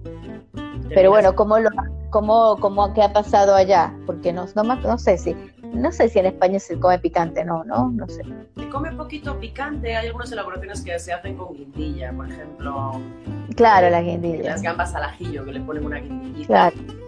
Pero 0.90 1.12
bueno 1.12 1.36
cómo 1.36 1.60
lo 1.60 1.70
cómo, 2.10 2.58
cómo 2.60 2.94
qué 2.94 3.04
ha 3.04 3.14
pasado 3.14 3.56
allá 3.56 3.94
porque 4.06 4.34
no, 4.34 4.46
no 4.56 4.64
no 4.64 4.98
sé 4.98 5.18
si 5.18 5.36
no 5.62 5.92
sé 5.92 6.10
si 6.10 6.18
en 6.18 6.26
España 6.28 6.60
se 6.60 6.80
come 6.80 7.00
picante 7.00 7.44
no 7.44 7.64
no 7.64 7.90
no 7.90 8.08
sé. 8.08 8.24
Se 8.58 8.70
come 8.70 8.92
poquito 8.92 9.40
picante. 9.40 9.96
Hay 9.96 10.08
algunas 10.08 10.32
elaboraciones 10.32 10.82
que 10.82 10.98
se 11.00 11.14
hacen 11.14 11.38
con 11.38 11.56
guindilla 11.56 12.12
por 12.12 12.30
ejemplo. 12.30 12.92
Claro 13.56 13.88
eh, 13.88 13.92
las 13.92 14.04
guindillas. 14.04 14.46
las 14.46 14.62
gambas 14.62 14.96
al 14.96 15.04
ajillo 15.04 15.46
que 15.46 15.54
le 15.54 15.62
ponen 15.62 15.86
una 15.86 16.00
guindillita. 16.00 16.48
Claro 16.48 16.99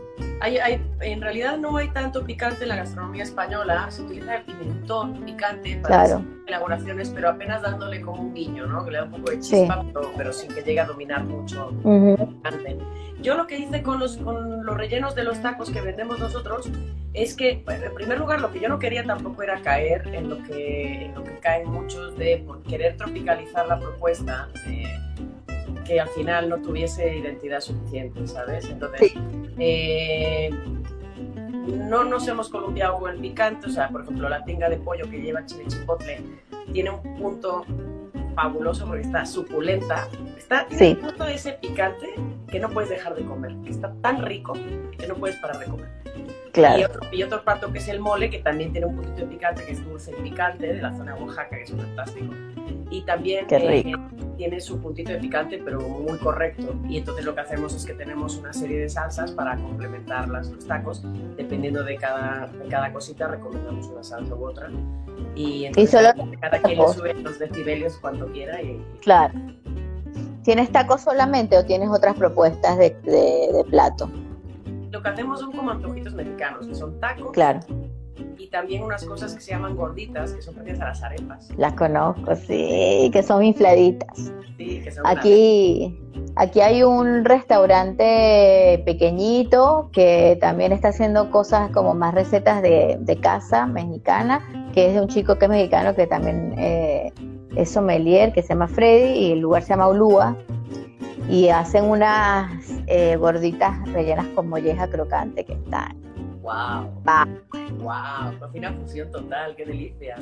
hay, 0.41 0.57
hay, 0.57 0.81
en 1.01 1.21
realidad 1.21 1.57
no 1.57 1.77
hay 1.77 1.89
tanto 1.89 2.23
picante 2.25 2.63
en 2.63 2.69
la 2.69 2.75
gastronomía 2.77 3.23
española, 3.23 3.85
se 3.89 4.01
utiliza 4.01 4.37
el 4.37 4.43
pimentón 4.43 5.23
picante 5.23 5.77
para 5.77 6.05
claro. 6.05 6.25
elaboraciones, 6.47 7.09
pero 7.09 7.29
apenas 7.29 7.61
dándole 7.61 8.01
como 8.01 8.23
un 8.23 8.33
guiño, 8.33 8.65
¿no? 8.65 8.83
Que 8.83 8.91
le 8.91 8.97
da 8.97 9.03
un 9.03 9.11
poco 9.11 9.31
de 9.31 9.39
chispa, 9.39 9.81
sí. 9.81 9.89
pero, 9.93 10.11
pero, 10.17 10.33
sin 10.33 10.51
que 10.51 10.61
llegue 10.63 10.79
a 10.79 10.85
dominar 10.85 11.23
mucho 11.23 11.69
uh 11.83 11.89
-huh. 11.89 12.21
el 12.21 12.27
picante. 12.27 12.77
Yo 13.21 13.35
lo 13.37 13.45
que 13.45 13.59
hice 13.59 13.83
con 13.83 13.99
los, 13.99 14.17
con 14.17 14.65
los 14.65 14.75
rellenos 14.75 15.13
de 15.13 15.23
los 15.23 15.39
tacos 15.43 15.69
que 15.69 15.79
vendemos 15.79 16.17
nosotros 16.17 16.71
es 17.13 17.35
que, 17.35 17.63
en 17.67 17.93
primer 17.93 18.17
lugar, 18.17 18.41
lo 18.41 18.51
que 18.51 18.59
yo 18.59 18.67
no 18.67 18.79
quería 18.79 19.03
tampoco 19.03 19.43
era 19.43 19.61
caer 19.61 20.07
en 20.11 20.27
lo 20.27 20.41
que, 20.41 21.05
en 21.05 21.13
lo 21.13 21.23
que 21.23 21.37
caen 21.37 21.69
muchos 21.69 22.17
de 22.17 22.43
por 22.47 22.63
querer 22.63 22.97
tropicalizar 22.97 23.67
la 23.67 23.79
propuesta. 23.79 24.49
Eh, 24.67 24.97
que 25.91 25.99
al 25.99 26.07
final 26.09 26.47
no 26.49 26.61
tuviese 26.61 27.17
identidad 27.17 27.59
suficiente, 27.59 28.25
¿sabes? 28.25 28.65
Entonces, 28.69 29.11
eh, 29.59 30.49
no 31.67 32.05
nos 32.05 32.27
hemos 32.29 32.47
columpiado 32.49 32.97
con 32.97 33.11
el 33.11 33.19
picante, 33.19 33.67
o 33.67 33.69
sea, 33.69 33.89
por 33.89 34.03
ejemplo, 34.03 34.29
la 34.29 34.43
tinga 34.45 34.69
de 34.69 34.77
pollo 34.77 35.09
que 35.09 35.21
lleva 35.21 35.45
chile 35.45 35.65
chipotle 35.67 36.21
tiene 36.71 36.91
un 36.91 37.15
punto 37.17 37.65
fabuloso 38.35 38.85
porque 38.87 39.01
está 39.01 39.25
suculenta, 39.25 40.07
está, 40.37 40.65
tiene 40.67 40.85
sí. 40.85 40.97
un 41.01 41.07
punto 41.09 41.25
de 41.25 41.33
ese 41.33 41.53
picante 41.53 42.15
que 42.47 42.59
no 42.59 42.69
puedes 42.69 42.89
dejar 42.89 43.13
de 43.15 43.25
comer, 43.25 43.53
que 43.63 43.71
está 43.71 43.93
tan 44.01 44.21
rico 44.23 44.53
que 44.97 45.07
no 45.07 45.15
puedes 45.15 45.35
parar 45.37 45.59
de 45.59 45.65
comer. 45.65 46.00
Claro. 46.51 46.79
Y, 46.79 46.83
otro, 46.83 47.01
y 47.11 47.23
otro 47.23 47.43
plato 47.43 47.71
que 47.71 47.79
es 47.79 47.87
el 47.87 47.99
mole, 47.99 48.29
que 48.29 48.39
también 48.39 48.71
tiene 48.71 48.87
un 48.87 48.97
poquito 48.97 49.21
de 49.21 49.25
picante, 49.25 49.63
que 49.63 49.71
es 49.71 49.85
dulce 49.85 50.11
y 50.17 50.21
picante, 50.21 50.73
de 50.73 50.81
la 50.81 50.93
zona 50.95 51.15
de 51.15 51.23
Oaxaca, 51.23 51.55
que 51.55 51.63
es 51.63 51.71
fantástico. 51.71 52.33
Y 52.89 53.03
también 53.03 53.45
eh, 53.49 53.93
tiene 54.35 54.59
su 54.59 54.81
puntito 54.81 55.13
de 55.13 55.19
picante, 55.19 55.61
pero 55.63 55.79
muy 55.79 56.17
correcto. 56.17 56.75
Y 56.89 56.97
entonces 56.97 57.23
lo 57.23 57.33
que 57.33 57.41
hacemos 57.41 57.73
es 57.73 57.85
que 57.85 57.93
tenemos 57.93 58.35
una 58.35 58.51
serie 58.51 58.79
de 58.79 58.89
salsas 58.89 59.31
para 59.31 59.55
complementar 59.55 60.27
las, 60.27 60.49
los 60.49 60.67
tacos. 60.67 61.01
Dependiendo 61.37 61.85
de 61.85 61.95
cada, 61.95 62.47
de 62.47 62.67
cada 62.67 62.91
cosita, 62.91 63.29
recomendamos 63.29 63.87
una 63.87 64.03
salsa 64.03 64.35
u 64.35 64.45
otra. 64.45 64.69
Y, 65.35 65.65
entonces, 65.65 65.93
y 65.93 65.97
solo 65.97 66.37
cada 66.41 66.61
quien 66.61 66.79
le 66.79 66.87
sube 66.89 67.13
los 67.13 67.39
decibelios 67.39 67.97
cuando 67.99 68.27
quiera. 68.27 68.61
Y, 68.61 68.83
claro. 69.01 69.33
¿Tienes 70.43 70.69
tacos 70.71 71.01
solamente 71.01 71.57
o 71.57 71.63
tienes 71.63 71.89
otras 71.89 72.15
propuestas 72.15 72.77
de, 72.77 72.89
de, 73.03 73.53
de 73.53 73.63
plato? 73.69 74.11
Lo 74.91 75.01
que 75.01 75.09
hacemos 75.09 75.39
son 75.39 75.51
como 75.51 75.71
antojitos 75.71 76.13
mexicanos, 76.13 76.67
que 76.67 76.75
son 76.75 76.99
tacos. 76.99 77.31
Claro 77.31 77.61
y 78.37 78.47
también 78.47 78.83
unas 78.83 79.03
cosas 79.05 79.33
que 79.33 79.41
se 79.41 79.51
llaman 79.51 79.75
gorditas, 79.75 80.33
que 80.33 80.41
son 80.41 80.55
parecidas 80.55 80.81
a 80.81 80.87
las 80.87 81.03
arepas. 81.03 81.49
Las 81.57 81.73
conozco, 81.73 82.35
sí, 82.35 83.09
que 83.13 83.23
son 83.23 83.43
infladitas. 83.43 84.31
Sí, 84.57 84.81
que 84.83 84.91
son 84.91 85.05
aquí, 85.05 85.99
aquí 86.35 86.61
hay 86.61 86.83
un 86.83 87.25
restaurante 87.25 88.81
pequeñito 88.85 89.89
que 89.93 90.37
también 90.41 90.71
está 90.71 90.89
haciendo 90.89 91.29
cosas 91.29 91.69
como 91.71 91.93
más 91.93 92.13
recetas 92.13 92.61
de, 92.61 92.97
de 92.99 93.17
casa 93.17 93.65
mexicana, 93.65 94.41
que 94.73 94.87
es 94.87 94.93
de 94.95 95.01
un 95.01 95.07
chico 95.07 95.37
que 95.37 95.45
es 95.45 95.51
mexicano 95.51 95.95
que 95.95 96.07
también 96.07 96.55
eh, 96.57 97.13
es 97.55 97.69
sommelier, 97.69 98.33
que 98.33 98.41
se 98.41 98.49
llama 98.49 98.67
Freddy, 98.67 99.19
y 99.19 99.31
el 99.33 99.39
lugar 99.39 99.63
se 99.63 99.69
llama 99.69 99.87
Ulúa. 99.87 100.35
Y 101.29 101.49
hacen 101.49 101.85
unas 101.85 102.51
eh, 102.87 103.15
gorditas 103.15 103.87
rellenas 103.91 104.27
con 104.35 104.49
molleja 104.49 104.89
crocante 104.89 105.45
que 105.45 105.53
están 105.53 106.01
Wow. 106.41 106.89
Wow, 107.79 108.33
fue 108.39 108.59
una 108.59 108.73
fusión 108.73 109.11
total, 109.11 109.55
qué 109.55 109.65
delicia. 109.65 110.15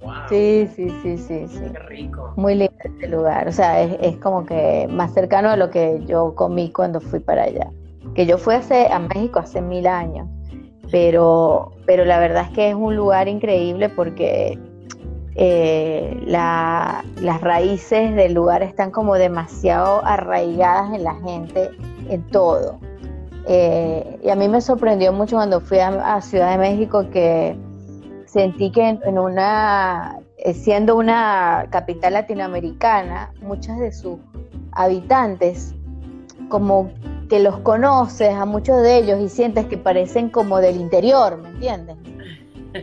Wow. 0.00 0.12
Sí, 0.28 0.68
sí, 0.74 0.90
sí, 1.02 1.18
sí, 1.18 1.46
sí. 1.48 1.60
Qué 1.72 1.78
rico. 1.80 2.32
Muy 2.36 2.54
lindo 2.54 2.74
este 2.82 3.08
lugar. 3.08 3.46
O 3.48 3.52
sea, 3.52 3.82
es, 3.82 3.96
es, 4.00 4.16
como 4.18 4.44
que 4.46 4.88
más 4.90 5.12
cercano 5.12 5.50
a 5.50 5.56
lo 5.56 5.70
que 5.70 6.00
yo 6.06 6.34
comí 6.34 6.70
cuando 6.72 7.00
fui 7.00 7.20
para 7.20 7.44
allá. 7.44 7.70
que 8.14 8.26
yo 8.26 8.38
fui 8.38 8.54
hace, 8.54 8.86
a 8.90 8.98
México 8.98 9.38
hace 9.38 9.60
mil 9.60 9.86
años, 9.86 10.26
pero, 10.90 11.72
pero 11.84 12.04
la 12.04 12.18
verdad 12.18 12.44
es 12.44 12.50
que 12.50 12.70
es 12.70 12.74
un 12.74 12.96
lugar 12.96 13.28
increíble 13.28 13.88
porque 13.90 14.58
eh, 15.38 16.22
las 16.26 17.40
raíces 17.42 18.16
del 18.16 18.32
lugar 18.32 18.62
están 18.62 18.90
como 18.90 19.16
demasiado 19.16 20.04
arraigadas 20.04 20.94
en 20.94 21.04
la 21.04 21.14
gente, 21.16 21.70
en 22.08 22.22
todo. 22.28 22.80
Eh, 23.46 24.18
y 24.24 24.30
a 24.30 24.34
mí 24.34 24.48
me 24.48 24.60
sorprendió 24.60 25.12
mucho 25.12 25.36
cuando 25.36 25.60
fui 25.60 25.78
a, 25.78 26.20
Ciudad 26.22 26.52
de 26.52 26.58
México 26.58 27.10
que 27.10 27.56
sentí 28.24 28.72
que 28.72 28.88
en, 28.88 29.18
una, 29.18 30.18
eh, 30.38 30.54
siendo 30.54 30.96
una 30.96 31.66
capital 31.70 32.14
latinoamericana, 32.14 33.32
muchos 33.42 33.78
de 33.78 33.92
sus 33.92 34.18
habitantes 34.72 35.74
como 36.48 36.90
que 37.28 37.40
los 37.40 37.58
conoces 37.58 38.32
a 38.32 38.46
muchos 38.46 38.80
de 38.82 38.98
ellos 38.98 39.20
y 39.20 39.28
sientes 39.28 39.66
que 39.66 39.76
parecen 39.76 40.30
como 40.30 40.60
del 40.60 40.76
interior, 40.76 41.36
¿me 41.36 41.50
entiendes? 41.50 41.96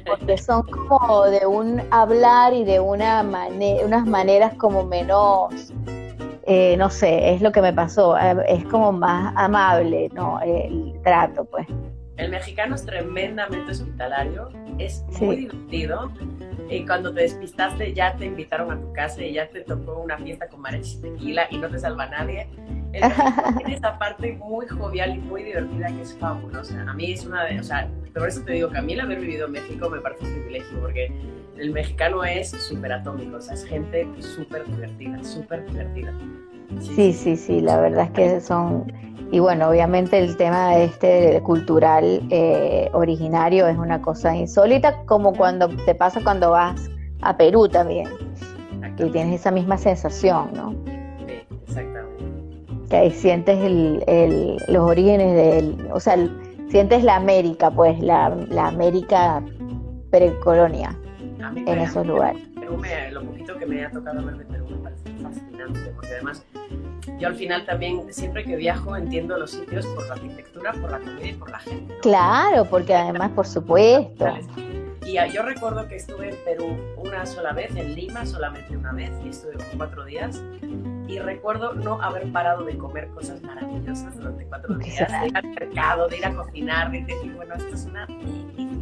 Porque 0.05 0.37
son 0.37 0.63
como 0.63 1.23
de 1.25 1.45
un 1.45 1.81
hablar 1.91 2.53
y 2.53 2.63
de 2.63 2.79
una 2.79 3.23
unas 3.85 4.05
maneras 4.05 4.53
como 4.55 4.83
menos, 4.83 5.73
eh, 6.45 6.75
no 6.77 6.89
sé, 6.89 7.33
es 7.33 7.41
lo 7.41 7.51
que 7.51 7.61
me 7.61 7.73
pasó, 7.73 8.17
eh, 8.17 8.35
es 8.47 8.65
como 8.65 8.91
más 8.91 9.33
amable, 9.37 10.09
¿no? 10.13 10.39
El 10.41 10.93
trato, 11.03 11.45
pues. 11.45 11.67
El 12.17 12.29
mexicano 12.29 12.75
es 12.75 12.85
tremendamente 12.85 13.71
hospitalario, 13.71 14.49
es 14.77 15.03
muy 15.19 15.35
divertido. 15.37 16.11
Y 16.69 16.85
cuando 16.85 17.13
te 17.13 17.21
despistaste 17.21 17.93
ya 17.93 18.15
te 18.15 18.25
invitaron 18.25 18.71
a 18.71 18.79
tu 18.79 18.91
casa 18.93 19.21
y 19.21 19.33
ya 19.33 19.47
te 19.47 19.61
tocó 19.61 19.99
una 19.99 20.17
fiesta 20.17 20.47
con 20.47 20.61
mariachi 20.61 21.01
tequila 21.01 21.47
y 21.49 21.57
no 21.57 21.69
te 21.69 21.79
salva 21.79 22.07
nadie. 22.07 22.47
El 22.93 23.57
tiene 23.57 23.75
esa 23.75 23.97
parte 23.97 24.33
muy 24.33 24.67
jovial 24.67 25.15
y 25.15 25.19
muy 25.19 25.43
divertida 25.43 25.87
que 25.87 26.01
es 26.01 26.17
fabulosa. 26.17 26.79
A 26.87 26.93
mí 26.93 27.11
es 27.11 27.25
una 27.25 27.43
de, 27.45 27.59
o 27.59 27.63
sea, 27.63 27.89
por 28.13 28.27
eso 28.27 28.41
te 28.43 28.53
digo 28.53 28.69
que 28.69 28.77
a 28.77 28.81
mí 28.81 28.93
el 28.93 29.01
haber 29.01 29.19
vivido 29.19 29.47
en 29.47 29.53
México 29.53 29.89
me 29.89 29.99
parece 29.99 30.25
un 30.25 30.33
privilegio 30.33 30.79
porque 30.79 31.11
el 31.57 31.71
mexicano 31.71 32.23
es 32.23 32.51
súper 32.51 32.93
atómico, 32.93 33.37
o 33.37 33.41
sea, 33.41 33.55
es 33.55 33.65
gente 33.65 34.07
súper 34.19 34.65
divertida, 34.67 35.23
súper 35.23 35.65
divertida. 35.65 36.13
Sí, 36.79 37.13
sí, 37.13 37.35
sí, 37.35 37.61
la 37.61 37.79
verdad 37.79 38.05
es 38.05 38.11
que 38.11 38.41
son 38.41 38.85
y 39.33 39.39
bueno, 39.39 39.69
obviamente 39.69 40.19
el 40.19 40.37
tema 40.37 40.77
este 40.77 41.41
cultural 41.41 42.21
eh, 42.29 42.87
originario 42.93 43.67
es 43.67 43.75
una 43.79 43.99
cosa 43.99 44.35
insólita, 44.35 44.95
como 45.07 45.33
cuando 45.33 45.69
te 45.69 45.95
pasa 45.95 46.21
cuando 46.23 46.51
vas 46.51 46.87
a 47.21 47.35
Perú 47.35 47.67
también, 47.67 48.09
que 48.95 49.05
tienes 49.05 49.39
esa 49.39 49.49
misma 49.49 49.79
sensación, 49.79 50.51
¿no? 50.53 50.75
Que 52.93 52.99
ahí 52.99 53.11
sientes 53.11 53.57
el, 53.57 54.55
los 54.67 54.83
orígenes 54.87 55.35
del, 55.35 55.87
o 55.91 55.99
sea, 55.99 56.15
sientes 56.67 57.03
la 57.03 57.15
América, 57.15 57.71
pues, 57.71 57.99
la, 57.99 58.25
América 58.59 59.41
precolonia 60.11 60.95
en 61.55 61.79
esos 61.79 62.05
lugares. 62.05 62.39
Perú 62.53 62.79
lo 63.11 63.23
poquito 63.23 63.57
que 63.57 63.65
me 63.65 63.83
ha 63.83 63.89
tocado 63.89 64.23
ver 64.23 64.37
de 64.37 64.45
Perú 64.45 64.67
me 64.69 64.77
parece 64.77 65.09
fascinante, 65.23 65.79
porque 65.95 66.07
además 66.13 66.45
yo 67.17 67.29
al 67.29 67.33
final 67.33 67.65
también, 67.65 68.13
siempre 68.13 68.43
que 68.43 68.57
viajo, 68.57 68.95
entiendo 68.95 69.39
los 69.39 69.49
sitios 69.49 69.87
por 69.87 70.05
la 70.05 70.13
arquitectura, 70.13 70.73
por 70.73 70.91
la 70.91 70.99
comida 70.99 71.25
y 71.29 71.33
por 71.33 71.49
la 71.49 71.57
gente. 71.57 71.95
Claro, 72.03 72.65
porque 72.65 72.93
además, 72.93 73.31
por 73.31 73.47
supuesto. 73.47 74.27
Y 75.03 75.13
yo 75.33 75.41
recuerdo 75.41 75.87
que 75.87 75.95
estuve 75.95 76.29
en 76.29 76.35
Perú 76.45 76.77
una 76.97 77.25
sola 77.25 77.53
vez, 77.53 77.75
en 77.75 77.95
Lima 77.95 78.23
solamente 78.23 78.77
una 78.77 78.93
vez, 78.93 79.09
y 79.25 79.29
estuve 79.29 79.53
cuatro 79.75 80.05
días. 80.05 80.43
Y 81.07 81.19
recuerdo 81.19 81.73
no 81.73 82.01
haber 82.01 82.31
parado 82.31 82.63
de 82.63 82.77
comer 82.77 83.09
cosas 83.09 83.41
maravillosas 83.43 84.15
durante 84.17 84.45
cuatro 84.45 84.75
días, 84.75 85.11
de 85.11 85.27
ir 85.27 85.37
al 85.37 85.47
mercado, 85.47 86.07
de 86.07 86.17
ir 86.17 86.25
a 86.25 86.33
cocinar, 86.33 86.91
de 86.91 87.03
decir, 87.03 87.33
bueno, 87.35 87.55
esto 87.55 87.75
es 87.75 87.85
una 87.85 88.07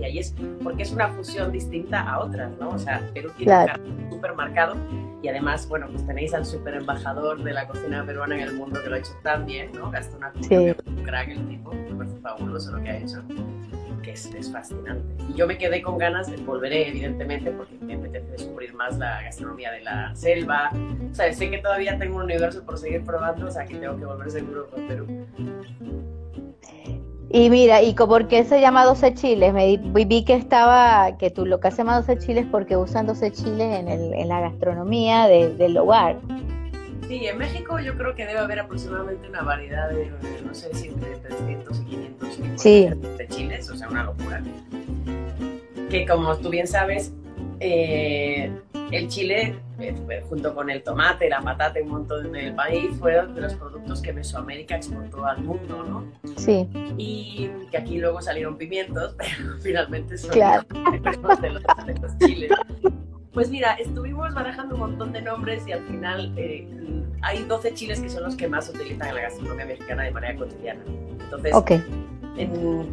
y 0.02 0.04
ahí 0.04 0.18
es 0.18 0.34
porque 0.64 0.82
es 0.82 0.92
una 0.92 1.10
fusión 1.10 1.52
distinta 1.52 2.02
a 2.02 2.20
otras, 2.20 2.52
¿no? 2.60 2.70
O 2.70 2.80
sea, 2.80 3.02
Perú 3.14 3.32
tiene 3.38 3.54
un 3.86 4.12
súper 4.12 4.34
marcado 4.34 4.76
y 5.22 5.28
además, 5.28 5.68
bueno, 5.70 5.88
pues 5.92 6.06
tenéis 6.08 6.34
al 6.34 6.44
súper 6.44 6.76
embajador 6.76 7.44
de 7.44 7.54
la 7.54 7.68
cocina 7.68 8.04
peruana 8.04 8.36
en 8.36 8.42
el 8.42 8.54
mundo 8.56 8.82
que 8.82 8.90
lo 8.90 8.96
ha 8.96 9.00
hecho 9.00 9.14
tan 9.22 9.46
bien, 9.46 9.72
¿no? 9.74 9.92
Gastón 9.92 10.22
sí. 10.42 10.56
un 10.56 11.04
crack 11.04 11.30
el 11.30 11.48
tipo, 11.48 11.72
me 11.72 11.94
parece 11.96 12.18
fabuloso 12.20 12.72
lo 12.72 12.82
que 12.82 12.90
ha 12.90 12.98
hecho, 12.98 13.22
que 14.02 14.12
es, 14.12 14.26
es, 14.34 14.52
fascinante. 14.52 15.24
Y 15.30 15.34
yo 15.34 15.48
me 15.48 15.58
quedé 15.58 15.82
con 15.82 15.98
ganas, 15.98 16.30
de 16.30 16.38
volveré 16.38 16.90
evidentemente 16.90 17.52
porque 17.52 17.76
me 17.82 17.96
apetece 17.96 18.32
descubrir 18.32 18.74
más 18.74 18.98
la 18.98 19.22
gastronomía 19.24 19.72
de 19.72 19.82
la 19.82 20.16
selva, 20.16 20.72
o 21.12 21.14
sea, 21.14 21.32
sé 21.34 21.50
que 21.50 21.58
todavía 21.58 21.98
tengo 21.98 22.18
un 22.18 22.24
universo 22.24 22.64
por 22.64 22.78
seguir 22.78 23.04
probando, 23.04 23.48
o 23.48 23.52
sea, 23.52 23.66
que 23.66 23.76
tengo 23.76 23.98
que 23.98 24.06
volver 24.06 24.32
seguro 24.32 24.70
con 24.70 24.88
Perú. 24.88 25.08
Y 27.34 27.50
mira, 27.50 27.82
¿y 27.82 27.94
por 27.94 28.28
qué 28.28 28.44
se 28.44 28.60
llama 28.60 28.84
12 28.84 29.14
chiles? 29.14 29.54
Me 29.54 29.78
vi 29.78 30.26
que 30.26 30.34
estaba, 30.34 31.18
que 31.18 31.32
tú 31.32 31.46
lo 31.46 31.62
que 31.62 31.72
se 31.72 31.78
llama 31.78 31.96
12 31.96 32.18
chiles 32.20 32.46
porque 32.52 32.76
usan 32.76 33.06
12 33.08 33.32
chiles 33.32 33.80
en, 33.80 33.88
el, 33.88 34.14
en 34.14 34.28
la 34.28 34.42
gastronomía 34.42 35.28
del 35.28 35.74
lugar. 35.74 36.18
Sí, 37.12 37.28
en 37.28 37.40
México 37.40 37.78
yo 37.78 37.98
creo 37.98 38.16
que 38.16 38.26
debe 38.26 38.40
haber 38.40 38.60
aproximadamente 38.60 39.28
una 39.28 39.42
variedad 39.42 39.90
de, 39.90 40.10
no 40.46 40.56
sé 40.56 40.74
si 40.74 40.88
entre 40.88 41.18
300 41.18 41.82
y 41.82 41.84
500 41.84 42.30
sí. 42.56 42.90
de 43.18 43.28
chiles, 43.28 43.70
o 43.70 43.76
sea, 43.76 43.90
una 43.90 44.06
locura. 44.06 44.42
Que 45.90 46.06
como 46.08 46.38
tú 46.38 46.50
bien 46.50 46.68
sabes, 46.68 47.12
eh, 47.60 48.50
el 48.92 49.10
chile, 49.10 49.60
eh, 49.80 50.24
junto 50.30 50.56
con 50.56 50.70
el 50.70 50.84
tomate, 50.84 51.28
la 51.28 51.42
patata 51.42 51.80
y 51.80 51.84
un 51.84 51.90
montón 51.90 52.32
del 52.32 52.56
país, 52.56 52.96
fueron 52.98 53.36
de 53.36 53.42
los 53.42 53.56
productos 53.56 54.02
que 54.02 54.14
Mesoamérica 54.14 54.78
exportó 54.78 55.26
al 55.26 55.44
mundo, 55.44 55.84
¿no? 55.84 56.34
Sí. 56.38 56.66
Y 56.96 57.50
que 57.72 57.78
aquí 57.78 57.98
luego 57.98 58.22
salieron 58.22 58.58
pimientos, 58.58 59.16
pero 59.18 59.58
finalmente 59.60 60.18
son 60.18 60.32
claro. 60.32 60.66
de, 60.72 61.50
los, 61.50 61.66
de 61.86 61.94
los 62.00 62.18
chiles. 62.20 62.52
Pues 63.34 63.50
mira, 63.50 63.74
estuvimos 63.74 64.34
barajando 64.34 64.76
un 64.76 64.82
montón 64.82 65.14
de 65.14 65.22
nombres 65.22 65.66
y 65.68 65.72
al 65.72 65.82
final 65.88 66.34
eh, 66.38 66.68
hay 67.22 67.44
12 67.44 67.74
chiles 67.74 68.00
que 68.02 68.10
son 68.10 68.24
los 68.24 68.36
que 68.36 68.48
más 68.48 68.70
utilizan 68.70 69.10
en 69.10 69.16
la 69.16 69.22
gastronomía 69.22 69.66
mexicana 69.66 70.04
de 70.04 70.12
manera 70.12 70.36
cotidiana. 70.36 70.82
Entonces, 71.20 71.54
okay 71.54 71.82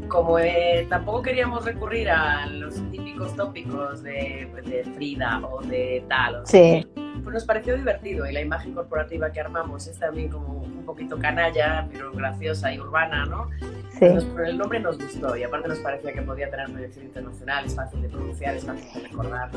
como 0.09 0.39
eh, 0.39 0.87
tampoco 0.89 1.23
queríamos 1.23 1.65
recurrir 1.65 2.11
a 2.11 2.47
los 2.47 2.75
típicos 2.91 3.35
tópicos 3.37 4.03
de, 4.03 4.49
de 4.65 4.85
Frida 4.95 5.41
o 5.47 5.63
de 5.63 6.05
tal, 6.09 6.43
sí. 6.45 6.87
Pues 7.29 7.43
nos 7.43 7.45
pareció 7.45 7.77
divertido 7.77 8.27
y 8.27 8.33
la 8.33 8.41
imagen 8.41 8.73
corporativa 8.73 9.31
que 9.31 9.39
armamos 9.39 9.87
es 9.87 9.99
también 9.99 10.31
como 10.31 10.63
un 10.63 10.83
poquito 10.87 11.19
canalla, 11.19 11.87
pero 11.93 12.11
graciosa 12.13 12.73
y 12.73 12.81
urbana, 12.81 13.27
¿no? 13.27 13.51
Sí. 13.99 14.07
el 14.07 14.57
nombre 14.57 14.81
nos 14.81 14.97
gustó 14.97 15.37
y 15.37 15.43
aparte 15.43 15.69
nos 15.69 15.79
parecía 15.81 16.15
que 16.15 16.23
podía 16.23 16.49
tener 16.49 16.71
proyección 16.71 17.05
internacional, 17.05 17.67
es 17.67 17.75
fácil 17.75 18.01
de 18.01 18.09
pronunciar, 18.09 18.55
es 18.55 18.65
fácil 18.65 18.89
de 18.95 19.09
recordar. 19.09 19.51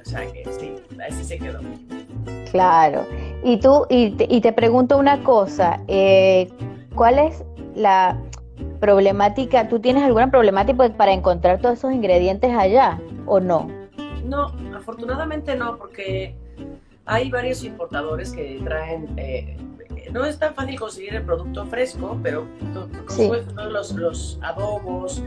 O 0.00 0.04
sea 0.08 0.32
que 0.32 0.50
sí, 0.50 0.76
así 1.06 1.24
se 1.24 1.38
quedó. 1.38 1.60
Claro. 2.50 3.04
Y 3.42 3.60
tú, 3.60 3.84
y 3.90 4.12
te, 4.12 4.26
y 4.30 4.40
te 4.40 4.54
pregunto 4.54 4.96
una 4.96 5.22
cosa, 5.24 5.80
eh, 5.88 6.48
¿cuál 6.94 7.18
es 7.18 7.44
la 7.74 8.18
problemática, 8.80 9.68
¿tú 9.68 9.78
tienes 9.78 10.04
alguna 10.04 10.30
problemática 10.30 10.88
para 10.96 11.12
encontrar 11.12 11.60
todos 11.60 11.76
esos 11.76 11.92
ingredientes 11.92 12.50
allá 12.56 12.98
o 13.26 13.40
no? 13.40 13.68
No, 14.24 14.54
afortunadamente 14.74 15.54
no, 15.56 15.76
porque 15.76 16.34
hay 17.04 17.30
varios 17.30 17.62
importadores 17.64 18.32
que 18.32 18.60
traen, 18.64 19.12
eh, 19.18 19.56
no 20.12 20.24
es 20.24 20.38
tan 20.38 20.54
fácil 20.54 20.78
conseguir 20.78 21.14
el 21.14 21.22
producto 21.22 21.66
fresco, 21.66 22.18
pero 22.22 22.46
todos 22.72 23.72
los, 23.72 23.92
los 23.92 24.38
adobos 24.42 25.22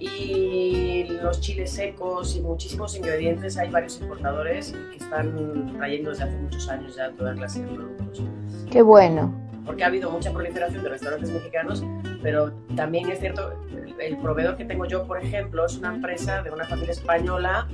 y 0.00 1.04
los 1.22 1.40
chiles 1.40 1.70
secos 1.70 2.36
y 2.36 2.40
muchísimos 2.40 2.96
ingredientes, 2.96 3.56
hay 3.56 3.70
varios 3.70 4.00
importadores 4.00 4.72
que 4.90 4.96
están 4.96 5.72
trayendo 5.76 6.10
desde 6.10 6.24
hace 6.24 6.36
muchos 6.36 6.68
años 6.68 6.96
ya 6.96 7.10
toda 7.12 7.34
clase 7.34 7.62
de 7.62 7.68
productos. 7.68 8.22
Qué 8.70 8.82
bueno 8.82 9.44
porque 9.64 9.82
ha 9.82 9.86
habido 9.86 10.10
mucha 10.10 10.30
proliferación 10.32 10.82
de 10.82 10.90
restaurantes 10.90 11.30
mexicanos, 11.30 11.82
pero 12.22 12.52
también 12.76 13.10
es 13.10 13.20
cierto, 13.20 13.52
el 13.98 14.16
proveedor 14.18 14.56
que 14.56 14.64
tengo 14.64 14.84
yo, 14.84 15.06
por 15.06 15.22
ejemplo, 15.22 15.64
es 15.64 15.78
una 15.78 15.94
empresa 15.94 16.42
de 16.42 16.50
una 16.50 16.64
familia 16.64 16.92
española 16.92 17.66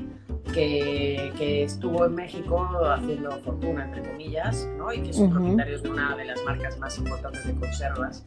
que, 0.53 1.33
que 1.39 1.65
estuvo 1.65 2.07
en 2.07 2.15
México 2.15 2.67
haciendo 2.85 3.31
fortuna, 3.43 3.85
entre 3.85 4.03
comillas, 4.03 4.69
¿no? 4.77 4.93
y 4.93 5.01
que 5.01 5.13
son 5.13 5.31
propietarios 5.31 5.83
de 5.83 5.91
una 5.91 6.17
de 6.17 6.25
las 6.25 6.43
marcas 6.45 6.79
más 6.79 6.99
importantes 6.99 7.47
de 7.47 7.55
conservas 7.55 8.25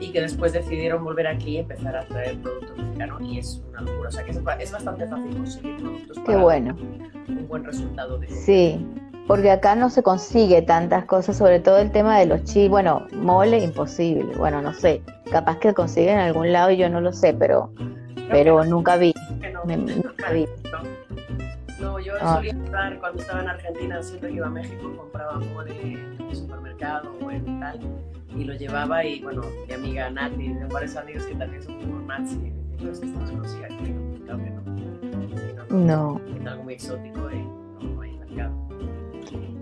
y 0.00 0.10
que 0.10 0.20
después 0.20 0.52
decidieron 0.52 1.04
volver 1.04 1.26
aquí 1.26 1.50
y 1.50 1.56
empezar 1.58 1.96
a 1.96 2.04
traer 2.04 2.38
producto 2.38 2.74
mexicano 2.76 3.18
y 3.20 3.38
es 3.38 3.62
una 3.70 3.82
locura, 3.82 4.08
o 4.08 4.12
sea 4.12 4.24
que 4.24 4.30
es, 4.30 4.40
es 4.60 4.72
bastante 4.72 5.06
fácil 5.06 5.36
conseguir 5.36 5.76
productos 5.76 6.18
Qué 6.26 6.36
bueno. 6.36 6.76
un 7.28 7.48
buen 7.48 7.64
resultado 7.64 8.18
de 8.18 8.28
Sí, 8.28 8.86
porque 9.26 9.50
acá 9.50 9.74
no 9.74 9.90
se 9.90 10.02
consigue 10.02 10.62
tantas 10.62 11.04
cosas, 11.04 11.36
sobre 11.36 11.60
todo 11.60 11.78
el 11.78 11.90
tema 11.90 12.18
de 12.18 12.26
los 12.26 12.44
chiles, 12.44 12.70
bueno, 12.70 13.06
mole 13.12 13.58
imposible, 13.58 14.34
bueno, 14.36 14.60
no 14.62 14.72
sé, 14.72 15.02
capaz 15.30 15.58
que 15.58 15.74
consiguen 15.74 16.14
en 16.14 16.20
algún 16.20 16.52
lado 16.52 16.70
y 16.70 16.76
yo 16.76 16.88
no 16.88 17.00
lo 17.00 17.12
sé, 17.12 17.34
pero, 17.34 17.70
pero 18.30 18.64
nunca 18.64 18.96
vi, 18.96 19.14
nunca 19.40 20.30
vi. 20.32 20.46
No, 21.84 21.98
yo 22.00 22.14
Ah. 22.20 22.36
solía 22.36 22.54
comprar 22.54 22.98
cuando 22.98 23.20
estaba 23.20 23.40
en 23.42 23.48
Argentina, 23.48 24.02
siempre 24.02 24.30
que 24.30 24.36
iba 24.36 24.46
a 24.46 24.50
México, 24.50 24.92
compraba 24.96 25.38
mole 25.38 25.80
en 25.82 26.16
el 26.28 26.34
supermercado 26.36 27.12
o 27.22 27.30
en 27.30 27.60
tal, 27.60 27.78
y 28.34 28.44
lo 28.44 28.54
llevaba 28.54 29.04
y 29.04 29.20
bueno, 29.22 29.42
mi 29.68 29.74
amiga 29.74 30.08
Nati, 30.10 30.48
de 30.54 30.64
varios 30.64 30.96
amigos 30.96 31.26
que 31.26 31.34
también 31.34 31.62
son 31.62 31.78
como 31.80 32.00
Nats, 32.00 32.32
y 32.32 32.52
y 32.82 32.86
los 32.86 32.98
que 32.98 33.06
estamos 33.06 33.30
conocidos 33.30 33.64
aquí, 33.66 33.90
¿no? 33.90 34.24
Claro 34.24 34.38
que 34.42 34.50
no. 34.50 34.62
Sí, 35.28 35.74
No. 35.74 36.20
Es 36.40 36.46
algo 36.46 36.64
muy 36.64 36.74
exótico 36.74 37.30
y 37.30 37.84
no 37.84 38.00
hay 38.02 38.18
mercado. 38.18 38.52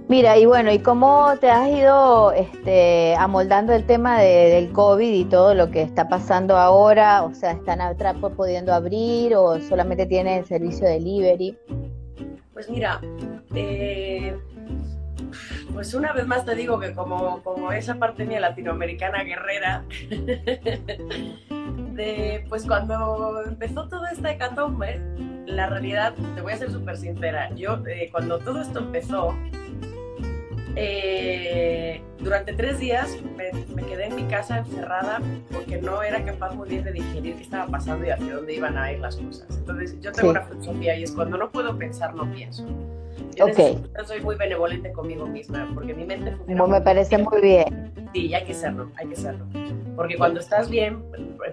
Mira, 0.09 0.37
y 0.39 0.47
bueno, 0.47 0.73
¿y 0.73 0.79
cómo 0.79 1.33
te 1.41 1.51
has 1.51 1.69
ido 1.69 2.33
este, 2.33 3.15
amoldando 3.17 3.73
el 3.75 3.85
tema 3.85 4.19
de- 4.21 4.51
del 4.51 4.73
COVID 4.73 5.13
y 5.13 5.25
todo 5.27 5.55
lo 5.55 5.71
que 5.71 5.83
está 5.83 6.09
pasando 6.09 6.57
ahora? 6.57 7.23
O 7.25 7.35
sea, 7.35 7.53
¿están 7.53 7.81
atrás 7.81 8.17
pudiendo 8.37 8.73
abrir 8.75 9.35
o 9.37 9.59
solamente 9.61 10.07
tienen 10.07 10.45
servicio 10.45 10.87
de 10.87 10.95
delivery? 10.95 11.59
Pues 12.53 12.69
mira, 12.69 13.01
eh, 13.55 14.37
pues 15.73 15.95
una 15.95 16.13
vez 16.13 16.27
más 16.27 16.45
te 16.45 16.55
digo 16.55 16.79
que 16.79 16.93
como, 16.93 17.43
como 17.43 17.73
esa 17.73 17.95
parte 17.95 18.25
mía 18.25 18.41
latinoamericana 18.41 19.25
guerrera, 19.25 19.85
pues 22.49 22.67
cuando 22.67 23.43
empezó 23.47 23.89
toda 23.89 24.11
esta 24.11 24.33
hecatombe, 24.33 25.01
la 25.47 25.69
realidad, 25.69 26.15
te 26.35 26.41
voy 26.41 26.53
a 26.53 26.57
ser 26.57 26.71
súper 26.71 26.97
sincera, 26.97 27.53
yo 27.55 27.83
eh, 27.87 28.09
cuando 28.11 28.39
todo 28.39 28.61
esto 28.61 28.81
empezó, 28.81 29.35
eh, 30.77 32.01
durante 32.19 32.53
tres 32.53 32.79
días 32.79 33.19
me, 33.37 33.51
me 33.75 33.83
quedé 33.83 34.07
en 34.07 34.17
mi 34.17 34.25
casa 34.25 34.59
encerrada 34.59 35.21
porque 35.53 35.81
no 35.81 36.03
era 36.03 36.25
capaz 36.25 36.55
muy 36.55 36.69
bien 36.69 36.85
de 36.85 36.93
digerir 36.93 37.37
qué 37.37 37.43
estaba 37.43 37.67
pasando 37.67 38.07
y 38.07 38.11
hacia 38.11 38.35
dónde 38.37 38.55
iban 38.55 38.77
a 38.79 38.93
ir 38.93 39.01
las 39.01 39.17
cosas. 39.17 39.47
Entonces 39.57 39.97
yo 40.01 40.13
tengo 40.13 40.29
Sí. 40.33 40.39
una 40.39 40.43
filosofía 40.43 40.97
y 40.97 41.03
es 41.03 41.13
cuando 41.13 41.37
no 41.37 41.51
puedo 41.51 41.77
pensar, 41.77 42.15
no 42.15 42.31
pienso. 42.33 42.65
Yo, 43.37 43.45
Ok. 43.47 43.57
necesito- 43.57 44.05
soy 44.05 44.21
muy 44.21 44.37
benevolente 44.37 44.93
conmigo 44.93 45.27
misma 45.27 45.69
porque 45.75 45.95
mi 45.95 46.05
mente 46.05 46.33
funciona 46.37 46.61
Como 46.61 46.73
me 46.75 46.81
parece 46.81 47.17
bien. 47.17 47.29
muy 47.31 47.41
bien. 47.41 47.93
Sí, 48.15 48.35
hay 48.35 48.45
que 48.45 48.55
serlo, 48.55 48.91
hay 48.97 49.09
que 49.09 49.17
serlo. 49.17 49.45
Porque 49.97 50.17
cuando 50.17 50.41
estás 50.41 50.69
bien, 50.71 51.03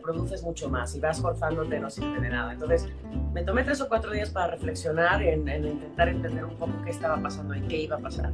produces 0.03 0.43
mucho 0.43 0.69
más 0.69 0.95
y 0.95 0.99
vas 0.99 1.21
forzándote 1.21 1.79
no 1.79 1.89
sirve 1.89 2.19
de 2.19 2.29
nada. 2.29 2.53
Entonces, 2.53 2.87
me 3.33 3.43
tomé 3.43 3.63
tres 3.63 3.81
o 3.81 3.87
cuatro 3.87 4.11
días 4.11 4.29
para 4.29 4.47
reflexionar 4.47 5.21
en, 5.23 5.47
en 5.47 5.65
intentar 5.67 6.09
entender 6.09 6.45
un 6.45 6.55
poco 6.55 6.71
qué 6.83 6.91
estaba 6.91 7.21
pasando 7.21 7.55
y 7.55 7.61
qué 7.61 7.77
iba 7.81 7.95
a 7.97 7.99
pasar. 7.99 8.31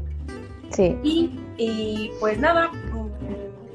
Sí, 0.71 0.97
Y, 1.03 1.31
y, 1.57 2.11
pues 2.19 2.37
nada, 2.39 2.71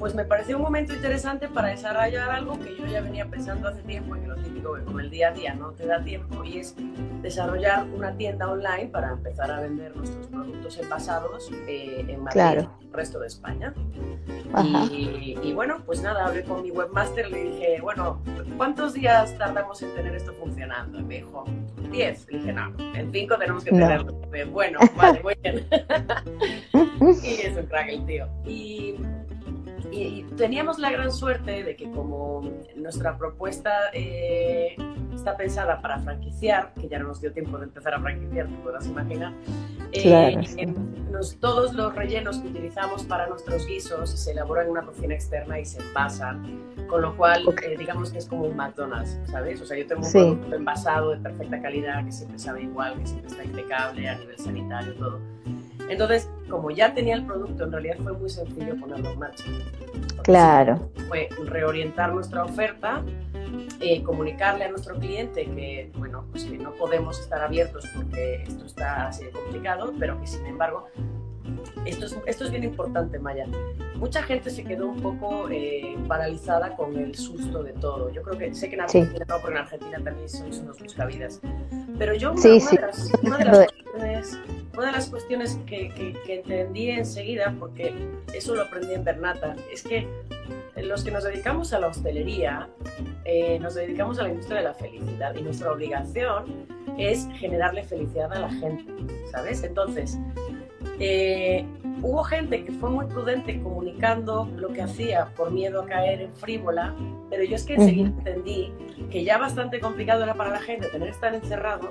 pues 0.01 0.15
me 0.15 0.25
pareció 0.25 0.57
un 0.57 0.63
momento 0.63 0.95
interesante 0.95 1.47
para 1.47 1.67
desarrollar 1.67 2.31
algo 2.31 2.59
que 2.59 2.75
yo 2.75 2.87
ya 2.87 3.01
venía 3.01 3.27
pensando 3.27 3.67
hace 3.67 3.83
tiempo 3.83 4.15
y 4.15 4.21
que 4.21 4.27
lo 4.29 4.35
típico 4.37 4.73
que 4.73 4.81
con 4.83 4.99
el 4.99 5.11
día 5.11 5.27
a 5.27 5.31
día 5.31 5.53
no 5.53 5.73
te 5.73 5.85
da 5.85 6.03
tiempo 6.03 6.43
y 6.43 6.57
es 6.57 6.75
desarrollar 7.21 7.85
una 7.95 8.11
tienda 8.17 8.49
online 8.49 8.87
para 8.87 9.11
empezar 9.11 9.51
a 9.51 9.59
vender 9.59 9.95
nuestros 9.95 10.25
productos 10.25 10.75
envasados 10.79 11.51
eh, 11.67 12.03
en 12.07 12.19
Madrid 12.23 12.31
Claro. 12.33 12.71
el 12.81 12.91
resto 12.93 13.19
de 13.19 13.27
España. 13.27 13.75
Y, 14.91 15.37
y 15.43 15.53
bueno, 15.53 15.83
pues 15.85 16.01
nada, 16.01 16.25
hablé 16.25 16.43
con 16.45 16.63
mi 16.63 16.71
webmaster 16.71 17.27
y 17.27 17.31
le 17.31 17.43
dije, 17.43 17.77
bueno, 17.79 18.23
¿cuántos 18.57 18.93
días 18.95 19.37
tardamos 19.37 19.83
en 19.83 19.93
tener 19.93 20.15
esto 20.15 20.33
funcionando? 20.33 20.97
Y 20.99 21.03
me 21.03 21.15
dijo, 21.17 21.45
10. 21.91 22.27
Le 22.31 22.37
dije, 22.39 22.53
no, 22.53 22.73
en 22.95 23.11
5 23.11 23.37
tenemos 23.37 23.63
que 23.63 23.71
No. 23.71 23.77
tenerlo. 23.87 24.13
Bueno, 24.51 24.79
vale, 24.97 25.21
muy 25.21 25.35
bien. 25.43 25.67
y 27.23 27.41
es 27.41 27.55
un 27.55 27.67
crack 27.67 27.87
el 27.89 28.05
tío. 28.07 28.27
Y, 28.47 28.95
y- 29.91 30.01
y 30.01 30.23
teníamos 30.37 30.79
la 30.79 30.91
gran 30.91 31.11
suerte 31.11 31.63
de 31.63 31.75
que 31.75 31.89
como 31.91 32.41
nuestra 32.75 33.17
propuesta 33.17 33.71
eh, 33.93 34.75
está 35.13 35.35
pensada 35.37 35.81
para 35.81 35.99
franquiciar, 35.99 36.73
que 36.79 36.87
ya 36.87 36.99
no 36.99 37.07
nos 37.09 37.21
dio 37.21 37.31
tiempo 37.33 37.57
de 37.57 37.65
empezar 37.65 37.93
a 37.93 37.99
franquiciar, 37.99 38.47
te 38.47 38.55
podrás 38.57 38.87
imaginar, 38.87 39.33
eh, 39.91 40.01
Claro, 40.03 40.43
sí. 40.43 40.65
nos- 41.11 41.35
todos 41.39 41.73
los 41.73 41.93
rellenos 41.95 42.37
que 42.39 42.47
utilizamos 42.47 43.03
para 43.03 43.27
nuestros 43.27 43.67
guisos 43.67 44.09
se 44.09 44.31
elaboran 44.31 44.65
en 44.65 44.71
una 44.71 44.81
cocina 44.83 45.13
externa 45.13 45.59
y 45.59 45.65
se 45.65 45.81
envasan, 45.81 46.59
con 46.87 47.01
lo 47.01 47.15
cual 47.17 47.45
Ok. 47.47 47.61
eh, 47.63 47.75
digamos 47.77 48.11
que 48.11 48.19
es 48.19 48.25
como 48.27 48.43
un 48.45 48.55
McDonald's, 48.55 49.19
¿sabes? 49.25 49.61
O 49.61 49.65
sea, 49.65 49.77
yo 49.77 49.85
tengo 49.87 50.01
un 50.01 50.07
Sí. 50.07 50.17
producto 50.19 50.55
envasado 50.55 51.11
de 51.11 51.17
perfecta 51.17 51.61
calidad, 51.61 52.05
que 52.05 52.11
siempre 52.11 52.39
sabe 52.39 52.63
igual, 52.63 52.97
que 52.99 53.05
siempre 53.07 53.27
está 53.31 53.43
impecable 53.43 54.07
a 54.09 54.15
nivel 54.17 54.37
sanitario, 54.37 54.93
todo. 54.95 55.19
Entonces, 55.91 56.29
como 56.49 56.71
ya 56.71 56.93
tenía 56.93 57.15
el 57.15 57.25
producto, 57.25 57.65
en 57.65 57.71
realidad 57.73 57.97
fue 58.01 58.13
muy 58.13 58.29
sencillo 58.29 58.77
ponerlo 58.79 59.11
en 59.11 59.19
marcha. 59.19 59.43
Claro, 60.23 60.89
fue 61.09 61.27
reorientar 61.43 62.13
nuestra 62.13 62.45
oferta, 62.45 63.03
eh, 63.81 64.01
comunicarle 64.01 64.63
a 64.63 64.69
nuestro 64.69 64.95
cliente 64.97 65.43
que, 65.43 65.91
bueno, 65.97 66.23
pues 66.31 66.45
que 66.45 66.57
no 66.57 66.71
podemos 66.75 67.19
estar 67.19 67.41
abiertos 67.41 67.85
porque 67.93 68.43
esto 68.43 68.65
está 68.65 69.07
así 69.07 69.25
de 69.25 69.31
complicado, 69.31 69.91
pero 69.99 70.17
que 70.21 70.27
sin 70.27 70.45
embargo, 70.45 70.87
esto 71.85 72.05
es, 72.05 72.17
esto 72.25 72.45
es 72.45 72.51
bien 72.51 72.63
importante, 72.63 73.19
Maya. 73.19 73.45
Mucha 74.01 74.23
gente 74.23 74.49
se 74.49 74.63
quedó 74.63 74.87
un 74.87 74.99
poco 74.99 75.47
eh, 75.51 75.95
paralizada 76.07 76.75
con 76.75 76.97
el 76.97 77.13
susto 77.15 77.61
de 77.61 77.71
todo. 77.73 78.09
Yo 78.09 78.23
creo 78.23 78.35
que, 78.37 78.53
sé 78.55 78.67
que 78.67 78.75
en 78.75 78.89
Sí. 78.89 78.97
Argentina 78.97 79.25
no, 79.29 79.39
porque 79.39 79.55
en 79.57 79.61
Argentina 79.63 79.99
también 80.03 80.27
sois 80.27 80.57
unos 80.57 80.79
buscavidas. 80.79 81.39
Pero 81.99 82.15
yo 82.15 82.31
una, 82.31 82.41
Sí, 82.41 82.49
una 82.49 82.59
sí. 82.59 82.75
de 82.77 82.81
las, 82.81 83.11
una 83.23 83.37
de 83.37 83.45
las 83.45 83.57
cuestiones, 83.71 84.39
una 84.75 84.85
de 84.87 84.91
las 84.91 85.07
cuestiones 85.09 85.59
que, 85.67 85.89
que- 85.89 86.13
que 86.25 86.35
entendí 86.39 86.89
enseguida, 86.89 87.55
porque 87.59 87.93
eso 88.33 88.55
lo 88.55 88.63
aprendí 88.63 88.91
en 88.95 89.03
Bernata, 89.03 89.55
es 89.71 89.83
que 89.83 90.07
los 90.77 91.03
que 91.03 91.11
nos 91.11 91.23
dedicamos 91.23 91.71
a 91.73 91.79
la 91.79 91.87
hostelería, 91.87 92.67
eh, 93.25 93.59
nos 93.59 93.75
dedicamos 93.75 94.17
a 94.17 94.23
la 94.23 94.29
industria 94.29 94.57
de 94.57 94.63
la 94.63 94.73
felicidad 94.73 95.35
y 95.35 95.43
nuestra 95.43 95.71
obligación 95.71 96.65
es 96.97 97.27
generarle 97.35 97.83
felicidad 97.83 98.33
a 98.33 98.39
la 98.39 98.49
gente, 98.49 98.91
¿sabes? 99.31 99.63
Entonces, 99.63 100.17
eh, 101.03 101.65
hubo 102.03 102.23
gente 102.23 102.63
que 102.63 102.71
fue 102.73 102.91
muy 102.91 103.07
prudente 103.07 103.59
comunicando 103.61 104.47
lo 104.55 104.69
que 104.69 104.83
hacía 104.83 105.25
por 105.35 105.49
miedo 105.51 105.81
a 105.81 105.85
caer 105.87 106.21
en 106.21 106.35
frívola, 106.35 106.93
pero 107.31 107.43
yo 107.43 107.55
es 107.55 107.63
que 107.65 107.73
enseguida 107.73 108.09
Ujú. 108.09 108.19
entendí 108.19 108.71
que 109.09 109.23
ya 109.23 109.39
bastante 109.39 109.79
complicado 109.79 110.23
era 110.23 110.35
para 110.35 110.51
la 110.51 110.59
gente 110.59 110.87
tener 110.89 111.07
que 111.09 111.15
estar 111.15 111.33
encerrado 111.33 111.89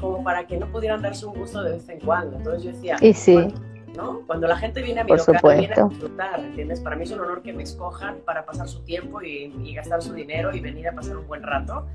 como 0.00 0.24
para 0.24 0.46
que 0.46 0.56
no 0.56 0.66
pudieran 0.72 1.02
darse 1.02 1.26
un 1.26 1.34
gusto 1.34 1.62
de 1.62 1.72
vez 1.72 1.88
en 1.90 2.00
cuando. 2.00 2.36
Entonces 2.38 2.62
yo 2.64 2.70
decía, 2.72 2.96
y 3.02 3.12
sí, 3.12 3.34
bueno, 3.34 3.54
¿no? 3.94 4.20
Cuando 4.26 4.46
la 4.46 4.56
gente 4.56 4.80
viene 4.82 5.00
a 5.00 5.04
mi 5.04 5.08
Por 5.08 5.18
local, 5.18 5.58
viene 5.58 5.72
a 5.74 5.76
supuesto. 5.76 5.88
disfrutar, 5.88 6.40
¿entiendes? 6.40 6.80
Para 6.80 6.96
mí 6.96 7.04
es 7.04 7.10
un 7.12 7.20
honor 7.20 7.42
que 7.42 7.52
me 7.52 7.62
escojan 7.62 8.16
para 8.24 8.46
pasar 8.46 8.68
su 8.68 8.82
tiempo 8.84 9.20
y, 9.22 9.54
y 9.64 9.74
gastar 9.74 10.02
su 10.02 10.14
dinero 10.14 10.54
y 10.54 10.60
venir 10.60 10.88
a 10.88 10.92
pasar 10.92 11.16
un 11.18 11.26
buen 11.26 11.42
rato. 11.42 11.86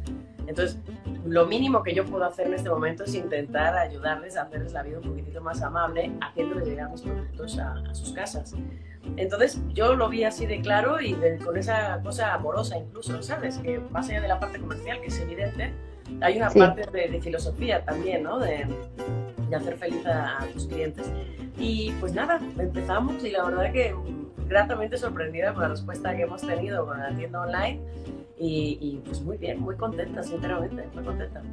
Entonces, 0.52 0.78
lo 1.26 1.46
mínimo 1.48 1.82
que 1.84 1.94
yo 1.96 2.06
puedo 2.06 2.24
hacer 2.26 2.48
en 2.48 2.54
este 2.56 2.70
momento 2.70 3.04
es 3.06 3.16
intentar 3.16 3.76
ayudarles 3.78 4.38
a 4.38 4.44
hacerles 4.44 4.74
la 4.74 4.84
vida 4.84 4.98
un 5.00 5.10
poquitito 5.10 5.42
más 5.42 5.62
amable, 5.62 6.12
haciéndoles 6.22 6.68
llegar 6.68 6.90
mis 6.92 7.02
productos 7.02 7.58
a, 7.58 7.74
a 7.90 7.96
sus 7.96 8.12
casas. 8.14 8.54
Entonces, 9.18 9.60
yo 9.74 9.96
lo 9.96 10.10
vi 10.10 10.24
así 10.26 10.46
de 10.46 10.62
claro 10.62 11.00
y 11.02 11.14
de- 11.16 11.38
con 11.40 11.58
esa 11.58 12.00
cosa 12.04 12.34
amorosa 12.34 12.78
incluso, 12.78 13.22
¿sabes? 13.24 13.58
Que 13.58 13.80
más 13.90 14.10
allá 14.10 14.22
de 14.22 14.28
la 14.28 14.40
parte 14.40 14.60
comercial, 14.60 15.00
que 15.02 15.08
es 15.08 15.20
evidente, 15.20 15.74
hay 16.22 16.38
una 16.38 16.50
Sí. 16.50 16.60
parte 16.60 16.82
de, 16.92 17.08
de 17.10 17.22
filosofía 17.22 17.84
también, 17.86 18.24
¿no? 18.24 18.38
De, 18.40 18.68
de 19.50 19.56
hacer 19.56 19.78
feliz 19.78 20.06
a, 20.06 20.42
a 20.44 20.46
tus 20.48 20.68
clientes. 20.68 21.12
Y 21.58 21.92
pues 22.00 22.14
nada, 22.14 22.40
empezamos 22.58 23.24
y 23.24 23.32
la 23.32 23.44
verdad 23.46 23.72
que 23.72 23.96
gratamente 24.48 24.98
sorprendida 24.98 25.54
con 25.54 25.64
la 25.64 25.70
respuesta 25.70 26.16
que 26.16 26.24
hemos 26.24 26.42
tenido 26.42 26.86
con 26.86 27.00
la 27.00 27.16
tienda 27.16 27.42
online 27.42 27.80
y, 28.42 28.78
y, 28.82 29.02
pues 29.06 29.22
muy 29.22 29.38
bien, 29.38 29.60
muy 29.60 29.76
contenta, 29.76 30.24
sinceramente, 30.24 30.88
muy 30.96 31.04
contenta. 31.04 31.44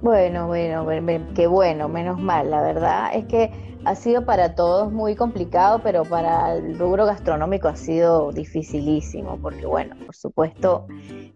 Bueno, 0.00 0.46
bueno, 0.46 0.86
qué 1.34 1.46
bueno, 1.46 1.88
menos 1.88 2.18
mal. 2.18 2.50
La 2.50 2.62
verdad 2.62 3.10
es 3.14 3.26
que 3.26 3.50
ha 3.84 3.94
sido 3.94 4.24
para 4.24 4.54
todos 4.54 4.90
muy 4.90 5.14
complicado, 5.14 5.80
pero 5.82 6.04
para 6.04 6.54
el 6.54 6.78
rubro 6.78 7.04
gastronómico 7.04 7.68
ha 7.68 7.76
sido 7.76 8.32
dificilísimo, 8.32 9.38
porque 9.42 9.66
bueno, 9.66 9.94
por 10.06 10.14
supuesto, 10.14 10.86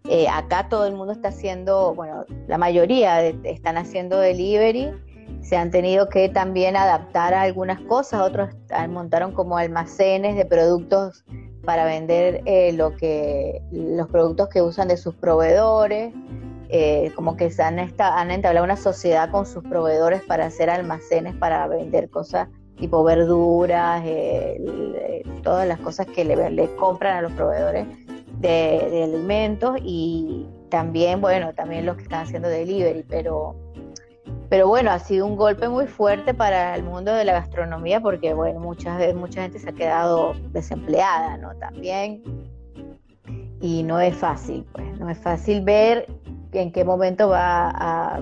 eh, 0.09 0.27
acá 0.27 0.67
todo 0.67 0.87
el 0.87 0.95
mundo 0.95 1.13
está 1.13 1.29
haciendo, 1.29 1.93
bueno, 1.93 2.25
la 2.47 2.57
mayoría 2.57 3.21
están 3.21 3.77
haciendo 3.77 4.19
delivery, 4.19 4.91
se 5.41 5.57
han 5.57 5.69
tenido 5.69 6.09
que 6.09 6.27
también 6.29 6.75
adaptar 6.75 7.33
a 7.33 7.43
algunas 7.43 7.79
cosas, 7.81 8.21
otros 8.21 8.49
montaron 8.89 9.31
como 9.31 9.57
almacenes 9.57 10.35
de 10.35 10.45
productos 10.45 11.23
para 11.65 11.85
vender 11.85 12.41
eh, 12.45 12.73
lo 12.73 12.95
que 12.95 13.61
los 13.71 14.07
productos 14.09 14.49
que 14.49 14.61
usan 14.61 14.87
de 14.87 14.97
sus 14.97 15.15
proveedores 15.15 16.13
eh, 16.69 17.11
como 17.15 17.35
que 17.35 17.51
se 17.51 17.61
han, 17.63 17.79
esta- 17.79 18.19
han 18.19 18.31
entablado 18.31 18.63
una 18.63 18.77
sociedad 18.77 19.29
con 19.29 19.45
sus 19.45 19.63
proveedores 19.63 20.21
para 20.23 20.45
hacer 20.45 20.69
almacenes 20.69 21.35
para 21.35 21.67
vender 21.67 22.09
cosas 22.09 22.47
tipo 22.77 23.03
verduras, 23.03 24.01
eh, 24.05 25.23
todas 25.43 25.67
las 25.67 25.79
cosas 25.79 26.07
que 26.07 26.23
le, 26.25 26.67
compran 26.77 27.17
a 27.17 27.21
los 27.21 27.31
proveedores 27.33 27.85
de 28.39 29.03
alimentos 29.03 29.77
y 29.83 30.47
también, 30.69 31.21
bueno, 31.21 31.53
también 31.53 31.85
los 31.85 31.97
que 31.97 32.03
están 32.03 32.23
haciendo 32.23 32.47
delivery, 32.47 33.03
pero, 33.07 33.53
pero 34.49 34.67
bueno, 34.67 34.91
ha 34.91 34.99
sido 34.99 35.25
un 35.25 35.35
golpe 35.35 35.69
muy 35.69 35.87
fuerte 35.87 36.33
para 36.33 36.75
el 36.75 36.83
mundo 36.83 37.13
de 37.13 37.23
la 37.23 37.33
gastronomía 37.33 38.01
porque, 38.01 38.33
bueno, 38.33 38.59
muchas 38.59 38.97
veces 38.97 39.15
mucha 39.15 39.43
gente 39.43 39.59
se 39.59 39.69
ha 39.69 39.73
quedado 39.73 40.33
desempleada, 40.51 41.37
¿no? 41.37 41.55
También. 41.55 42.21
Y 43.61 43.83
no 43.83 43.99
es 43.99 44.15
fácil, 44.15 44.65
pues, 44.73 44.99
no 44.99 45.09
es 45.09 45.17
fácil 45.19 45.61
ver 45.61 46.07
en 46.51 46.71
qué 46.71 46.83
momento 46.83 47.29
va 47.29 47.69
a, 47.69 48.21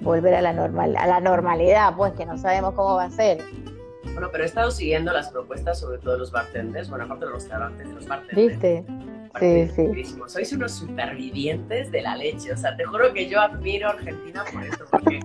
volver 0.00 0.34
a 0.34 0.40
la 0.40 0.52
normal, 0.52 0.96
a 0.96 1.06
la 1.06 1.20
normalidad, 1.20 1.94
pues 1.96 2.12
que 2.14 2.24
no 2.24 2.38
sabemos 2.38 2.74
cómo 2.74 2.94
va 2.94 3.04
a 3.04 3.10
ser. 3.10 3.38
Bueno, 4.12 4.28
pero 4.32 4.44
he 4.44 4.46
estado 4.46 4.70
siguiendo 4.70 5.12
las 5.12 5.28
propuestas, 5.28 5.80
sobre 5.80 5.98
todo 5.98 6.14
de 6.14 6.20
los 6.20 6.32
bartenders, 6.32 6.88
bueno, 6.88 7.04
aparte 7.04 7.26
de 7.26 7.32
los 7.32 7.42
restaurantes, 7.42 7.86
de 7.86 7.94
los 7.94 8.06
bartenders. 8.06 8.48
¿Viste? 8.48 8.84
Sí, 9.38 9.68
sí. 9.74 10.14
Sois 10.26 10.52
unos 10.52 10.72
supervivientes 10.72 11.90
de 11.90 12.02
la 12.02 12.16
leche. 12.16 12.52
O 12.52 12.56
sea, 12.56 12.76
te 12.76 12.84
juro 12.84 13.12
que 13.12 13.28
yo 13.28 13.40
admiro 13.40 13.88
a 13.88 13.92
Argentina 13.92 14.44
por 14.52 14.64
esto, 14.64 14.84
porque, 14.90 15.20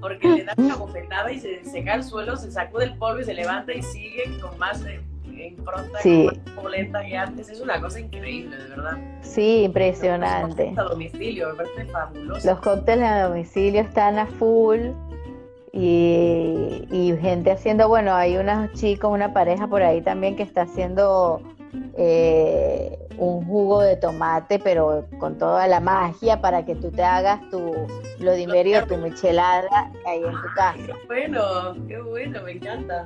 porque 0.00 0.28
le 0.28 0.44
dan 0.44 0.54
una 0.58 0.76
bofetada 0.76 1.30
y 1.32 1.38
se, 1.40 1.64
se 1.64 1.84
cae 1.84 1.94
al 1.94 2.04
suelo, 2.04 2.36
se 2.36 2.50
sacude 2.50 2.84
el 2.84 2.96
polvo 2.96 3.20
y 3.20 3.24
se 3.24 3.34
levanta 3.34 3.72
y 3.72 3.82
sigue 3.82 4.24
con 4.40 4.58
más 4.58 4.84
eh, 4.84 5.00
impronta, 5.38 5.98
Sí. 6.00 6.28
con 6.56 6.64
más 6.64 7.02
que 7.04 7.16
antes. 7.16 7.48
Es 7.48 7.60
una 7.60 7.80
cosa 7.80 8.00
increíble, 8.00 8.56
de 8.56 8.68
verdad. 8.70 8.98
Sí, 9.22 9.62
impresionante. 9.64 10.72
A 10.76 10.82
domicilio, 10.84 11.48
me 11.50 11.54
parece 11.64 11.84
fabuloso. 11.86 12.48
Los 12.48 12.60
cócteles 12.60 13.06
a 13.08 13.22
domicilio 13.28 13.80
están 13.82 14.18
a 14.18 14.26
full 14.26 14.78
y, 15.72 16.86
y 16.90 17.14
gente 17.20 17.50
haciendo, 17.52 17.88
bueno, 17.88 18.14
hay 18.14 18.36
unos 18.36 18.72
chicos, 18.72 19.10
una 19.12 19.32
pareja 19.32 19.68
por 19.68 19.82
ahí 19.82 20.00
también 20.00 20.34
que 20.34 20.42
está 20.42 20.62
haciendo 20.62 21.40
eh, 21.96 22.98
un 23.18 23.44
jugo 23.46 23.80
de 23.80 23.96
tomate, 23.96 24.58
pero 24.58 25.06
con 25.18 25.38
toda 25.38 25.66
la 25.66 25.80
magia 25.80 26.40
para 26.40 26.64
que 26.64 26.74
tú 26.74 26.90
te 26.90 27.02
hagas 27.02 27.40
tu 27.50 27.74
Lodimerio, 28.20 28.86
tu 28.86 28.96
michelada 28.96 29.90
ahí 30.06 30.18
en 30.18 30.32
tu 30.32 30.54
casa. 30.54 30.78
Qué 30.78 30.94
bueno, 31.06 31.42
qué 31.86 32.00
bueno, 32.00 32.42
me 32.42 32.52
encanta. 32.52 33.04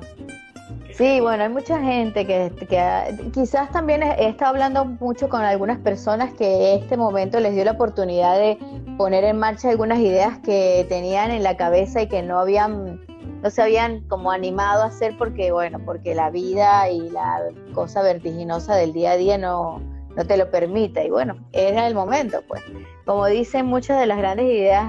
Sí, 0.91 1.19
bueno, 1.21 1.43
hay 1.43 1.49
mucha 1.49 1.79
gente 1.81 2.25
que, 2.27 2.51
que 2.69 3.31
quizás 3.31 3.71
también 3.71 4.03
he 4.03 4.27
estado 4.27 4.51
hablando 4.51 4.85
mucho 4.85 5.27
con 5.27 5.41
algunas 5.41 5.79
personas 5.79 6.33
que 6.35 6.75
este 6.75 6.97
momento 6.97 7.39
les 7.39 7.55
dio 7.55 7.65
la 7.65 7.71
oportunidad 7.71 8.37
de 8.37 8.59
poner 8.97 9.23
en 9.23 9.39
marcha 9.39 9.69
algunas 9.69 9.99
ideas 9.99 10.37
que 10.39 10.85
tenían 10.89 11.31
en 11.31 11.41
la 11.41 11.57
cabeza 11.57 12.03
y 12.03 12.07
que 12.07 12.21
no 12.21 12.39
habían, 12.39 13.01
no 13.43 13.49
se 13.49 13.61
habían 13.61 14.07
como 14.07 14.31
animado 14.31 14.83
a 14.83 14.85
hacer 14.85 15.17
porque, 15.17 15.51
bueno, 15.51 15.77
porque 15.85 16.15
la 16.15 16.29
vida 16.29 16.89
y 16.89 17.09
la 17.09 17.41
cosa 17.73 18.01
vertiginosa 18.01 18.75
del 18.75 18.93
día 18.93 19.11
a 19.11 19.17
día 19.17 19.37
no, 19.37 19.81
no 20.15 20.25
te 20.25 20.37
lo 20.37 20.49
permite. 20.49 21.05
Y 21.05 21.09
bueno, 21.09 21.35
era 21.51 21.85
el 21.85 21.93
momento, 21.93 22.41
pues. 22.47 22.63
Como 23.05 23.25
dicen, 23.27 23.65
muchas 23.65 23.99
de 23.99 24.05
las 24.05 24.17
grandes 24.17 24.45
ideas 24.45 24.85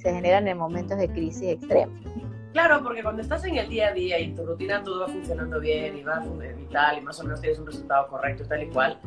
se 0.00 0.12
generan 0.12 0.48
en 0.48 0.58
momentos 0.58 0.98
de 0.98 1.08
crisis 1.08 1.50
extrema. 1.50 1.92
Claro, 2.52 2.82
porque 2.82 3.02
cuando 3.02 3.22
estás 3.22 3.44
en 3.44 3.56
el 3.56 3.68
día 3.68 3.88
a 3.88 3.92
día 3.92 4.18
y 4.18 4.34
tu 4.34 4.44
rutina 4.44 4.82
todo 4.82 5.00
va 5.00 5.08
funcionando 5.08 5.60
bien 5.60 5.96
y 5.96 6.02
va 6.02 6.20
y 6.60 6.72
tal, 6.72 6.98
y 6.98 7.00
más 7.00 7.20
o 7.20 7.24
menos 7.24 7.40
tienes 7.40 7.60
un 7.60 7.66
resultado 7.66 8.08
correcto 8.08 8.44
tal 8.44 8.62
y 8.64 8.70
cual, 8.70 9.00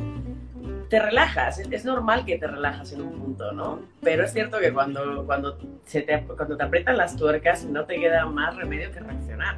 te 0.90 1.00
relajas. 1.00 1.60
Es, 1.60 1.86
normal 1.86 2.26
que 2.26 2.38
te 2.38 2.48
relajas 2.48 2.92
en 2.92 3.02
un 3.02 3.12
punto, 3.14 3.52
¿no? 3.52 3.80
Pero 4.02 4.24
es 4.24 4.34
cierto 4.34 4.60
que 4.60 4.74
cuando, 4.74 5.26
cuando, 5.26 5.58
se 5.86 6.02
te, 6.02 6.24
cuando 6.24 6.58
te 6.58 6.64
aprietan 6.64 6.98
las 6.98 7.16
tuercas 7.16 7.66
no 7.66 7.86
te 7.86 8.00
queda 8.00 8.26
más 8.26 8.56
remedio 8.56 8.92
que 8.92 9.00
reaccionar. 9.00 9.58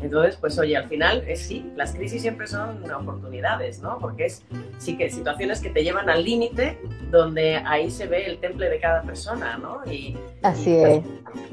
Entonces, 0.00 0.36
pues 0.36 0.58
oye, 0.58 0.76
al 0.76 0.86
final, 0.88 1.24
es, 1.26 1.40
sí, 1.40 1.72
las 1.76 1.94
crisis 1.94 2.20
siempre 2.20 2.46
son 2.46 2.90
oportunidades, 2.90 3.80
¿no? 3.80 3.98
Porque 3.98 4.26
es 4.26 4.44
sí 4.78 4.98
que 4.98 5.08
situaciones 5.08 5.60
que 5.60 5.70
te 5.70 5.82
llevan 5.82 6.10
al 6.10 6.24
límite 6.24 6.78
donde 7.10 7.56
ahí 7.56 7.90
se 7.90 8.06
ve 8.06 8.26
el 8.26 8.38
temple 8.38 8.68
de 8.68 8.80
cada 8.80 9.02
persona, 9.02 9.56
¿no? 9.56 9.80
Y, 9.90 10.16
Así 10.42 10.70
y, 10.70 10.74
es. 10.74 11.02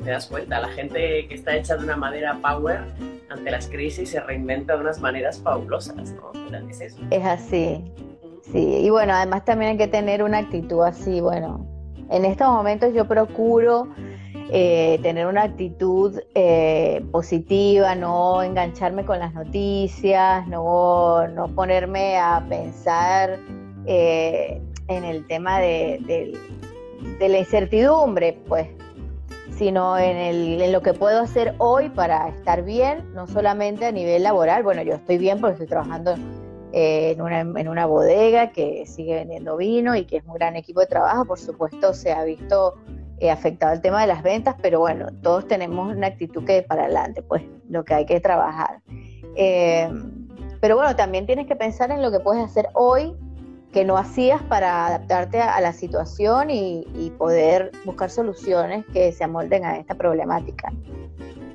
te 0.04 0.10
das 0.10 0.28
cuenta, 0.28 0.60
la 0.60 0.70
gente 0.70 1.28
que 1.28 1.36
está 1.36 1.56
hecha 1.56 1.78
de 1.78 1.86
una 1.86 1.96
madera 1.96 2.40
power 2.42 2.82
ante 3.30 3.52
las 3.52 3.68
crisis 3.68 4.10
se 4.10 4.20
reinventa 4.20 4.76
de 4.76 4.82
unas 4.82 5.00
maneras 5.00 5.40
fabulosas, 5.40 6.12
¿no? 6.12 6.32
Pero 6.34 6.68
Es 6.68 6.82
eso. 6.82 7.02
Es 7.10 7.24
así. 7.24 7.82
Sí, 8.52 8.60
y 8.82 8.90
bueno, 8.90 9.14
además 9.14 9.46
también 9.46 9.72
hay 9.72 9.78
que 9.78 9.88
tener 9.88 10.24
una 10.24 10.40
actitud 10.40 10.82
así, 10.84 11.22
bueno, 11.22 11.66
en 12.10 12.26
estos 12.26 12.48
momentos 12.50 12.94
yo 12.94 13.08
procuro 13.08 13.88
eh, 14.52 15.00
tener 15.02 15.28
una 15.28 15.44
actitud 15.44 16.20
eh, 16.36 17.02
positiva, 17.12 17.96
no 17.96 18.42
engancharme 18.44 19.06
con 19.06 19.20
las 19.20 19.34
noticias, 19.34 20.46
no, 20.48 21.26
no 21.30 21.48
ponerme 21.56 22.18
a 22.18 22.44
pensar 22.50 23.40
eh, 23.86 24.62
en 24.90 25.04
el 25.06 25.26
tema 25.28 25.60
de, 25.60 26.00
del- 26.06 26.38
de 27.20 27.30
la 27.30 27.40
incertidumbre, 27.40 28.38
pues, 28.50 28.68
sino 29.58 29.98
en, 29.98 30.18
el, 30.18 30.62
en 30.62 30.72
lo 30.74 30.82
que 30.82 30.94
puedo 30.94 31.22
hacer 31.22 31.56
hoy 31.58 31.90
para 31.90 32.28
estar 32.28 32.64
bien, 32.64 33.14
no 33.14 33.28
solamente 33.28 33.86
a 33.86 33.92
nivel 33.94 34.24
laboral, 34.24 34.64
bueno, 34.64 34.82
yo 34.82 34.96
estoy 34.96 35.18
bien 35.18 35.40
porque 35.40 35.54
estoy 35.54 35.68
trabajando 35.68 36.16
en, 36.72 37.22
una, 37.22 37.40
en 37.42 37.68
una 37.68 37.86
bodega 37.86 38.52
que 38.52 38.86
sigue 38.86 39.16
vendiendo 39.16 39.58
vino 39.58 39.96
y 39.96 40.06
que 40.06 40.18
es 40.18 40.24
un 40.26 40.34
gran 40.34 40.56
equipo 40.56 40.80
de 40.80 40.88
trabajo. 40.88 41.26
Por 41.26 41.40
supuesto, 41.40 41.94
se 41.94 42.12
ha 42.12 42.24
visto 42.24 42.76
eh, 43.20 43.30
afectado 43.30 43.74
el 43.74 43.82
tema 43.82 44.02
de 44.02 44.08
las 44.08 44.24
ventas, 44.24 44.56
pero 44.62 44.80
bueno, 44.80 45.08
todos 45.22 45.48
tenemos 45.48 45.96
una 45.96 46.08
actitud 46.08 46.44
que 46.46 46.62
para 46.64 46.84
adelante, 46.84 47.22
pues 47.22 47.44
lo 47.70 47.84
que 47.84 47.94
hay 47.94 48.06
que 48.06 48.20
trabajar. 48.20 48.82
Eh, 49.36 49.90
pero 50.60 50.76
bueno, 50.76 50.96
también 50.96 51.26
tienes 51.26 51.48
que 51.48 51.56
pensar 51.56 51.92
en 51.92 52.02
lo 52.02 52.12
que 52.12 52.20
puedes 52.20 52.44
hacer 52.44 52.68
hoy 52.74 53.16
que 53.72 53.86
no 53.86 53.98
hacías 53.98 54.42
para 54.44 54.86
adaptarte 54.88 55.40
a, 55.40 55.62
la 55.62 55.72
situación 55.72 56.50
y, 56.50 56.86
y 56.94 57.10
poder 57.12 57.72
buscar 57.86 58.10
soluciones 58.10 58.86
que 58.92 59.12
se 59.14 59.24
amolden 59.24 59.64
a 59.66 59.78
esta 59.78 59.96
problemática. 59.96 60.74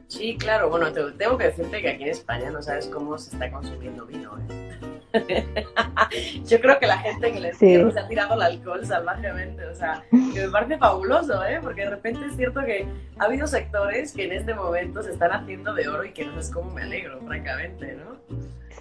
Sí, 0.08 0.36
claro, 0.38 0.70
bueno, 0.70 0.90
te- 0.92 1.12
tengo 1.12 1.36
que 1.36 1.44
decirte 1.44 1.82
que 1.82 1.90
aquí 1.90 2.04
en 2.04 2.08
España 2.10 2.50
no 2.50 2.62
sabes 2.62 2.86
cómo 2.86 3.18
se 3.18 3.32
está 3.32 3.50
consumiendo 3.50 4.06
vino, 4.06 4.30
¿eh? 4.38 4.80
Yo 6.46 6.60
creo 6.60 6.78
que 6.78 6.86
la 6.86 6.98
gente 6.98 7.28
en 7.28 7.36
el 7.36 7.42
Sí. 7.54 7.66
encierro 7.66 7.90
se 7.90 8.00
ha 8.00 8.08
tirado 8.08 8.34
el 8.34 8.42
alcohol 8.42 8.84
salvajemente, 8.84 9.64
o 9.66 9.74
sea, 9.74 10.04
que 10.10 10.40
me 10.46 10.48
parece 10.48 10.78
fabuloso, 10.78 11.44
¿eh? 11.44 11.58
Porque 11.62 11.82
de 11.82 11.90
repente 11.90 12.26
es 12.26 12.36
cierto 12.36 12.60
que 12.64 12.86
ha 13.18 13.24
habido 13.24 13.46
sectores 13.46 14.12
que 14.12 14.24
en 14.24 14.32
este 14.32 14.54
momento 14.54 15.02
se 15.02 15.12
están 15.12 15.32
haciendo 15.32 15.74
de 15.74 15.88
oro 15.88 16.04
y 16.04 16.12
que 16.12 16.24
no 16.24 16.32
sabes 16.32 16.50
cómo 16.50 16.70
me 16.70 16.82
alegro, 16.82 17.20
francamente, 17.20 17.94
¿no? 17.94 18.16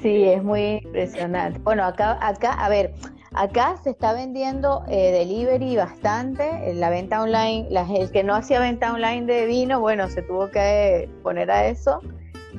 Sí, 0.02 0.26
es 0.26 0.44
muy 0.44 0.82
impresionante. 0.84 1.60
Bueno, 1.60 1.86
acá, 1.86 2.18
acá, 2.22 2.52
a 2.52 2.68
ver, 2.68 2.94
acá 3.34 3.78
se 3.82 3.92
está 3.92 4.12
vendiendo 4.14 4.84
eh, 4.90 5.12
delivery 5.12 5.78
bastante, 5.78 6.74
la 6.74 6.90
venta 6.90 7.22
online, 7.22 7.68
la, 7.70 7.88
el 7.96 8.12
que 8.12 8.24
no 8.24 8.36
hacía 8.36 8.60
venta 8.60 8.92
online 8.94 9.26
de 9.26 9.46
vino, 9.46 9.80
bueno, 9.80 10.10
se 10.10 10.22
tuvo 10.22 10.52
que 10.52 11.10
poner 11.24 11.50
a 11.50 11.68
eso. 11.68 12.02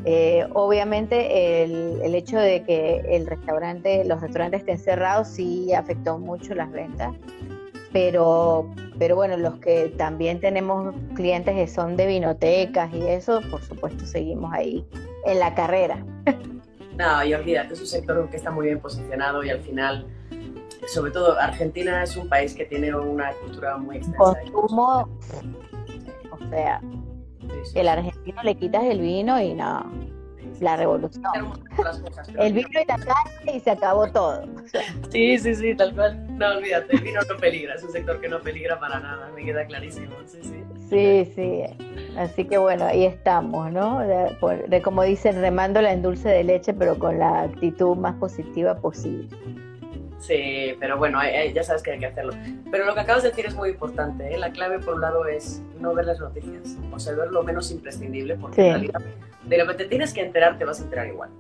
Eh, 0.04 0.46
obviamente 0.54 1.64
el, 1.64 2.00
el 2.02 2.14
hecho 2.14 2.38
de 2.38 2.62
que 2.62 3.02
el 3.08 3.26
restaurante, 3.26 4.04
los 4.04 4.20
restaurantes 4.20 4.60
estén 4.60 4.78
cerrados 4.78 5.28
sí 5.28 5.72
afectó 5.72 6.18
mucho 6.18 6.54
las 6.54 6.70
ventas, 6.70 7.14
pero, 7.92 8.68
pero 8.98 9.16
bueno, 9.16 9.36
los 9.36 9.54
que 9.56 9.88
también 9.96 10.38
tenemos 10.38 10.94
clientes 11.14 11.54
que 11.54 11.66
son 11.66 11.96
de 11.96 12.06
vinotecas 12.06 12.92
y 12.92 13.02
eso, 13.06 13.40
por 13.50 13.62
supuesto 13.62 14.04
seguimos 14.06 14.52
ahí 14.52 14.86
en 15.24 15.38
la 15.38 15.54
carrera. 15.54 16.04
No, 16.96 17.22
y 17.22 17.34
olvídate, 17.34 17.74
es 17.74 17.80
un 17.80 17.86
sector 17.86 18.30
que 18.30 18.38
está 18.38 18.50
muy 18.50 18.66
bien 18.66 18.80
posicionado 18.80 19.44
y 19.44 19.50
al 19.50 19.60
final, 19.60 20.06
sobre 20.86 21.10
todo, 21.10 21.38
Argentina 21.38 22.02
es 22.02 22.16
un 22.16 22.26
país 22.26 22.54
que 22.54 22.64
tiene 22.64 22.94
una 22.94 23.32
cultura 23.32 23.76
muy 23.76 23.98
extensa. 23.98 24.18
consumo, 24.18 25.06
o 26.30 26.48
sea, 26.48 26.80
Sí, 27.66 27.78
el 27.78 27.88
argentino 27.88 28.42
le 28.42 28.54
quitas 28.54 28.84
el 28.84 29.00
vino 29.00 29.40
y 29.40 29.54
no, 29.54 29.84
la 30.60 30.76
revolución. 30.76 31.22
El 32.38 32.52
vino 32.52 32.68
y 32.72 32.84
la 32.86 32.96
carne 32.96 33.56
y 33.56 33.60
se 33.60 33.70
acabó 33.70 34.06
todo. 34.08 34.44
Sí, 35.10 35.38
sí, 35.38 35.54
sí, 35.54 35.74
tal 35.74 35.94
cual. 35.94 36.26
No, 36.38 36.56
olvídate, 36.56 36.96
el 36.96 37.02
vino 37.02 37.20
no 37.28 37.36
peligra, 37.38 37.74
es 37.74 37.82
un 37.82 37.90
sector 37.92 38.20
que 38.20 38.28
no 38.28 38.40
peligra 38.40 38.78
para 38.78 39.00
nada, 39.00 39.30
me 39.34 39.44
queda 39.44 39.64
clarísimo, 39.66 40.14
sí, 40.26 40.38
sí. 40.42 40.64
sí, 40.88 41.32
sí. 41.34 41.62
Así 42.16 42.44
que 42.46 42.56
bueno, 42.56 42.86
ahí 42.86 43.04
estamos, 43.04 43.70
¿no? 43.72 44.00
De, 44.00 44.34
por- 44.40 44.66
de 44.68 44.80
como 44.82 45.02
dicen, 45.02 45.40
remándola 45.40 45.92
en 45.92 46.00
dulce 46.02 46.28
de 46.30 46.44
leche, 46.44 46.72
pero 46.72 46.98
con 46.98 47.18
la 47.18 47.42
actitud 47.42 47.94
más 47.96 48.14
positiva 48.16 48.74
posible. 48.76 49.28
Sí, 50.26 50.74
pero 50.80 50.96
bueno, 50.98 51.22
eh, 51.22 51.46
eh, 51.46 51.52
ya 51.52 51.62
sabes 51.62 51.82
que 51.82 51.92
hay 51.92 51.98
que 52.00 52.06
hacerlo. 52.06 52.32
Pero 52.70 52.84
lo 52.84 52.94
que 52.94 53.00
acabas 53.00 53.22
de 53.22 53.28
decir 53.30 53.46
es 53.46 53.54
muy 53.54 53.70
importante, 53.70 54.34
¿eh? 54.34 54.38
La 54.38 54.50
clave, 54.50 54.78
por 54.80 54.94
un 54.94 55.00
lado, 55.02 55.26
es 55.26 55.62
no 55.80 55.94
ver 55.94 56.06
las 56.06 56.18
noticias, 56.18 56.76
o 56.92 56.98
sea, 56.98 57.14
ver 57.14 57.30
lo 57.30 57.42
menos 57.44 57.70
imprescindible, 57.70 58.34
porque 58.36 58.56
Sí. 58.56 58.62
en 58.62 58.72
realidad 58.72 59.00
de 59.44 59.58
lo 59.58 59.66
que 59.68 59.74
te 59.74 59.84
tienes 59.84 60.12
que 60.12 60.22
enterar 60.22 60.58
te 60.58 60.64
vas 60.64 60.80
a 60.80 60.84
enterar 60.84 61.06
igual. 61.06 61.30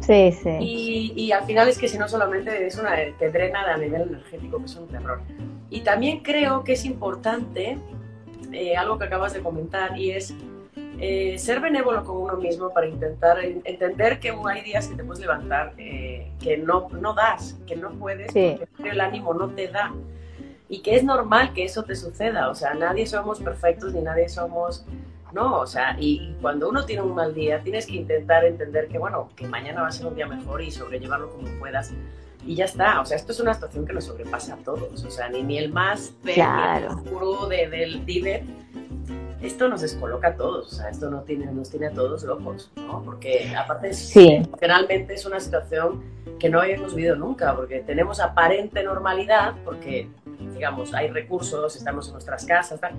Sí, 0.00 0.32
sí. 0.32 0.50
Y, 0.60 1.12
y 1.16 1.32
al 1.32 1.44
final 1.44 1.68
es 1.68 1.78
que 1.78 1.88
si 1.88 1.98
no 1.98 2.08
solamente 2.08 2.66
es 2.66 2.78
una, 2.78 2.96
te 3.18 3.30
drena 3.30 3.72
a 3.72 3.76
nivel 3.76 4.02
energético, 4.02 4.58
que 4.58 4.64
es 4.64 4.76
un 4.76 4.88
terror. 4.88 5.20
Y 5.70 5.80
también 5.82 6.20
creo 6.20 6.64
que 6.64 6.72
es 6.72 6.84
importante 6.84 7.78
eh, 8.52 8.76
algo 8.76 8.98
que 8.98 9.04
acabas 9.04 9.34
de 9.34 9.40
comentar 9.40 9.98
y 9.98 10.12
es 10.12 10.34
eh, 11.00 11.38
ser 11.38 11.60
benévolo 11.60 12.04
con 12.04 12.16
uno 12.16 12.36
mismo 12.36 12.70
para 12.72 12.86
intentar 12.86 13.38
en- 13.44 13.62
entender 13.64 14.20
que 14.20 14.32
hay 14.48 14.62
días 14.62 14.88
que 14.88 14.96
te 14.96 15.04
puedes 15.04 15.20
levantar 15.20 15.74
eh, 15.78 16.30
que 16.40 16.56
no, 16.56 16.88
no 17.00 17.14
das, 17.14 17.58
que 17.66 17.76
no 17.76 17.90
puedes, 17.92 18.32
Sí. 18.32 18.58
porque 18.76 18.90
el 18.90 19.00
ánimo 19.00 19.34
no 19.34 19.48
te 19.50 19.68
da. 19.68 19.92
Y 20.68 20.80
que 20.80 20.96
es 20.96 21.04
normal 21.04 21.52
que 21.52 21.64
eso 21.64 21.84
te 21.84 21.94
suceda, 21.94 22.48
o 22.48 22.54
sea, 22.54 22.74
nadie 22.74 23.06
somos 23.06 23.38
perfectos 23.40 23.92
ni 23.92 24.00
nadie 24.00 24.28
somos 24.28 24.84
no, 25.32 25.58
o 25.60 25.66
sea, 25.66 25.96
y, 25.98 26.20
y 26.30 26.36
cuando 26.40 26.68
uno 26.68 26.84
tiene 26.86 27.02
un 27.02 27.12
mal 27.12 27.34
día, 27.34 27.60
tienes 27.60 27.86
que 27.88 27.96
intentar 27.96 28.44
entender 28.44 28.86
que, 28.86 28.98
bueno, 28.98 29.30
que 29.34 29.48
mañana 29.48 29.82
va 29.82 29.88
a 29.88 29.90
ser 29.90 30.06
un 30.06 30.14
día 30.14 30.28
mejor 30.28 30.62
y 30.62 30.70
sobrellevarlo 30.70 31.28
como 31.30 31.48
puedas. 31.58 31.92
Y 32.46 32.54
ya 32.54 32.66
está, 32.66 33.00
o 33.00 33.04
sea, 33.04 33.16
esto 33.16 33.32
es 33.32 33.40
una 33.40 33.52
situación 33.52 33.84
que 33.84 33.92
nos 33.94 34.04
sobrepasa 34.04 34.54
a 34.54 34.56
todos, 34.58 35.02
o 35.04 35.10
sea, 35.10 35.28
ni, 35.28 35.42
ni 35.42 35.58
el 35.58 35.72
más 35.72 36.14
Claro. 36.22 37.02
de, 37.48 37.68
del 37.68 38.04
Tíbet 38.04 38.44
esto 39.46 39.68
nos 39.68 39.80
descoloca 39.82 40.28
a 40.28 40.36
todos, 40.36 40.72
o 40.72 40.76
sea, 40.76 40.88
esto 40.88 41.10
no 41.10 41.22
tiene, 41.22 41.46
nos 41.46 41.70
tiene 41.70 41.86
a 41.86 41.90
todos 41.92 42.22
locos, 42.24 42.70
¿no? 42.76 43.02
Porque 43.02 43.54
aparte, 43.56 43.92
sí. 43.92 44.42
generalmente 44.58 45.14
es 45.14 45.26
una 45.26 45.40
situación 45.40 46.02
que 46.38 46.48
no 46.48 46.60
habíamos 46.60 46.94
vivido 46.94 47.16
nunca, 47.16 47.54
porque 47.54 47.80
tenemos 47.80 48.20
aparente 48.20 48.82
normalidad, 48.82 49.54
porque, 49.64 50.08
digamos, 50.52 50.94
hay 50.94 51.08
recursos, 51.08 51.76
estamos 51.76 52.06
en 52.06 52.12
nuestras 52.14 52.44
casas, 52.44 52.80
tal, 52.80 52.92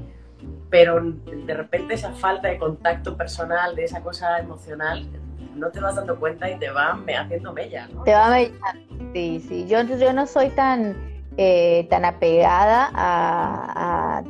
pero 0.70 1.02
de 1.02 1.54
repente 1.54 1.93
esa 1.93 2.12
falta 2.14 2.48
de 2.48 2.58
contacto 2.58 3.16
personal, 3.16 3.76
de 3.76 3.86
esa 3.86 4.02
cosa 4.02 4.39
emocional, 4.39 5.08
no 5.56 5.70
te 5.70 5.80
vas 5.80 5.96
dando 5.96 6.20
cuenta 6.20 6.50
y 6.50 6.60
te 6.60 6.70
va 6.70 7.00
haciendo 7.20 7.54
mella, 7.54 7.88
¿no? 7.88 8.04
Te 8.04 8.14
va 8.14 8.30
mellando, 8.30 8.80
sí, 9.14 9.43
sí. 9.48 9.66
Yo, 9.68 9.82
yo 9.84 10.14
no 10.14 10.28
soy 10.28 10.50
tan, 10.50 10.96
eh, 11.38 11.88
tan 11.90 12.06
apegada 12.06 12.90
a, 12.94 14.24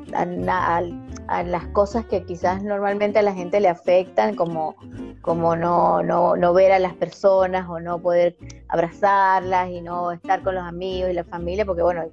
las 1.45 1.67
cosas 1.67 2.05
que 2.05 2.23
quizás 2.23 2.63
normalmente 2.63 3.19
a 3.19 3.21
la 3.21 3.33
gente 3.33 3.59
le 3.59 3.67
afectan, 3.67 4.35
como, 4.35 4.75
como 5.21 5.55
no, 5.55 6.03
no, 6.03 6.35
no 6.35 6.53
ver 6.53 6.71
a 6.71 6.79
las 6.79 6.93
personas 6.93 7.67
o 7.69 7.79
no 7.79 7.99
poder 7.99 8.35
abrazarlas 8.69 9.69
y 9.69 9.81
no 9.81 10.11
estar 10.11 10.43
con 10.43 10.55
los 10.55 10.63
amigos 10.63 11.09
y 11.09 11.13
la 11.13 11.23
familia, 11.23 11.65
porque 11.65 11.81
bueno, 11.81 12.03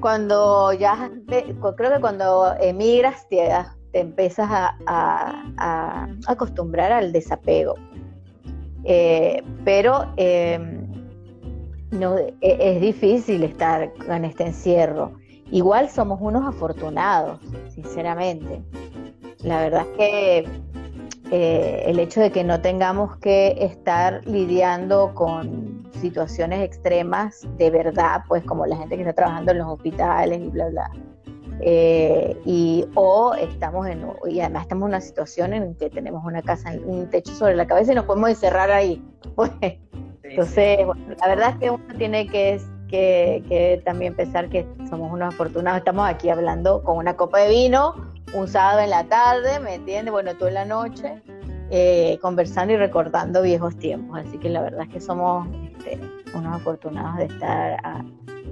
cuando 0.00 0.72
ya, 0.72 1.10
creo 1.76 1.92
que 1.92 2.00
cuando 2.00 2.54
emigras 2.60 3.28
te, 3.28 3.48
te 3.92 4.00
empiezas 4.00 4.48
a, 4.50 5.44
acostumbrar 6.26 6.92
al 6.92 7.12
desapego. 7.12 7.74
Eh, 8.84 9.42
pero 9.64 10.06
em, 10.16 10.89
no, 11.90 12.16
e, 12.18 12.34
es 12.40 12.80
difícil 12.80 13.44
estar 13.44 13.92
en 14.08 14.24
este 14.24 14.46
encierro. 14.46 15.12
Igual 15.50 15.88
somos 15.88 16.18
unos 16.20 16.46
afortunados, 16.46 17.40
sinceramente. 17.68 18.62
La 19.42 19.60
verdad 19.62 19.86
es 19.90 19.96
que 19.96 20.48
eh, 21.32 21.84
el 21.86 21.98
hecho 21.98 22.20
de 22.20 22.30
que 22.30 22.44
no 22.44 22.60
tengamos 22.60 23.16
que 23.18 23.56
estar 23.60 24.26
lidiando 24.26 25.12
con 25.14 25.88
situaciones 26.00 26.62
extremas 26.62 27.46
de 27.56 27.70
verdad, 27.70 28.22
pues 28.28 28.44
como 28.44 28.66
la 28.66 28.76
gente 28.76 28.96
que 28.96 29.02
está 29.02 29.12
trabajando 29.12 29.52
en 29.52 29.58
los 29.58 29.68
hospitales 29.68 30.40
y 30.40 30.48
bla, 30.48 30.68
bla. 30.68 30.90
Eh, 31.62 32.40
y 32.46 32.86
o 32.94 33.34
estamos 33.34 33.86
en, 33.86 34.06
y 34.28 34.40
además 34.40 34.62
estamos 34.62 34.86
en 34.86 34.88
una 34.88 35.00
situación 35.00 35.52
en 35.52 35.74
que 35.74 35.90
tenemos 35.90 36.24
una 36.24 36.42
casa, 36.42 36.72
un 36.84 37.10
techo 37.10 37.32
sobre 37.34 37.54
la 37.54 37.66
cabeza 37.66 37.92
y 37.92 37.96
nos 37.96 38.06
podemos 38.06 38.30
encerrar 38.30 38.70
ahí. 38.70 39.02
Pues, 39.36 39.50
entonces, 40.30 40.78
la 41.20 41.28
verdad 41.28 41.50
es 41.50 41.56
que 41.56 41.70
uno 41.70 41.84
tiene 41.98 42.26
que, 42.28 42.60
que, 42.88 43.42
que 43.48 43.82
también 43.84 44.14
pensar 44.14 44.48
que 44.48 44.64
somos 44.88 45.12
unos 45.12 45.34
afortunados. 45.34 45.78
Estamos 45.78 46.08
aquí 46.08 46.30
hablando 46.30 46.82
con 46.82 46.96
una 46.96 47.16
copa 47.16 47.38
de 47.40 47.48
vino, 47.48 47.94
un 48.32 48.46
sábado 48.46 48.80
en 48.80 48.90
la 48.90 49.04
tarde, 49.04 49.58
¿me 49.60 49.74
entiendes? 49.74 50.12
Bueno, 50.12 50.34
tú 50.36 50.46
en 50.46 50.54
la 50.54 50.64
noche, 50.64 51.20
eh, 51.70 52.18
conversando 52.22 52.74
y 52.74 52.76
recordando 52.76 53.42
viejos 53.42 53.76
tiempos. 53.76 54.20
Así 54.20 54.38
que 54.38 54.48
la 54.48 54.62
verdad 54.62 54.82
es 54.82 54.88
que 54.88 55.00
somos 55.00 55.48
este, 55.78 55.98
unos 56.32 56.56
afortunados 56.56 57.16
de 57.18 57.24
estar, 57.24 57.80
a 57.84 58.04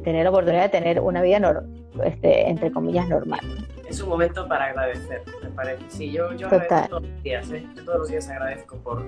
tener 0.03 0.25
la 0.25 0.31
oportunidad 0.31 0.63
de 0.63 0.69
tener 0.69 1.01
una 1.01 1.23
vida, 1.23 1.63
este, 2.05 2.49
entre 2.49 2.73
comillas, 2.73 3.09
normal. 3.09 3.41
Es 3.89 4.01
un 4.01 4.09
momento 4.11 4.47
para 4.47 4.67
agradecer, 4.67 5.23
me 5.43 5.49
parece. 5.51 5.83
Sí, 5.89 6.13
yo, 6.13 6.33
yo 6.35 6.49
agradezco 6.49 6.89
todos 6.89 7.03
los 7.03 7.23
días, 7.23 7.51
¿eh? 7.51 7.67
Yo 7.75 7.85
todos 7.85 7.99
los 8.01 8.09
días 8.09 8.29
agradezco 8.29 8.77
por, 8.77 9.03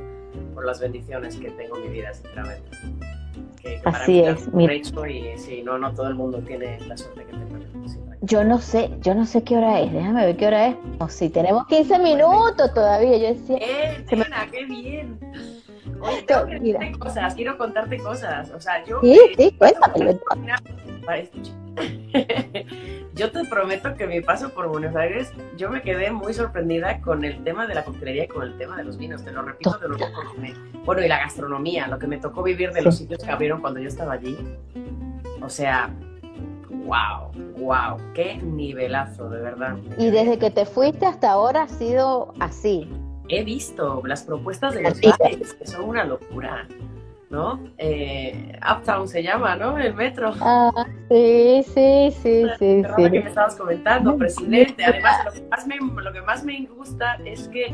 por 0.54 0.64
las 0.64 0.80
bendiciones 0.80 1.36
que 1.36 1.50
tengo 1.50 1.76
en 1.76 1.82
mi 1.82 1.88
vida, 1.90 2.14
sinceramente. 2.14 2.70
Que, 3.60 3.80
Así 3.84 4.20
es. 4.20 4.48
y 4.58 5.38
sí, 5.38 5.62
no, 5.62 5.76
no 5.76 5.92
todo 5.92 6.08
el 6.08 6.14
mundo 6.14 6.38
tiene 6.38 6.80
la 6.86 6.96
suerte 6.96 7.24
que 7.26 7.32
tengo. 7.32 7.50
Yo 8.22 8.44
no 8.44 8.58
sé, 8.58 8.90
yo 9.00 9.14
no 9.14 9.24
sé 9.24 9.42
qué 9.44 9.56
hora 9.56 9.80
es, 9.80 9.92
déjame 9.92 10.26
ver 10.26 10.36
qué 10.36 10.46
hora 10.46 10.66
es. 10.68 10.76
O 10.98 11.08
si 11.08 11.30
tenemos 11.30 11.66
15 11.66 11.98
minutos 12.00 12.72
todavía, 12.74 13.16
yo 13.16 13.28
decía. 13.28 13.56
¡Eh, 13.60 14.04
qué 14.50 14.64
bien! 14.66 15.18
Oye, 16.00 16.22
tengo 16.22 16.46
que 16.46 16.98
cosas, 16.98 17.34
quiero 17.34 17.58
contarte 17.58 17.98
cosas. 17.98 18.50
O 18.50 18.60
sea, 18.60 18.84
yo. 18.84 19.00
Sí, 19.02 19.18
sí, 19.36 19.54
cuéntame. 19.58 20.18
yo 23.14 23.30
te 23.30 23.44
prometo 23.44 23.94
que 23.94 24.06
mi 24.06 24.20
paso 24.20 24.50
por 24.50 24.68
Buenos 24.68 24.94
Aires, 24.96 25.32
yo 25.56 25.70
me 25.70 25.82
quedé 25.82 26.10
muy 26.10 26.34
sorprendida 26.34 27.00
con 27.00 27.24
el 27.24 27.42
tema 27.44 27.66
de 27.66 27.74
la 27.74 27.84
coctelería 27.84 28.24
y 28.24 28.28
con 28.28 28.42
el 28.42 28.56
tema 28.58 28.76
de 28.76 28.84
los 28.84 28.96
vinos. 28.96 29.24
Te 29.24 29.32
lo 29.32 29.42
repito 29.42 29.78
de 29.78 29.88
nuevo 29.88 30.06
porque 30.14 30.54
Bueno, 30.84 31.02
y 31.02 31.08
la 31.08 31.18
gastronomía, 31.18 31.86
lo 31.88 31.98
que 31.98 32.06
me 32.06 32.18
tocó 32.18 32.42
vivir 32.42 32.72
de 32.72 32.82
los 32.82 32.96
sitios 32.96 33.22
que 33.22 33.30
abrieron 33.30 33.60
cuando 33.60 33.80
yo 33.80 33.88
estaba 33.88 34.14
allí. 34.14 34.36
O 35.42 35.48
sea, 35.48 35.90
wow, 36.70 37.30
wow, 37.58 37.96
qué 38.14 38.36
nivelazo, 38.36 39.28
de 39.28 39.40
verdad. 39.40 39.76
Y 39.98 40.10
desde 40.10 40.38
que 40.38 40.50
te 40.50 40.66
fuiste 40.66 41.06
hasta 41.06 41.30
ahora 41.30 41.62
ha 41.62 41.68
sido 41.68 42.34
así. 42.40 42.88
He 43.28 43.44
visto 43.44 44.02
las 44.04 44.24
propuestas 44.24 44.74
de 44.74 44.82
los 44.82 45.00
bares, 45.00 45.54
que 45.54 45.66
son 45.66 45.88
una 45.88 46.04
locura. 46.04 46.66
¿No? 47.30 47.60
Eh, 47.78 48.58
Uptown 48.70 49.08
se 49.08 49.22
llama, 49.22 49.56
¿no? 49.56 49.78
El 49.78 49.94
metro. 49.94 50.34
Ah, 50.40 50.70
sí, 51.08 51.64
sí, 51.64 52.14
sí, 52.22 52.44
sí. 52.58 52.82
sí. 52.96 53.10
que 53.10 53.10
me 53.10 53.28
estabas 53.28 53.54
comentando, 53.54 54.16
presidente. 54.16 54.84
Además, 54.84 55.24
lo 55.24 55.32
que 55.32 55.42
más 55.48 55.66
me, 55.66 55.76
lo 55.78 56.12
que 56.12 56.22
más 56.22 56.44
me 56.44 56.66
gusta 56.66 57.14
es 57.24 57.48
que 57.48 57.72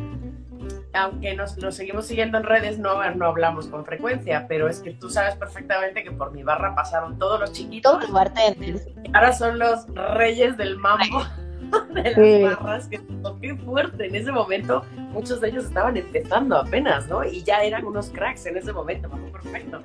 aunque 0.92 1.34
nos, 1.34 1.56
nos, 1.58 1.74
seguimos 1.74 2.06
siguiendo 2.06 2.38
en 2.38 2.44
redes, 2.44 2.78
no, 2.78 3.08
no 3.14 3.26
hablamos 3.26 3.66
con 3.66 3.84
frecuencia, 3.84 4.46
pero 4.48 4.68
es 4.68 4.80
que 4.80 4.92
tú 4.92 5.10
sabes 5.10 5.36
perfectamente 5.36 6.02
que 6.02 6.10
por 6.10 6.32
mi 6.32 6.42
barra 6.42 6.74
pasaron 6.74 7.18
todos 7.18 7.40
los 7.40 7.52
chiquitos. 7.52 7.92
Todos 7.92 8.04
los 8.04 8.12
bartenders. 8.12 8.86
Ahora 9.12 9.32
son 9.32 9.58
los 9.58 9.86
reyes 10.14 10.56
del 10.56 10.76
mambo 10.76 11.24
de 11.94 12.40
las 12.42 12.58
barras, 12.60 12.88
que 12.88 13.00
qué 13.40 13.54
fuerte. 13.56 14.06
En 14.06 14.14
ese 14.14 14.32
momento, 14.32 14.84
muchos 15.12 15.40
de 15.40 15.48
ellos 15.48 15.64
estaban 15.64 15.96
empezando 15.96 16.56
apenas, 16.56 17.08
¿no? 17.08 17.24
Y 17.24 17.42
ya 17.42 17.62
eran 17.62 17.84
unos 17.84 18.10
cracks 18.10 18.46
en 18.46 18.56
ese 18.56 18.72
momento, 18.72 19.08
perfecto. 19.32 19.82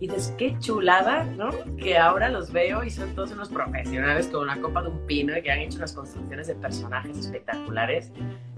Y 0.00 0.08
dices, 0.08 0.34
qué 0.36 0.58
chulada, 0.58 1.24
¿no? 1.24 1.50
Que 1.76 1.96
ahora 1.96 2.28
los 2.28 2.52
veo 2.52 2.82
y 2.82 2.90
son 2.90 3.14
todos 3.14 3.32
unos 3.32 3.48
profesionales 3.48 4.26
con 4.28 4.42
una 4.42 4.60
copa 4.60 4.82
de 4.82 4.88
un 4.88 5.06
pino 5.06 5.36
y 5.36 5.42
que 5.42 5.50
han 5.50 5.60
hecho 5.60 5.78
unas 5.78 5.92
construcciones 5.92 6.48
de 6.48 6.54
personajes 6.56 7.16
espectaculares 7.18 8.10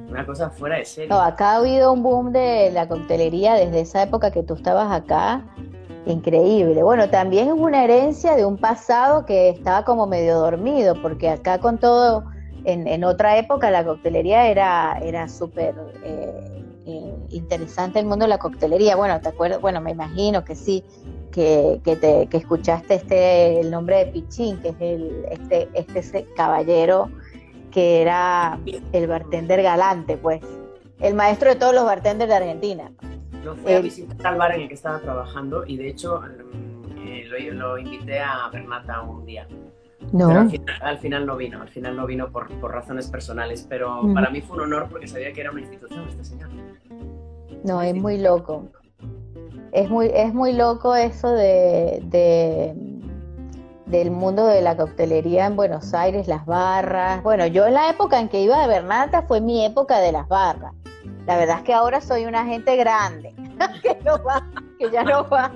una 0.09 0.27
cosa 0.27 0.51
fuera 0.51 0.77
de 0.77 0.85
serie. 0.85 1.09
No, 1.09 1.21
acá 1.21 1.53
ha 1.53 1.57
habido 1.57 1.93
un 1.93 2.03
boom 2.03 2.33
de 2.33 2.71
la 2.73 2.89
coctelería 2.89 3.55
desde 3.55 3.81
esa 3.81 4.03
época 4.03 4.31
que 4.31 4.43
tú 4.43 4.55
estabas 4.55 4.93
acá. 4.93 5.45
Increíble. 6.07 6.83
Bueno, 6.83 7.09
también 7.09 7.49
es 7.49 7.55
una 7.55 7.85
herencia 7.85 8.37
de 8.37 8.45
un 8.45 8.59
pasado 8.59 9.25
que 9.25 9.49
estaba 9.49 9.85
como 9.85 10.07
medio 10.07 10.39
dormido, 10.39 11.01
porque 11.01 11.31
acá 11.31 11.59
con 11.59 11.79
todo, 11.79 12.25
en, 12.65 13.05
otra 13.05 13.39
época 13.39 13.71
la 13.71 13.85
coctelería 13.85 14.49
era, 14.49 14.99
era 15.03 15.29
súper 15.29 15.75
eh, 16.05 16.65
interesante 17.31 17.99
el 17.99 18.07
mundo 18.07 18.25
de 18.25 18.31
la 18.31 18.39
coctelería. 18.39 18.97
Bueno, 18.97 19.21
¿te 19.21 19.29
acuerdas? 19.29 19.61
Bueno, 19.61 19.81
me 19.81 19.91
imagino 19.91 20.45
que 20.45 20.55
sí, 20.55 20.85
que, 21.31 21.81
que, 21.85 21.97
te, 21.97 22.27
que 22.27 22.37
escuchaste 22.37 22.95
este, 22.95 23.61
el 23.61 23.71
nombre 23.71 23.99
de 24.05 24.07
Pichín, 24.07 24.61
que 24.61 24.69
es 24.69 24.77
el, 24.81 25.27
este, 25.31 25.69
este 25.75 26.27
caballero 26.37 27.11
que 27.75 28.03
era 28.03 28.61
el 28.93 29.09
bartender 29.09 29.61
galante, 29.61 30.17
pues, 30.17 30.41
el 31.01 31.15
maestro 31.15 31.51
de 31.51 31.57
todos 31.57 31.75
los 31.75 31.85
bartenders 31.85 32.31
de 32.31 32.37
Argentina. 32.37 32.93
Lo 33.43 33.57
fui 33.57 33.73
a 33.73 33.81
visitar 33.81 34.25
al 34.25 34.39
bar 34.39 34.55
en 34.55 34.63
el 34.63 34.69
que 34.69 34.75
estaba 34.75 35.01
trabajando 35.01 35.65
y 35.67 35.77
de 35.77 35.89
hecho 35.89 36.21
mm, 36.21 37.09
eh, 37.09 37.51
lo, 37.51 37.77
invité 37.77 38.21
a 38.21 38.49
Bernata 38.53 39.03
un 39.03 39.27
día. 39.27 39.49
No. 40.15 40.29
Pero 40.29 40.41
al 40.81 40.99
final, 40.99 41.27
no 41.27 41.37
vino, 41.37 41.61
al 41.61 41.69
final 41.69 41.97
no 41.97 42.07
vino 42.07 42.31
por, 42.31 42.49
por 42.61 42.71
razones 42.71 43.09
personales, 43.09 43.67
pero 43.69 44.03
para 44.15 44.31
mí 44.31 44.41
fue 44.41 44.57
un 44.59 44.63
honor 44.63 44.87
porque 44.89 45.09
sabía 45.09 45.33
que 45.33 45.41
era 45.41 45.51
una 45.51 45.61
institución 45.61 46.07
este 46.09 46.25
señor. 46.25 46.51
No, 47.65 47.83
es 47.83 47.95
muy 47.95 48.19
loco. 48.19 48.69
Es 49.73 49.91
muy, 49.91 50.11
es 50.15 50.33
muy 50.33 50.53
loco 50.53 50.95
eso 50.95 51.33
de 51.33 52.01
del 53.87 54.11
mundo 54.11 54.47
de 54.47 54.63
la 54.63 54.77
coctelería 54.77 55.47
en 55.47 55.57
Buenos 55.57 55.95
Aires, 55.95 56.27
las 56.27 56.47
barras. 56.47 57.23
Bueno, 57.23 57.47
yo 57.47 57.67
en 57.67 57.75
la 57.75 57.91
época 57.91 58.19
en 58.19 58.29
que 58.29 58.41
iba 58.41 58.61
de 58.61 58.69
Bernata 58.69 59.23
fue 59.23 59.41
mi 59.41 59.65
época 59.65 59.99
de 59.99 60.13
las 60.13 60.27
barras. 60.29 60.73
La 61.27 61.37
verdad 61.37 61.59
es 61.59 61.65
que 61.65 61.75
ahora 61.75 62.01
soy 62.01 62.25
una 62.25 62.45
gente 62.45 62.77
grande, 62.77 63.35
que, 63.83 63.99
no 64.05 64.23
va, 64.23 64.47
que 64.79 64.91
ya 64.91 65.05
no 65.05 65.29
va, 65.29 65.53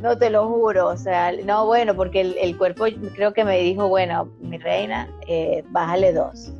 no 0.00 0.16
te 0.18 0.30
lo 0.30 0.48
juro. 0.48 0.88
O 0.88 0.96
sea, 0.96 1.32
no, 1.44 1.66
bueno, 1.66 1.94
porque 1.94 2.20
el, 2.20 2.56
cuerpo 2.56 2.84
creo 3.14 3.32
que 3.32 3.44
me 3.44 3.58
dijo, 3.58 3.88
bueno, 3.88 4.28
mi 4.40 4.58
reina, 4.58 5.08
eh, 5.26 5.64
bájale 5.70 6.12
dos. 6.12 6.52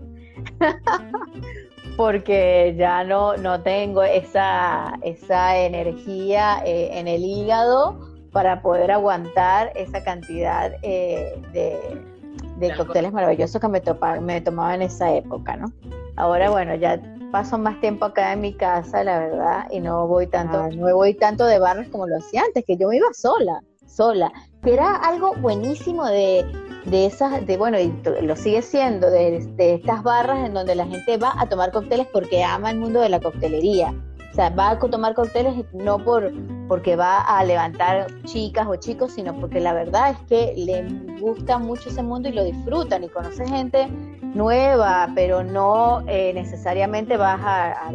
porque 1.96 2.74
ya 2.76 3.04
no, 3.04 3.36
no 3.36 3.62
tengo 3.62 4.02
esa, 4.02 4.98
esa 5.02 5.56
energía 5.58 6.62
eh, 6.64 6.90
en 6.92 7.08
el 7.08 7.24
hígado 7.24 7.98
para 8.32 8.60
poder 8.60 8.90
aguantar 8.90 9.72
esa 9.74 10.04
cantidad 10.04 10.72
eh, 10.82 11.40
de, 11.52 12.74
cócteles 12.76 13.12
maravillosos 13.12 13.60
que 13.60 13.68
me, 13.68 13.82
me 14.20 14.40
tomaba 14.42 14.74
en 14.74 14.82
esa 14.82 15.14
época, 15.14 15.56
¿no? 15.56 15.72
Ahora, 16.16 16.50
bueno, 16.50 16.74
ya 16.74 17.00
paso 17.30 17.58
más 17.58 17.80
tiempo 17.80 18.04
acá 18.04 18.32
en 18.32 18.40
mi 18.40 18.54
casa, 18.54 19.04
la 19.04 19.18
verdad, 19.18 19.66
y 19.70 19.80
no 19.80 20.06
voy 20.06 20.26
tanto, 20.26 20.68
no 20.70 20.94
voy 20.94 21.14
tanto 21.14 21.44
de 21.46 21.58
barras 21.58 21.88
como 21.88 22.06
lo 22.06 22.16
hacía 22.18 22.42
antes, 22.42 22.64
que 22.64 22.76
yo 22.76 22.88
me 22.88 22.96
iba 22.96 23.06
sola, 23.12 23.62
sola. 23.86 24.32
que 24.62 24.74
era 24.74 24.94
algo 24.96 25.34
buenísimo 25.34 26.06
de, 26.06 26.44
de 26.86 27.06
esas, 27.06 27.46
de 27.46 27.56
bueno, 27.56 27.78
y 27.78 27.92
lo 28.22 28.36
sigue 28.36 28.62
siendo, 28.62 29.10
de, 29.10 29.46
de, 29.56 29.74
estas 29.74 30.02
barras 30.02 30.46
en 30.46 30.54
donde 30.54 30.74
la 30.74 30.86
gente 30.86 31.16
va 31.18 31.34
a 31.38 31.48
tomar 31.48 31.72
cócteles 31.72 32.06
porque 32.12 32.42
ama 32.44 32.70
el 32.70 32.78
mundo 32.78 33.00
de 33.00 33.08
la 33.08 33.20
coctelería. 33.20 33.94
O 34.36 34.38
sea, 34.38 34.50
va 34.50 34.72
a 34.72 34.78
tomar 34.78 35.14
cócteles 35.14 35.64
no 35.72 35.96
por 35.96 36.30
porque 36.68 36.94
va 36.94 37.22
a 37.22 37.42
levantar 37.42 38.08
chicas 38.24 38.66
o 38.68 38.76
chicos, 38.76 39.14
sino 39.14 39.34
porque 39.40 39.60
la 39.60 39.72
verdad 39.72 40.10
es 40.10 40.18
que 40.28 40.52
le 40.54 40.82
gusta 41.18 41.58
mucho 41.58 41.88
ese 41.88 42.02
mundo 42.02 42.28
y 42.28 42.32
lo 42.32 42.44
disfrutan 42.44 43.02
y 43.02 43.08
conoce 43.08 43.48
gente 43.48 43.88
nueva, 44.34 45.10
pero 45.14 45.42
no 45.42 46.04
eh, 46.06 46.34
necesariamente 46.34 47.16
vas 47.16 47.40
a, 47.42 47.90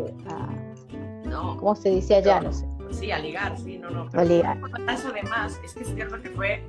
no, 1.26 1.58
¿cómo 1.58 1.76
se 1.76 1.92
dice 1.92 2.16
allá? 2.16 2.42
No, 2.42 2.52
sé. 2.52 2.66
Sí, 2.90 3.12
a 3.12 3.20
ligar, 3.20 3.56
sí, 3.60 3.78
no, 3.78 3.92
no. 3.92 4.10
a 4.12 4.24
ligar. 4.24 4.58
además, 4.88 5.60
es 5.64 5.76
que 5.76 5.84
es 5.84 5.94
cierto 5.94 6.20
que 6.24 6.32
fue, 6.32 6.64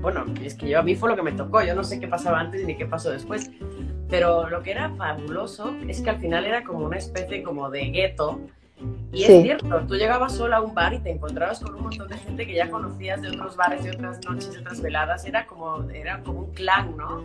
bueno, 0.00 0.24
es 0.42 0.54
que 0.54 0.70
yo 0.70 0.78
a 0.78 0.82
mí 0.82 0.94
fue 0.94 1.10
lo 1.10 1.16
que 1.16 1.22
me 1.22 1.32
tocó, 1.32 1.62
yo 1.62 1.74
no 1.74 1.84
sé 1.84 2.00
qué 2.00 2.08
pasaba 2.08 2.40
antes 2.40 2.64
ni 2.64 2.74
qué 2.78 2.86
pasó 2.86 3.10
después, 3.10 3.50
pero 4.08 4.48
lo 4.48 4.62
que 4.62 4.70
era 4.70 4.88
fabuloso 4.96 5.76
es 5.86 6.00
que 6.00 6.08
al 6.08 6.18
final 6.18 6.46
era 6.46 6.64
como 6.64 6.86
una 6.86 6.96
especie 6.96 7.42
como 7.42 7.68
de 7.68 7.90
gueto, 7.90 8.40
y 9.12 9.24
es 9.24 9.42
cierto, 9.42 9.80
tú 9.86 9.94
llegabas 9.94 10.34
sola 10.34 10.58
a 10.58 10.60
un 10.62 10.74
bar 10.74 10.94
y 10.94 10.98
te 11.00 11.10
encontrabas 11.10 11.60
con 11.60 11.74
un 11.74 11.82
montón 11.82 12.08
de 12.08 12.16
gente 12.16 12.46
que 12.46 12.54
ya 12.54 12.70
conocías 12.70 13.20
de 13.20 13.28
otros 13.28 13.56
bares, 13.56 13.82
de 13.82 13.90
otras 13.90 14.20
noches, 14.24 14.52
de 14.52 14.60
otras 14.60 14.80
veladas. 14.80 15.24
Era 15.24 15.46
como, 15.46 15.88
era 15.90 16.22
como 16.22 16.40
un 16.40 16.54
clan, 16.54 16.96
¿no? 16.96 17.22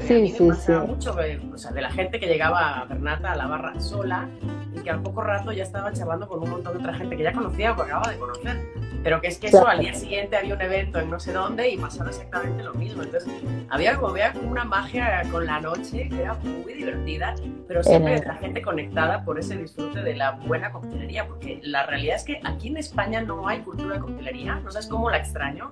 Sí, 0.00 0.14
a 0.14 0.26
sí, 0.26 0.50
sí. 0.66 0.72
mucho, 0.86 1.16
o 1.54 1.58
sea, 1.58 1.70
de 1.72 1.80
la 1.80 1.90
gente 1.90 2.20
que 2.20 2.26
llegaba 2.26 2.80
a 2.80 2.84
Bernata 2.84 3.32
a 3.32 3.36
la 3.36 3.46
barra 3.46 3.80
sola 3.80 4.28
y 4.74 4.80
que 4.80 4.90
al 4.90 5.02
poco 5.02 5.22
rato 5.22 5.52
ya 5.52 5.62
estaba 5.62 5.92
charlando 5.92 6.28
con 6.28 6.42
un 6.42 6.50
montón 6.50 6.74
de 6.74 6.78
otra 6.80 6.94
gente 6.94 7.16
que 7.16 7.22
ya 7.22 7.32
conocía 7.32 7.72
o 7.72 7.76
que 7.76 7.82
acababa 7.82 8.10
de 8.10 8.18
conocer. 8.18 8.83
Pero 9.04 9.20
que 9.20 9.28
es 9.28 9.38
que 9.38 9.48
eso 9.48 9.68
al 9.68 9.80
día 9.80 9.94
siguiente 9.94 10.34
había 10.34 10.54
un 10.54 10.62
evento 10.62 10.98
en 10.98 11.10
no 11.10 11.20
sé 11.20 11.34
dónde 11.34 11.68
y 11.68 11.76
pasaba 11.76 12.08
exactamente 12.08 12.64
lo 12.64 12.72
mismo. 12.72 13.02
Entonces 13.02 13.30
había 13.68 13.96
como, 13.96 14.08
había 14.08 14.32
una 14.42 14.64
magia 14.64 15.22
con 15.30 15.44
la 15.44 15.60
noche 15.60 16.08
que 16.08 16.22
era 16.22 16.32
muy 16.34 16.72
divertida, 16.72 17.34
pero 17.68 17.82
siempre 17.82 18.18
la 18.24 18.36
gente 18.36 18.62
conectada 18.62 19.22
por 19.22 19.38
ese 19.38 19.58
disfrute 19.58 20.02
de 20.02 20.16
la 20.16 20.32
buena 20.32 20.72
coctelería, 20.72 21.26
porque 21.28 21.60
la 21.62 21.84
realidad 21.84 22.16
es 22.16 22.24
que 22.24 22.40
aquí 22.44 22.68
en 22.68 22.78
España 22.78 23.20
no 23.20 23.46
hay 23.46 23.60
cultura 23.60 23.96
de 23.96 24.00
coctelería, 24.00 24.54
no 24.56 24.70
sabes 24.70 24.86
cómo 24.86 25.10
la 25.10 25.18
extraño. 25.18 25.70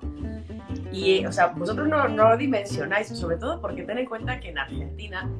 Y, 0.92 1.24
o 1.24 1.32
sea, 1.32 1.46
vosotros 1.46 1.88
no, 1.88 2.08
no 2.08 2.36
dimensionáis, 2.36 3.08
sobre 3.08 3.38
todo 3.38 3.62
porque 3.62 3.82
ten 3.82 3.96
en 3.96 4.06
cuenta 4.06 4.38
que 4.40 4.50
en 4.50 4.58
Argentina 4.58 5.30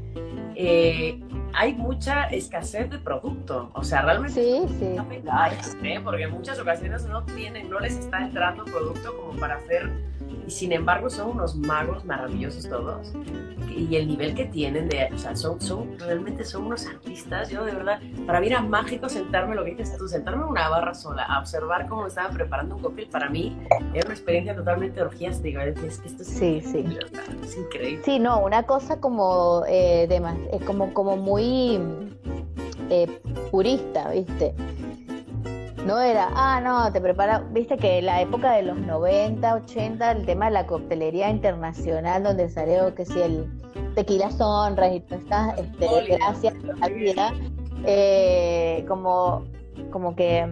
eh, 0.55 1.21
hay 1.55 1.75
mucha 1.75 2.25
escasez 2.25 2.91
de 2.91 2.99
producto. 2.99 3.71
O 3.75 3.85
sea, 3.85 4.03
realmente 4.03 4.41
sí, 4.41 4.63
sí. 4.79 4.97
¿eh? 5.83 6.01
porque 6.03 6.25
en 6.25 6.31
muchas 6.31 6.59
ocasiones 6.59 7.05
no 7.07 7.25
tienen, 7.25 7.71
no 7.71 7.81
les 7.81 7.97
está 7.97 8.25
entrando 8.25 8.65
producto 8.65 9.17
como 9.17 9.39
para 9.39 9.57
hacer 9.57 9.91
y 10.47 10.51
sin 10.51 10.73
embargo 10.73 11.11
son 11.11 11.31
unos 11.31 11.57
magos 11.57 12.05
maravillosos 12.05 12.69
todos 12.69 13.13
y 13.77 13.97
el 13.97 14.09
nivel 14.09 14.35
que 14.35 14.47
tienen 14.47 14.89
de, 14.89 15.09
o 15.13 15.19
sea, 15.19 15.35
son, 15.37 15.61
son 15.61 15.99
realmente 15.99 16.45
son 16.45 16.67
unos 16.67 16.87
artistas, 16.87 17.49
yo 17.49 17.65
de 17.65 17.73
verdad, 17.73 18.01
para 18.27 18.41
mí 18.41 18.47
era 18.47 18.61
mágico 18.61 19.09
sentarme, 19.09 19.55
lo 19.55 19.65
que 19.65 19.75
dices 19.75 19.97
tú, 19.97 20.09
sentarme 20.09 20.43
en 20.43 20.51
una 20.51 20.69
barra 20.69 20.95
sola, 20.95 21.25
a 21.25 21.41
observar 21.41 21.89
cómo 21.89 22.07
estaban 22.07 22.35
preparando 22.35 22.77
un 22.77 22.83
cóctel, 22.83 23.09
para 23.09 23.29
mí 23.29 23.57
era 23.95 24.05
una 24.05 24.15
experiencia 24.15 24.55
totalmente 24.55 25.01
orgiástica, 25.01 25.65
es 25.65 25.79
que 25.81 25.87
esto 25.87 26.23
es, 26.23 26.29
sí, 26.29 26.61
sí. 26.61 26.85
es 27.43 27.57
increíble. 27.57 28.03
Sí, 28.05 28.19
no, 28.19 28.41
una 28.41 28.65
cosa 28.65 29.01
como, 29.01 29.65
eh, 29.69 30.07
de, 30.09 30.61
como, 30.65 30.93
como 30.93 31.17
muy 31.17 31.81
eh, 32.91 33.07
purista, 33.51 34.11
¿viste? 34.11 34.55
No 35.87 36.01
era, 36.01 36.31
ah, 36.35 36.61
no, 36.61 36.93
te 36.93 37.01
prepara, 37.01 37.41
viste 37.51 37.77
que 37.77 37.99
en 37.99 38.07
la 38.07 38.21
época 38.21 38.53
de 38.53 38.63
los 38.63 38.79
90, 38.79 39.55
80, 39.55 40.13
el 40.13 40.27
tema 40.27 40.45
de 40.45 40.53
la 40.53 40.67
coctelería 40.67 41.29
internacional, 41.29 42.23
donde 42.23 42.49
salió 42.49 42.95
que 42.95 43.05
si 43.05 43.21
el 43.21 43.47
tequila 43.97 44.31
sonra 44.31 44.95
y 44.95 45.01
todas 45.01 45.23
estas 45.23 45.59
este, 45.59 46.17
gracias 46.17 46.55
a 46.55 46.77
la 46.77 46.89
vida, 46.89 47.33
eh, 47.85 48.85
como, 48.87 49.45
como 49.91 50.15
que 50.15 50.47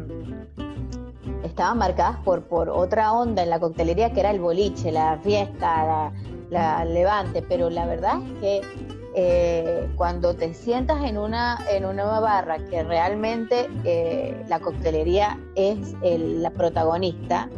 estaban 1.44 1.78
marcadas 1.78 2.16
por, 2.24 2.42
por 2.42 2.68
otra 2.68 3.12
onda 3.12 3.44
en 3.44 3.50
la 3.50 3.60
coctelería 3.60 4.12
que 4.12 4.20
era 4.20 4.32
el 4.32 4.40
boliche, 4.40 4.90
la 4.90 5.16
fiesta, 5.22 6.12
la 6.50 6.84
levante, 6.84 7.40
pero 7.48 7.70
la 7.70 7.86
verdad 7.86 8.16
es 8.20 8.40
que 8.40 8.99
eh, 9.14 9.88
cuando 9.96 10.34
te 10.34 10.54
sientas 10.54 11.04
en 11.04 11.18
una, 11.18 11.58
en 11.68 11.84
una 11.84 12.20
barra 12.20 12.58
que 12.58 12.82
realmente 12.82 13.68
eh, 13.84 14.36
la 14.48 14.60
coctelería 14.60 15.38
es 15.56 15.94
la 16.02 16.50
protagonista, 16.50 17.48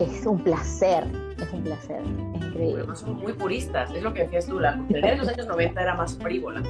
es 0.00 0.26
un 0.26 0.42
placer, 0.42 1.04
es 1.40 1.52
un 1.52 1.62
placer, 1.62 2.00
es 2.34 2.46
increíble. 2.46 2.78
Además 2.78 3.00
son 3.00 3.16
muy 3.16 3.32
puristas, 3.34 3.90
es 3.94 4.02
lo 4.02 4.12
que 4.12 4.24
decías 4.24 4.46
tú, 4.46 4.58
la 4.58 4.76
coctelería 4.76 5.12
de 5.12 5.16
los 5.18 5.28
años 5.28 5.46
90 5.46 5.80
era 5.80 5.94
más 5.94 6.16
frívola. 6.16 6.62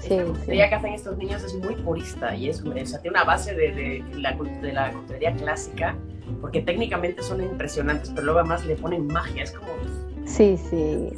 Sí, 0.00 0.16
la 0.16 0.24
coctelería 0.24 0.68
que 0.68 0.74
hacen 0.74 0.94
estos 0.94 1.16
niños 1.16 1.44
es 1.44 1.54
muy 1.54 1.76
purista 1.76 2.34
y 2.34 2.48
es, 2.48 2.62
o 2.62 2.86
sea, 2.86 3.00
tiene 3.00 3.16
una 3.16 3.24
base 3.24 3.54
de, 3.54 3.72
de, 3.72 4.04
la, 4.18 4.32
de 4.32 4.72
la 4.72 4.90
coctelería 4.90 5.34
clásica, 5.34 5.96
porque 6.40 6.62
técnicamente 6.62 7.22
son 7.22 7.42
impresionantes, 7.42 8.10
pero 8.10 8.24
luego 8.24 8.40
además 8.40 8.66
le 8.66 8.74
ponen 8.74 9.06
magia, 9.06 9.44
es 9.44 9.52
como 9.52 9.72
Sí, 10.24 10.56
sí. 10.56 11.12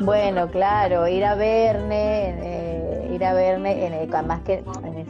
Bueno, 0.00 0.50
claro, 0.50 1.08
ir 1.08 1.24
a 1.24 1.34
Verne, 1.34 2.34
eh, 2.38 3.10
ir 3.14 3.24
a 3.24 3.32
Verne, 3.32 3.86
en 3.86 3.92
el, 3.94 4.14
además 4.14 4.42
que 4.42 4.62
en 4.84 5.06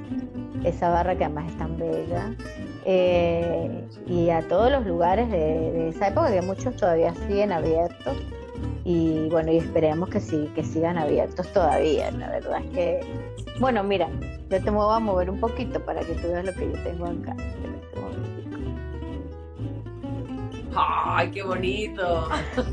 esa 0.64 0.90
barra 0.90 1.16
que 1.16 1.24
además 1.24 1.50
es 1.50 1.58
tan 1.58 1.76
bella, 1.76 2.34
eh, 2.84 3.84
y 4.06 4.30
a 4.30 4.46
todos 4.48 4.70
los 4.70 4.86
lugares 4.86 5.30
de, 5.30 5.88
esa 5.88 6.08
época, 6.08 6.32
que 6.32 6.42
muchos 6.42 6.76
todavía 6.76 7.14
siguen 7.26 7.52
abiertos, 7.52 8.16
y 8.84 9.28
bueno, 9.28 9.50
y 9.50 9.58
esperemos 9.58 10.08
que 10.08 10.20
sí, 10.20 10.50
que 10.54 10.62
sigan 10.62 10.98
abiertos 10.98 11.52
todavía, 11.52 12.10
la 12.12 12.30
verdad 12.30 12.60
es 12.64 12.70
que, 12.70 13.00
bueno, 13.58 13.82
mira, 13.82 14.08
yo 14.50 14.62
te 14.62 14.70
voy 14.70 14.94
a 14.94 15.00
mover 15.00 15.30
un 15.30 15.40
poquito 15.40 15.80
para 15.84 16.00
que 16.00 16.12
tú 16.14 16.28
veas 16.28 16.44
lo 16.44 16.52
que 16.52 16.70
yo 16.72 16.82
tengo 16.84 17.06
acá. 17.06 17.36
¡Ay, 20.76 21.30
qué 21.30 21.42
bonito! 21.42 22.28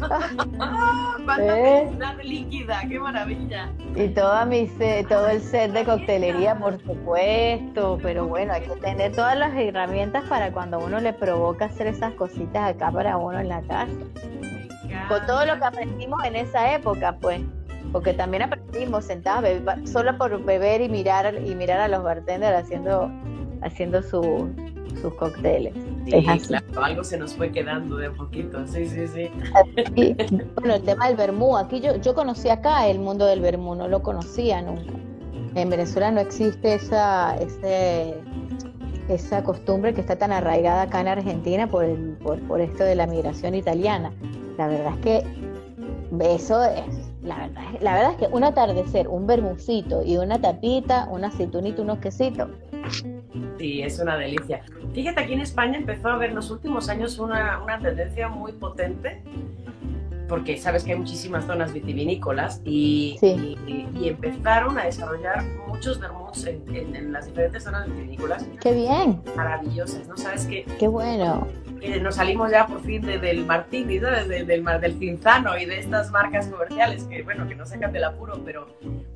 ¡Cuánta 1.26 1.40
¿Eh? 1.40 1.90
líquida! 2.24 2.82
¡Qué 2.88 3.00
maravilla! 3.00 3.72
Y 3.96 4.10
toda 4.10 4.46
mi 4.46 4.70
todo 5.08 5.28
el 5.28 5.42
set 5.42 5.72
de 5.72 5.86
coctelería, 5.86 6.58
por 6.58 6.82
supuesto, 6.82 7.98
pero 8.02 8.28
bueno, 8.28 8.54
hay 8.54 8.62
que 8.62 8.76
tener 8.76 9.14
todas 9.14 9.38
las 9.38 9.56
herramientas 9.56 10.24
para 10.26 10.52
cuando 10.52 10.80
uno 10.80 11.00
le 11.00 11.14
provoca 11.14 11.66
hacer 11.66 11.88
esas 11.88 12.14
cositas 12.16 12.76
acá 12.76 12.92
para 12.92 13.18
uno 13.18 13.40
en 13.40 13.50
la 13.50 13.62
casa. 13.62 13.94
Con 15.08 15.26
todo 15.26 15.46
lo 15.46 15.58
que 15.58 15.66
aprendimos 15.66 16.24
en 16.26 16.36
esa 16.36 16.74
época, 16.76 17.18
pues 17.22 17.42
porque 17.92 18.14
también 18.14 18.44
aprendimos 18.44 19.06
sentados 19.06 19.50
solo 19.86 20.18
por 20.18 20.44
beber 20.44 20.82
y 20.82 20.90
mirar 20.90 21.36
y 21.46 21.56
mirar 21.56 21.80
a 21.80 21.88
los 21.88 22.04
bartenders 22.04 22.64
haciendo 22.64 23.12
haciendo 23.62 24.02
su, 24.02 24.50
sus 25.02 25.14
cócteles. 25.16 25.74
Claro, 26.06 26.84
algo 26.84 27.04
se 27.04 27.18
nos 27.18 27.34
fue 27.34 27.52
quedando 27.52 27.98
de 27.98 28.10
poquito, 28.10 28.66
sí, 28.68 28.88
sí, 28.88 29.08
sí. 29.08 29.30
bueno, 30.56 30.76
el 30.76 30.84
tema 30.84 31.08
del 31.08 31.16
vermú, 31.16 31.58
aquí 31.58 31.80
yo, 31.80 31.96
yo 31.98 32.14
conocí 32.14 32.50
acá 32.50 32.88
el 32.88 33.00
mundo 33.00 33.26
del 33.26 33.42
vermú, 33.42 33.76
no 33.76 33.88
lo 33.88 34.02
conocía 34.02 34.62
nunca. 34.62 34.94
En 35.56 35.70
Venezuela 35.70 36.12
no 36.12 36.20
existe 36.20 36.74
esa, 36.74 37.38
ese, 37.38 38.16
esa 39.08 39.44
costumbre 39.44 39.94
que 39.94 40.02
está 40.02 40.18
tan 40.18 40.32
arraigada 40.32 40.84
acá 40.84 41.02
en 41.02 41.08
Argentina 41.08 41.68
por, 41.68 41.86
el, 41.86 42.18
por, 42.24 42.40
por 42.48 42.60
esto 42.60 42.84
de 42.84 42.96
la 42.96 43.08
migración 43.08 43.56
italiana. 43.56 44.12
La 44.58 44.68
verdad 44.68 44.94
es 44.96 45.00
que 45.00 45.24
eso 46.20 46.64
es, 46.64 47.12
la 47.24 47.38
verdad, 47.38 47.64
la 47.82 47.94
verdad 47.94 48.12
es 48.12 48.18
que 48.18 48.36
un 48.36 48.44
atardecer, 48.44 49.08
un 49.08 49.26
vermucito 49.26 50.04
y 50.04 50.18
una 50.18 50.40
tapita, 50.40 51.08
una 51.12 51.28
aceitunita, 51.28 51.82
unos 51.82 52.00
quesitos, 52.00 52.50
Sí, 53.58 53.82
es 53.82 54.00
una 54.00 54.18
delicia. 54.18 54.62
Fíjate, 54.94 55.22
aquí 55.22 55.34
en 55.34 55.42
España 55.42 55.78
empezó 55.78 56.10
a 56.10 56.14
haber 56.14 56.30
en 56.30 56.36
los 56.36 56.52
últimos 56.52 56.88
años 56.88 57.18
una, 57.18 57.62
una 57.64 57.80
tendencia 57.80 58.28
muy 58.28 58.52
potente, 58.52 59.24
porque 60.34 60.58
sabes 60.58 60.84
que 60.84 60.94
hay 60.94 60.98
muchísimas 60.98 61.46
zonas 61.46 61.72
vitivinícolas 61.72 62.60
y, 62.66 63.20
y, 63.22 64.08
empezaron 64.08 64.80
a 64.80 64.86
desarrollar 64.86 65.44
muchos 65.68 66.00
vermuts 66.00 66.48
en, 66.48 66.96
en, 66.96 67.14
las 67.14 67.28
diferentes 67.28 67.64
zonas 67.64 67.86
vitivinícolas. 67.86 68.44
¡Qué 68.60 68.74
bien! 68.74 69.22
Maravillosas, 69.36 70.08
¿no? 70.08 70.18
¿Sabes 70.18 70.48
qué? 70.48 70.66
¡Qué 70.80 70.88
bueno! 70.88 71.48
nos 72.02 72.16
salimos 72.16 72.50
ya 72.50 72.66
por 72.66 72.82
fin 72.82 73.04
del 73.04 73.46
Martini, 73.46 74.00
¿sabes? 74.00 74.28
Del, 74.28 74.48
del, 74.48 74.66
del 74.66 74.98
Cinzano 74.98 75.56
y 75.56 75.66
de 75.66 75.82
estas 75.82 76.10
marcas 76.10 76.48
comerciales 76.48 77.04
que, 77.04 77.22
bueno, 77.22 77.48
que 77.48 77.54
no 77.54 77.68
sacan 77.68 77.92
del 77.92 78.06
apuro, 78.06 78.42
pero 78.44 78.70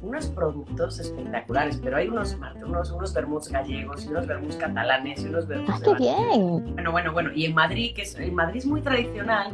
unos 0.04 0.28
productos 0.28 1.00
espectaculares. 1.00 1.80
Pero 1.82 1.98
hay 1.98 2.10
unos, 2.10 2.38
unos, 2.64 2.92
unos 2.92 3.12
vermuts 3.12 3.50
gallegos 3.50 4.06
y 4.06 4.10
unos 4.10 4.28
vermuts 4.28 4.58
catalanes 4.58 5.24
y 5.24 5.30
unos 5.30 5.48
vermuts... 5.48 5.74
¡Ah, 5.74 5.80
qué 5.84 5.96
bien! 5.96 6.76
Bueno, 6.76 6.92
bueno, 6.92 7.12
bueno. 7.12 7.32
Y 7.34 7.46
en 7.46 7.56
Madrid, 7.56 7.96
que 7.96 8.04
es, 8.04 8.14
en 8.20 8.36
Madrid 8.36 8.58
es 8.58 8.68
muy 8.68 8.82
tradicional, 8.82 9.52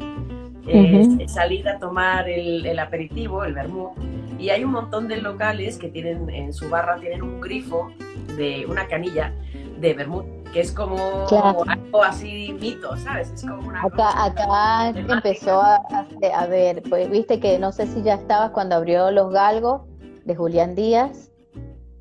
eh, 0.68 1.28
salir 1.28 1.68
a 1.68 1.80
tomar 1.80 2.30
el, 2.30 2.66
el 2.66 2.80
aperitivo, 2.80 3.44
el 3.44 3.54
vermut, 3.54 3.92
y 4.40 4.50
hay 4.50 4.64
un 4.64 4.72
montón 4.72 5.08
de 5.08 5.18
locales 5.18 5.78
que 5.78 5.90
tienen 5.90 6.30
en 6.30 6.54
su 6.54 6.70
barra, 6.70 7.00
tienen 7.00 7.22
un 7.22 7.42
grifo 7.42 7.92
de 8.38 8.66
una 8.68 8.88
canilla 8.88 9.34
de 9.80 9.94
vermut 9.94 10.26
que 10.54 10.62
es 10.62 10.72
como 10.72 11.26
Claro. 11.28 11.64
algo 11.68 12.04
así 12.04 12.56
mito, 12.60 12.96
¿sabes? 12.98 13.32
Es 13.32 13.42
como 13.42 13.68
una 13.68 13.82
Acá, 13.82 14.26
acá 14.26 14.90
empezó 14.90 15.62
a, 15.62 16.46
ver, 16.48 16.84
pues 16.88 17.10
viste 17.10 17.40
que 17.40 17.58
no 17.58 17.72
sé 17.72 17.88
si 17.88 18.04
ya 18.04 18.14
estabas 18.14 18.52
cuando 18.52 18.76
abrió 18.76 19.10
Los 19.10 19.34
Galgos 19.34 19.82
de 20.24 20.36
Julián 20.36 20.76
Díaz. 20.76 21.32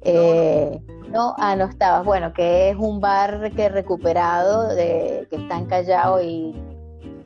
Eh, 0.03 0.81
no, 1.11 1.35
ah, 1.39 1.57
no 1.57 1.65
estabas. 1.65 2.05
Bueno, 2.05 2.33
que 2.35 2.71
es 2.71 2.77
un 2.77 3.01
bar 3.01 3.51
que 3.53 3.69
recuperado 3.71 4.69
de 4.75 5.27
que 5.31 5.37
está 5.37 5.57
en 5.57 5.67
Callao 5.67 6.23
y 6.23 6.55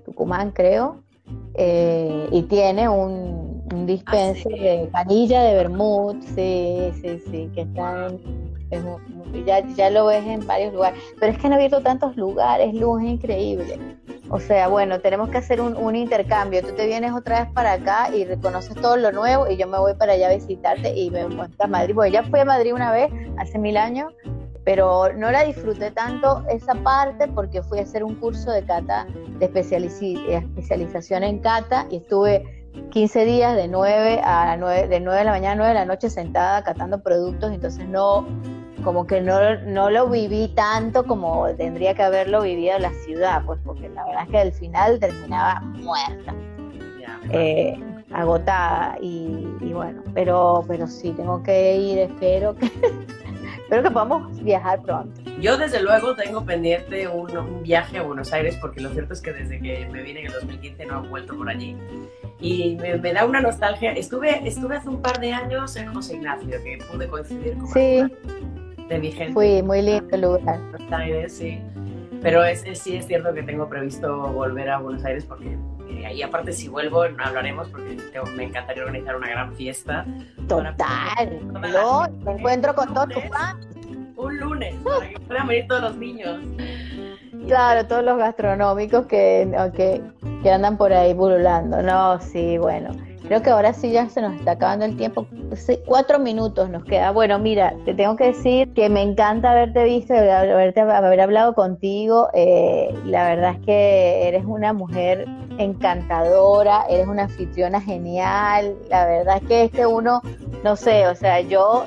Tucumán, 0.04 0.52
creo. 0.52 1.02
Eh, 1.58 2.28
y 2.32 2.42
tiene 2.42 2.88
un, 2.88 3.64
un 3.72 3.86
dispenser 3.86 4.52
sí. 4.52 4.58
de 4.58 4.88
canilla 4.92 5.42
de 5.42 5.54
vermut, 5.54 6.22
sí, 6.22 6.92
sí, 7.00 7.22
sí, 7.30 7.50
que 7.54 7.62
está 7.62 8.08
en, 8.08 8.20
es 8.70 8.82
ya, 9.46 9.60
ya 9.74 9.90
lo 9.90 10.06
ves 10.06 10.24
en 10.26 10.46
varios 10.46 10.72
lugares. 10.72 11.00
Pero 11.18 11.32
es 11.32 11.38
que 11.38 11.46
han 11.46 11.52
abierto 11.52 11.80
tantos 11.80 12.16
lugares, 12.16 12.74
Luz, 12.74 13.02
increíble. 13.02 13.78
O 14.28 14.40
sea, 14.40 14.66
bueno, 14.68 15.00
tenemos 15.00 15.28
que 15.28 15.38
hacer 15.38 15.60
un, 15.60 15.76
un 15.76 15.94
intercambio. 15.94 16.62
Tú 16.62 16.74
te 16.74 16.86
vienes 16.86 17.12
otra 17.12 17.44
vez 17.44 17.52
para 17.52 17.74
acá 17.74 18.10
y 18.14 18.24
reconoces 18.24 18.74
todo 18.74 18.96
lo 18.96 19.12
nuevo 19.12 19.48
y 19.48 19.56
yo 19.56 19.68
me 19.68 19.78
voy 19.78 19.94
para 19.94 20.14
allá 20.14 20.28
a 20.28 20.34
visitarte 20.34 20.96
y 20.96 21.10
me 21.10 21.26
muestras 21.28 21.68
a 21.68 21.68
Madrid. 21.68 21.94
Porque 21.94 22.10
ya 22.10 22.24
fui 22.24 22.40
a 22.40 22.44
Madrid 22.44 22.74
una 22.74 22.90
vez, 22.90 23.10
hace 23.38 23.58
mil 23.58 23.76
años, 23.76 24.12
pero 24.66 25.12
no 25.12 25.30
la 25.30 25.44
disfruté 25.44 25.92
tanto 25.92 26.44
esa 26.50 26.74
parte 26.74 27.28
porque 27.28 27.62
fui 27.62 27.78
a 27.78 27.82
hacer 27.82 28.02
un 28.02 28.16
curso 28.16 28.50
de 28.50 28.64
cata, 28.64 29.06
de 29.38 29.46
eh, 29.46 30.44
especialización 30.56 31.22
en 31.22 31.38
cata 31.38 31.86
y 31.88 31.98
estuve 31.98 32.66
15 32.90 33.24
días 33.26 33.54
de 33.54 33.68
9 33.68 34.20
a 34.24 34.56
9, 34.58 34.88
de 34.88 34.98
9 34.98 35.18
de 35.20 35.24
la 35.24 35.30
mañana 35.30 35.52
a 35.52 35.54
9 35.54 35.68
de 35.68 35.74
la 35.74 35.84
noche 35.84 36.10
sentada 36.10 36.64
catando 36.64 37.00
productos, 37.00 37.52
entonces 37.52 37.86
no, 37.86 38.26
como 38.82 39.06
que 39.06 39.20
no, 39.20 39.38
no 39.66 39.88
lo 39.88 40.08
viví 40.08 40.48
tanto 40.56 41.04
como 41.04 41.46
tendría 41.54 41.94
que 41.94 42.02
haberlo 42.02 42.42
vivido 42.42 42.74
en 42.74 42.82
la 42.82 42.92
ciudad, 43.04 43.44
pues 43.46 43.60
porque 43.64 43.88
la 43.90 44.04
verdad 44.04 44.24
es 44.24 44.30
que 44.30 44.38
al 44.38 44.52
final 44.52 44.98
terminaba 44.98 45.60
muerta, 45.60 46.34
eh, 47.30 47.78
agotada 48.12 48.96
y, 49.00 49.46
y 49.60 49.72
bueno, 49.72 50.02
pero, 50.12 50.64
pero 50.66 50.88
sí, 50.88 51.12
tengo 51.12 51.40
que 51.44 51.76
ir, 51.76 51.98
espero 51.98 52.56
que, 52.56 52.68
espero 53.66 53.82
que 53.82 53.90
podamos 53.90 54.42
viajar 54.44 54.80
pronto. 54.82 55.20
Yo 55.40 55.58
desde 55.58 55.82
luego 55.82 56.14
tengo 56.14 56.44
pendiente 56.44 57.08
un, 57.08 57.36
un 57.36 57.62
viaje 57.62 57.98
a 57.98 58.02
Buenos 58.02 58.32
Aires 58.32 58.56
porque 58.60 58.80
lo 58.80 58.90
cierto 58.90 59.12
es 59.12 59.20
que 59.20 59.32
desde 59.32 59.60
que 59.60 59.88
me 59.90 60.02
vine 60.02 60.20
en 60.20 60.26
el 60.26 60.32
2015 60.32 60.86
no 60.86 61.04
he 61.04 61.08
vuelto 61.08 61.36
por 61.36 61.48
allí 61.48 61.76
y 62.40 62.76
me, 62.76 62.96
me 62.96 63.12
da 63.12 63.24
una 63.26 63.40
nostalgia. 63.40 63.92
Estuve, 63.92 64.46
estuve 64.46 64.76
hace 64.76 64.88
un 64.88 65.02
par 65.02 65.18
de 65.20 65.32
años 65.32 65.74
en 65.76 65.92
José 65.92 66.14
Ignacio 66.16 66.48
que 66.62 66.78
pude 66.90 67.08
coincidir 67.08 67.56
con 67.58 67.66
Sí. 67.68 68.04
de 68.88 68.98
mi 68.98 69.10
gente. 69.10 69.32
Fui, 69.34 69.62
muy 69.62 69.82
lindo 69.82 70.16
lugar. 70.16 70.54
en 70.56 70.70
Buenos 70.70 70.92
Aires, 70.92 71.32
sí. 71.36 71.60
Pero 72.22 72.44
es, 72.44 72.64
es- 72.64 72.80
sí 72.80 72.96
es 72.96 73.06
cierto 73.06 73.32
que 73.34 73.42
tengo 73.42 73.68
previsto 73.68 74.16
volver 74.32 74.70
a 74.70 74.78
Buenos 74.78 75.04
Aires 75.04 75.24
porque 75.24 75.56
eh, 75.88 76.06
ahí 76.06 76.22
aparte 76.22 76.52
si 76.52 76.68
vuelvo 76.68 77.08
no 77.08 77.24
hablaremos 77.24 77.68
porque 77.68 77.96
tengo- 78.12 78.26
me 78.36 78.44
encantaría 78.44 78.82
organizar 78.84 79.16
una 79.16 79.28
gran 79.28 79.54
fiesta. 79.54 80.04
Total, 80.48 80.74
la 81.52 81.60
¿no? 81.68 82.06
Me 82.24 82.32
encuentro 82.32 82.74
con 82.74 82.92
todos 82.94 83.08
tus 83.10 83.24
fans. 83.24 83.66
Un 84.16 84.38
lunes 84.38 84.74
para 84.82 85.08
que 85.08 85.20
puedan 85.20 85.46
venir 85.46 85.66
todos 85.68 85.82
los 85.82 85.96
niños. 85.96 86.40
Claro, 87.46 87.86
todos 87.86 88.02
los 88.02 88.16
gastronómicos 88.18 89.06
que, 89.06 89.46
que, 89.76 90.02
que 90.42 90.50
andan 90.50 90.76
por 90.78 90.92
ahí 90.92 91.14
pululando. 91.14 91.82
No, 91.82 92.18
sí, 92.20 92.56
bueno. 92.58 92.90
Creo 93.26 93.42
que 93.42 93.50
ahora 93.50 93.72
sí 93.72 93.90
ya 93.90 94.08
se 94.08 94.22
nos 94.22 94.34
está 94.36 94.52
acabando 94.52 94.84
el 94.84 94.96
tiempo. 94.96 95.26
Sí, 95.54 95.80
cuatro 95.84 96.20
minutos 96.20 96.70
nos 96.70 96.84
queda. 96.84 97.10
Bueno, 97.10 97.40
mira, 97.40 97.74
te 97.84 97.92
tengo 97.92 98.14
que 98.14 98.26
decir 98.26 98.72
que 98.72 98.88
me 98.88 99.02
encanta 99.02 99.50
haberte 99.50 99.82
visto, 99.82 100.14
haberte, 100.14 100.80
haber 100.80 101.20
hablado 101.20 101.54
contigo. 101.54 102.28
Eh, 102.34 102.94
la 103.04 103.28
verdad 103.28 103.54
es 103.54 103.66
que 103.66 104.28
eres 104.28 104.44
una 104.44 104.72
mujer 104.72 105.26
encantadora, 105.58 106.84
eres 106.88 107.08
una 107.08 107.24
anfitriona 107.24 107.80
genial. 107.80 108.76
La 108.90 109.06
verdad 109.06 109.38
es 109.42 109.48
que 109.48 109.64
es 109.64 109.72
que 109.72 109.86
uno, 109.86 110.22
no 110.62 110.76
sé, 110.76 111.08
o 111.08 111.14
sea, 111.16 111.40
yo 111.40 111.86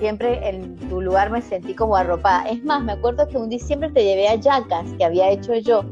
siempre 0.00 0.48
en 0.48 0.76
tu 0.88 1.00
lugar 1.00 1.30
me 1.30 1.42
sentí 1.42 1.74
como 1.74 1.94
arropada. 1.94 2.48
Es 2.48 2.64
más, 2.64 2.82
me 2.82 2.92
acuerdo 2.92 3.28
que 3.28 3.36
un 3.36 3.48
diciembre 3.48 3.90
te 3.90 4.02
llevé 4.02 4.26
a 4.26 4.34
Yacas, 4.34 4.92
que 4.98 5.04
había 5.04 5.30
hecho 5.30 5.54
yo. 5.54 5.84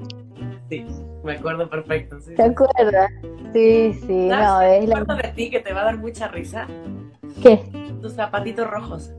Sí, 0.68 0.84
me 1.22 1.34
acuerdo 1.34 1.70
perfecto. 1.70 2.20
Sí. 2.20 2.34
¿Te 2.34 2.42
acuerdas? 2.42 3.10
Sí, 3.54 3.94
sí, 4.04 4.28
¿Sabes 4.28 4.48
no, 4.48 4.60
es 4.62 5.06
la... 5.06 5.14
de 5.14 5.28
ti 5.28 5.48
que 5.48 5.60
te 5.60 5.72
va 5.72 5.82
a 5.82 5.84
dar 5.84 5.98
mucha 5.98 6.26
risa? 6.26 6.66
¿Qué? 7.40 7.64
Tus 8.02 8.14
zapatitos 8.14 8.68
rojos. 8.68 9.12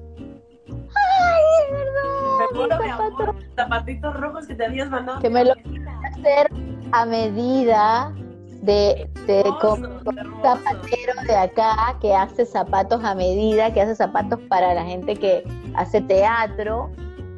¡Ay, 0.67 1.43
es 1.63 1.71
verdad! 1.71 2.77
Me 2.77 2.91
amor. 2.91 3.35
Zapatitos 3.55 4.13
rojos 4.13 4.45
que 4.45 4.55
te 4.55 4.65
habías 4.65 4.89
mandado. 4.89 5.21
Que 5.21 5.29
me 5.29 5.45
lo 5.45 5.53
hacer 5.53 6.51
a 6.91 7.05
medida 7.05 8.13
de, 8.61 9.09
de 9.25 9.43
con, 9.61 9.85
un 9.85 10.41
zapatero 10.41 11.13
de 11.25 11.35
acá 11.37 11.97
que 12.01 12.13
hace 12.13 12.45
zapatos 12.45 13.05
a 13.05 13.15
medida, 13.15 13.73
que 13.73 13.81
hace 13.81 13.95
zapatos 13.95 14.41
para 14.49 14.73
la 14.73 14.83
gente 14.83 15.15
que 15.15 15.45
hace 15.75 16.01
teatro 16.01 16.91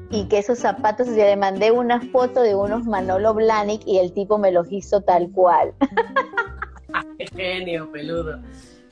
y 0.09 0.25
que 0.29 0.39
esos 0.39 0.57
zapatos, 0.57 1.07
ya 1.15 1.25
le 1.25 1.35
mandé 1.35 1.69
una 1.69 2.01
foto 2.01 2.41
de 2.41 2.55
unos 2.55 2.85
Manolo 2.85 3.35
Blahnik 3.35 3.85
y 3.85 3.99
el 3.99 4.13
tipo 4.13 4.39
me 4.39 4.51
los 4.51 4.71
hizo 4.71 5.01
tal 5.01 5.29
cual. 5.29 5.75
Qué 7.17 7.25
genio, 7.35 7.91
peludo. 7.91 8.39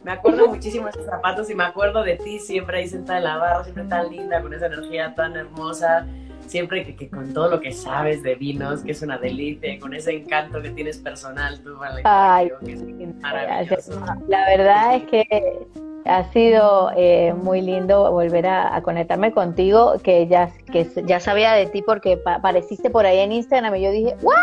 Me 0.04 0.12
acuerdo 0.12 0.48
muchísimo 0.48 0.86
de 0.86 0.92
esos 0.92 1.06
zapatos 1.06 1.50
y 1.50 1.56
me 1.56 1.64
acuerdo 1.64 2.04
de 2.04 2.16
ti 2.18 2.38
siempre 2.40 2.78
ahí 2.78 2.88
sentada 2.88 3.18
en 3.18 3.24
la 3.24 3.38
barra, 3.38 3.64
siempre 3.64 3.86
tan 3.86 4.10
linda, 4.12 4.40
con 4.42 4.54
esa 4.54 4.68
energía 4.68 5.16
tan 5.16 5.36
hermosa, 5.36 6.06
siempre 6.46 6.86
que, 6.86 6.96
que 6.96 7.10
con 7.10 7.34
todo 7.34 7.50
lo 7.50 7.60
que 7.60 7.72
sabes 7.74 8.22
de 8.22 8.36
vinos, 8.36 8.84
que 8.84 8.92
es 8.92 9.02
una 9.02 9.18
delicia, 9.18 9.80
con 9.80 9.96
ese 9.96 10.12
encanto 10.16 10.62
que 10.62 10.70
tienes 10.70 11.00
personal 11.00 11.60
tú 11.64 11.76
Ay, 12.04 12.52
que 12.64 12.74
es 12.74 12.84
maravilloso. 13.20 14.00
La 14.28 14.46
verdad 14.46 14.96
es 14.98 15.04
que 15.06 15.68
ha 16.06 16.24
sido 16.32 16.92
eh, 16.96 17.34
muy 17.34 17.62
lindo 17.62 18.12
volver 18.12 18.46
a, 18.46 18.76
a 18.76 18.84
conectarme 18.84 19.32
contigo, 19.32 19.96
que 20.04 20.28
ya, 20.28 20.52
que 20.72 20.88
ya 21.08 21.20
sabía 21.20 21.54
de 21.54 21.66
ti 21.66 21.82
porque 21.82 22.18
pa- 22.18 22.36
apareciste 22.36 22.92
por 22.92 23.08
ahí 23.08 23.18
en 23.22 23.32
Instagram 23.32 23.76
y 23.76 23.82
yo 23.82 23.90
dije, 23.90 24.16
¡What! 24.22 24.36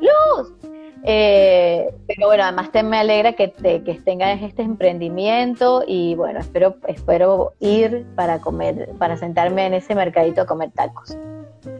¡Luz! 0.00 0.54
Eh, 1.04 1.88
pero 2.06 2.26
bueno, 2.26 2.44
además 2.44 2.70
te, 2.72 2.82
me 2.82 2.98
alegra 2.98 3.32
que, 3.32 3.48
te, 3.48 3.82
que 3.82 3.94
tengas 3.94 4.42
este 4.42 4.62
emprendimiento 4.62 5.82
y 5.86 6.14
bueno, 6.14 6.40
espero, 6.40 6.76
espero 6.88 7.54
ir 7.58 8.04
para 8.14 8.40
comer, 8.40 8.90
para 8.98 9.16
sentarme 9.16 9.66
en 9.66 9.74
ese 9.74 9.94
mercadito 9.94 10.42
a 10.42 10.46
comer 10.46 10.70
tacos. 10.72 11.16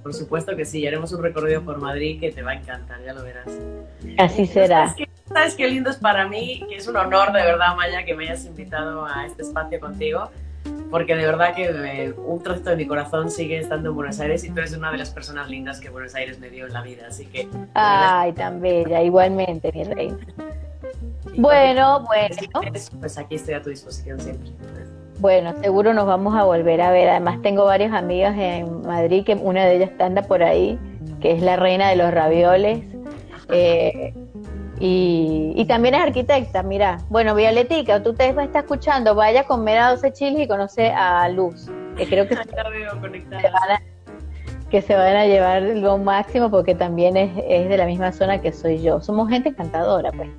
Por 0.03 0.15
supuesto 0.15 0.57
que 0.57 0.65
sí, 0.65 0.87
haremos 0.87 1.13
un 1.13 1.23
recorrido 1.23 1.63
por 1.63 1.79
Madrid 1.79 2.21
que 2.21 2.33
te 2.33 2.43
va 2.43 2.53
a 2.53 2.55
encantar, 2.55 3.03
ya 3.05 3.15
lo 3.15 3.23
verás. 3.23 3.47
Así 4.19 4.47
será. 4.47 4.89
¿Sabes 4.89 4.95
qué, 4.97 5.09
¿Sabes 5.27 5.55
qué 5.55 5.69
lindo 5.69 5.91
es 5.91 5.97
para 5.97 6.29
mí? 6.29 6.65
Que 6.69 6.77
es 6.77 6.89
un 6.89 6.97
honor 6.97 7.33
de 7.33 7.43
verdad, 7.43 7.75
Maya, 7.77 8.05
que 8.05 8.15
me 8.15 8.25
hayas 8.25 8.45
invitado 8.45 9.07
a 9.07 9.27
este 9.27 9.43
espacio 9.43 9.81
contigo, 9.81 10.31
porque 10.91 11.15
de 11.15 11.25
verdad 11.25 11.55
que 11.55 11.67
eh, 11.67 12.13
un 12.13 12.43
trozo 12.43 12.71
de 12.71 12.77
mi 12.77 12.87
corazón 12.87 13.31
sigue 13.31 13.59
estando 13.59 13.91
en 13.91 13.95
Buenos 13.95 14.19
Aires 14.21 14.45
y 14.45 14.51
tú 14.51 14.59
eres 14.59 14.77
una 14.77 14.91
de 14.91 14.99
las 14.99 15.11
personas 15.11 15.49
lindas 15.49 15.81
que 15.81 15.89
Buenos 15.89 16.15
Aires 16.15 16.39
me 16.41 16.51
dio 16.51 16.67
en 16.67 16.73
la 16.73 16.83
vida, 16.83 17.05
así 17.09 17.27
que... 17.27 17.49
Ay, 17.75 18.33
tan 18.33 18.61
bella, 18.61 19.03
igualmente, 19.03 19.71
mi 19.73 19.85
reina. 19.85 20.19
Bueno, 21.37 22.05
bueno. 22.07 22.37
Pues 22.99 23.19
aquí 23.19 23.37
estoy 23.37 23.55
a 23.55 23.63
tu 23.63 23.71
disposición 23.71 24.19
siempre. 24.21 24.51
Bueno, 25.21 25.55
seguro 25.61 25.93
nos 25.93 26.07
vamos 26.07 26.35
a 26.35 26.45
volver 26.45 26.81
a 26.81 26.91
ver. 26.91 27.09
Además 27.09 27.41
tengo 27.43 27.67
varias 27.67 27.93
amigas 27.93 28.35
en 28.39 28.83
Madrid, 28.83 29.25
que 29.25 29.35
una 29.35 29.67
de 29.67 29.77
ellas 29.77 29.91
anda 29.99 30.23
por 30.23 30.43
ahí, 30.43 30.79
que 31.21 31.33
es 31.33 31.43
la 31.43 31.57
reina 31.57 31.91
de 31.91 31.97
los 31.97 32.11
ravioles. 32.11 32.83
Eh, 33.51 34.15
y, 34.81 35.53
y 35.57 35.65
también 35.67 35.95
es 35.95 36.01
arquitecta, 36.01 36.63
mira. 36.63 36.99
Bueno, 37.11 37.35
Violetica, 37.35 38.03
tú 38.03 38.15
te 38.15 38.29
estás 38.31 38.49
escuchando, 38.55 39.15
vaya 39.15 39.43
a 39.43 39.45
comer 39.45 39.79
a 39.79 39.91
12 39.91 40.13
chiles 40.15 40.41
y 40.41 40.49
conoce 40.49 40.91
a 40.91 41.29
Luz, 41.29 41.71
que 41.99 42.09
creo 42.09 42.27
que 42.27 42.35
se 42.37 42.43
van 42.47 43.71
a, 43.71 43.83
que 44.71 44.81
se 44.81 44.95
van 44.95 45.17
a 45.17 45.27
llevar 45.27 45.61
lo 45.63 45.99
máximo 45.99 46.51
porque 46.51 46.75
también 46.75 47.19
es, 47.19 47.31
es 47.47 47.69
de 47.69 47.77
la 47.77 47.85
misma 47.85 48.11
zona 48.11 48.41
que 48.41 48.53
soy 48.53 48.81
yo. 48.81 49.03
Somos 49.03 49.29
gente 49.29 49.51
encantadora, 49.51 50.11
pues. 50.13 50.31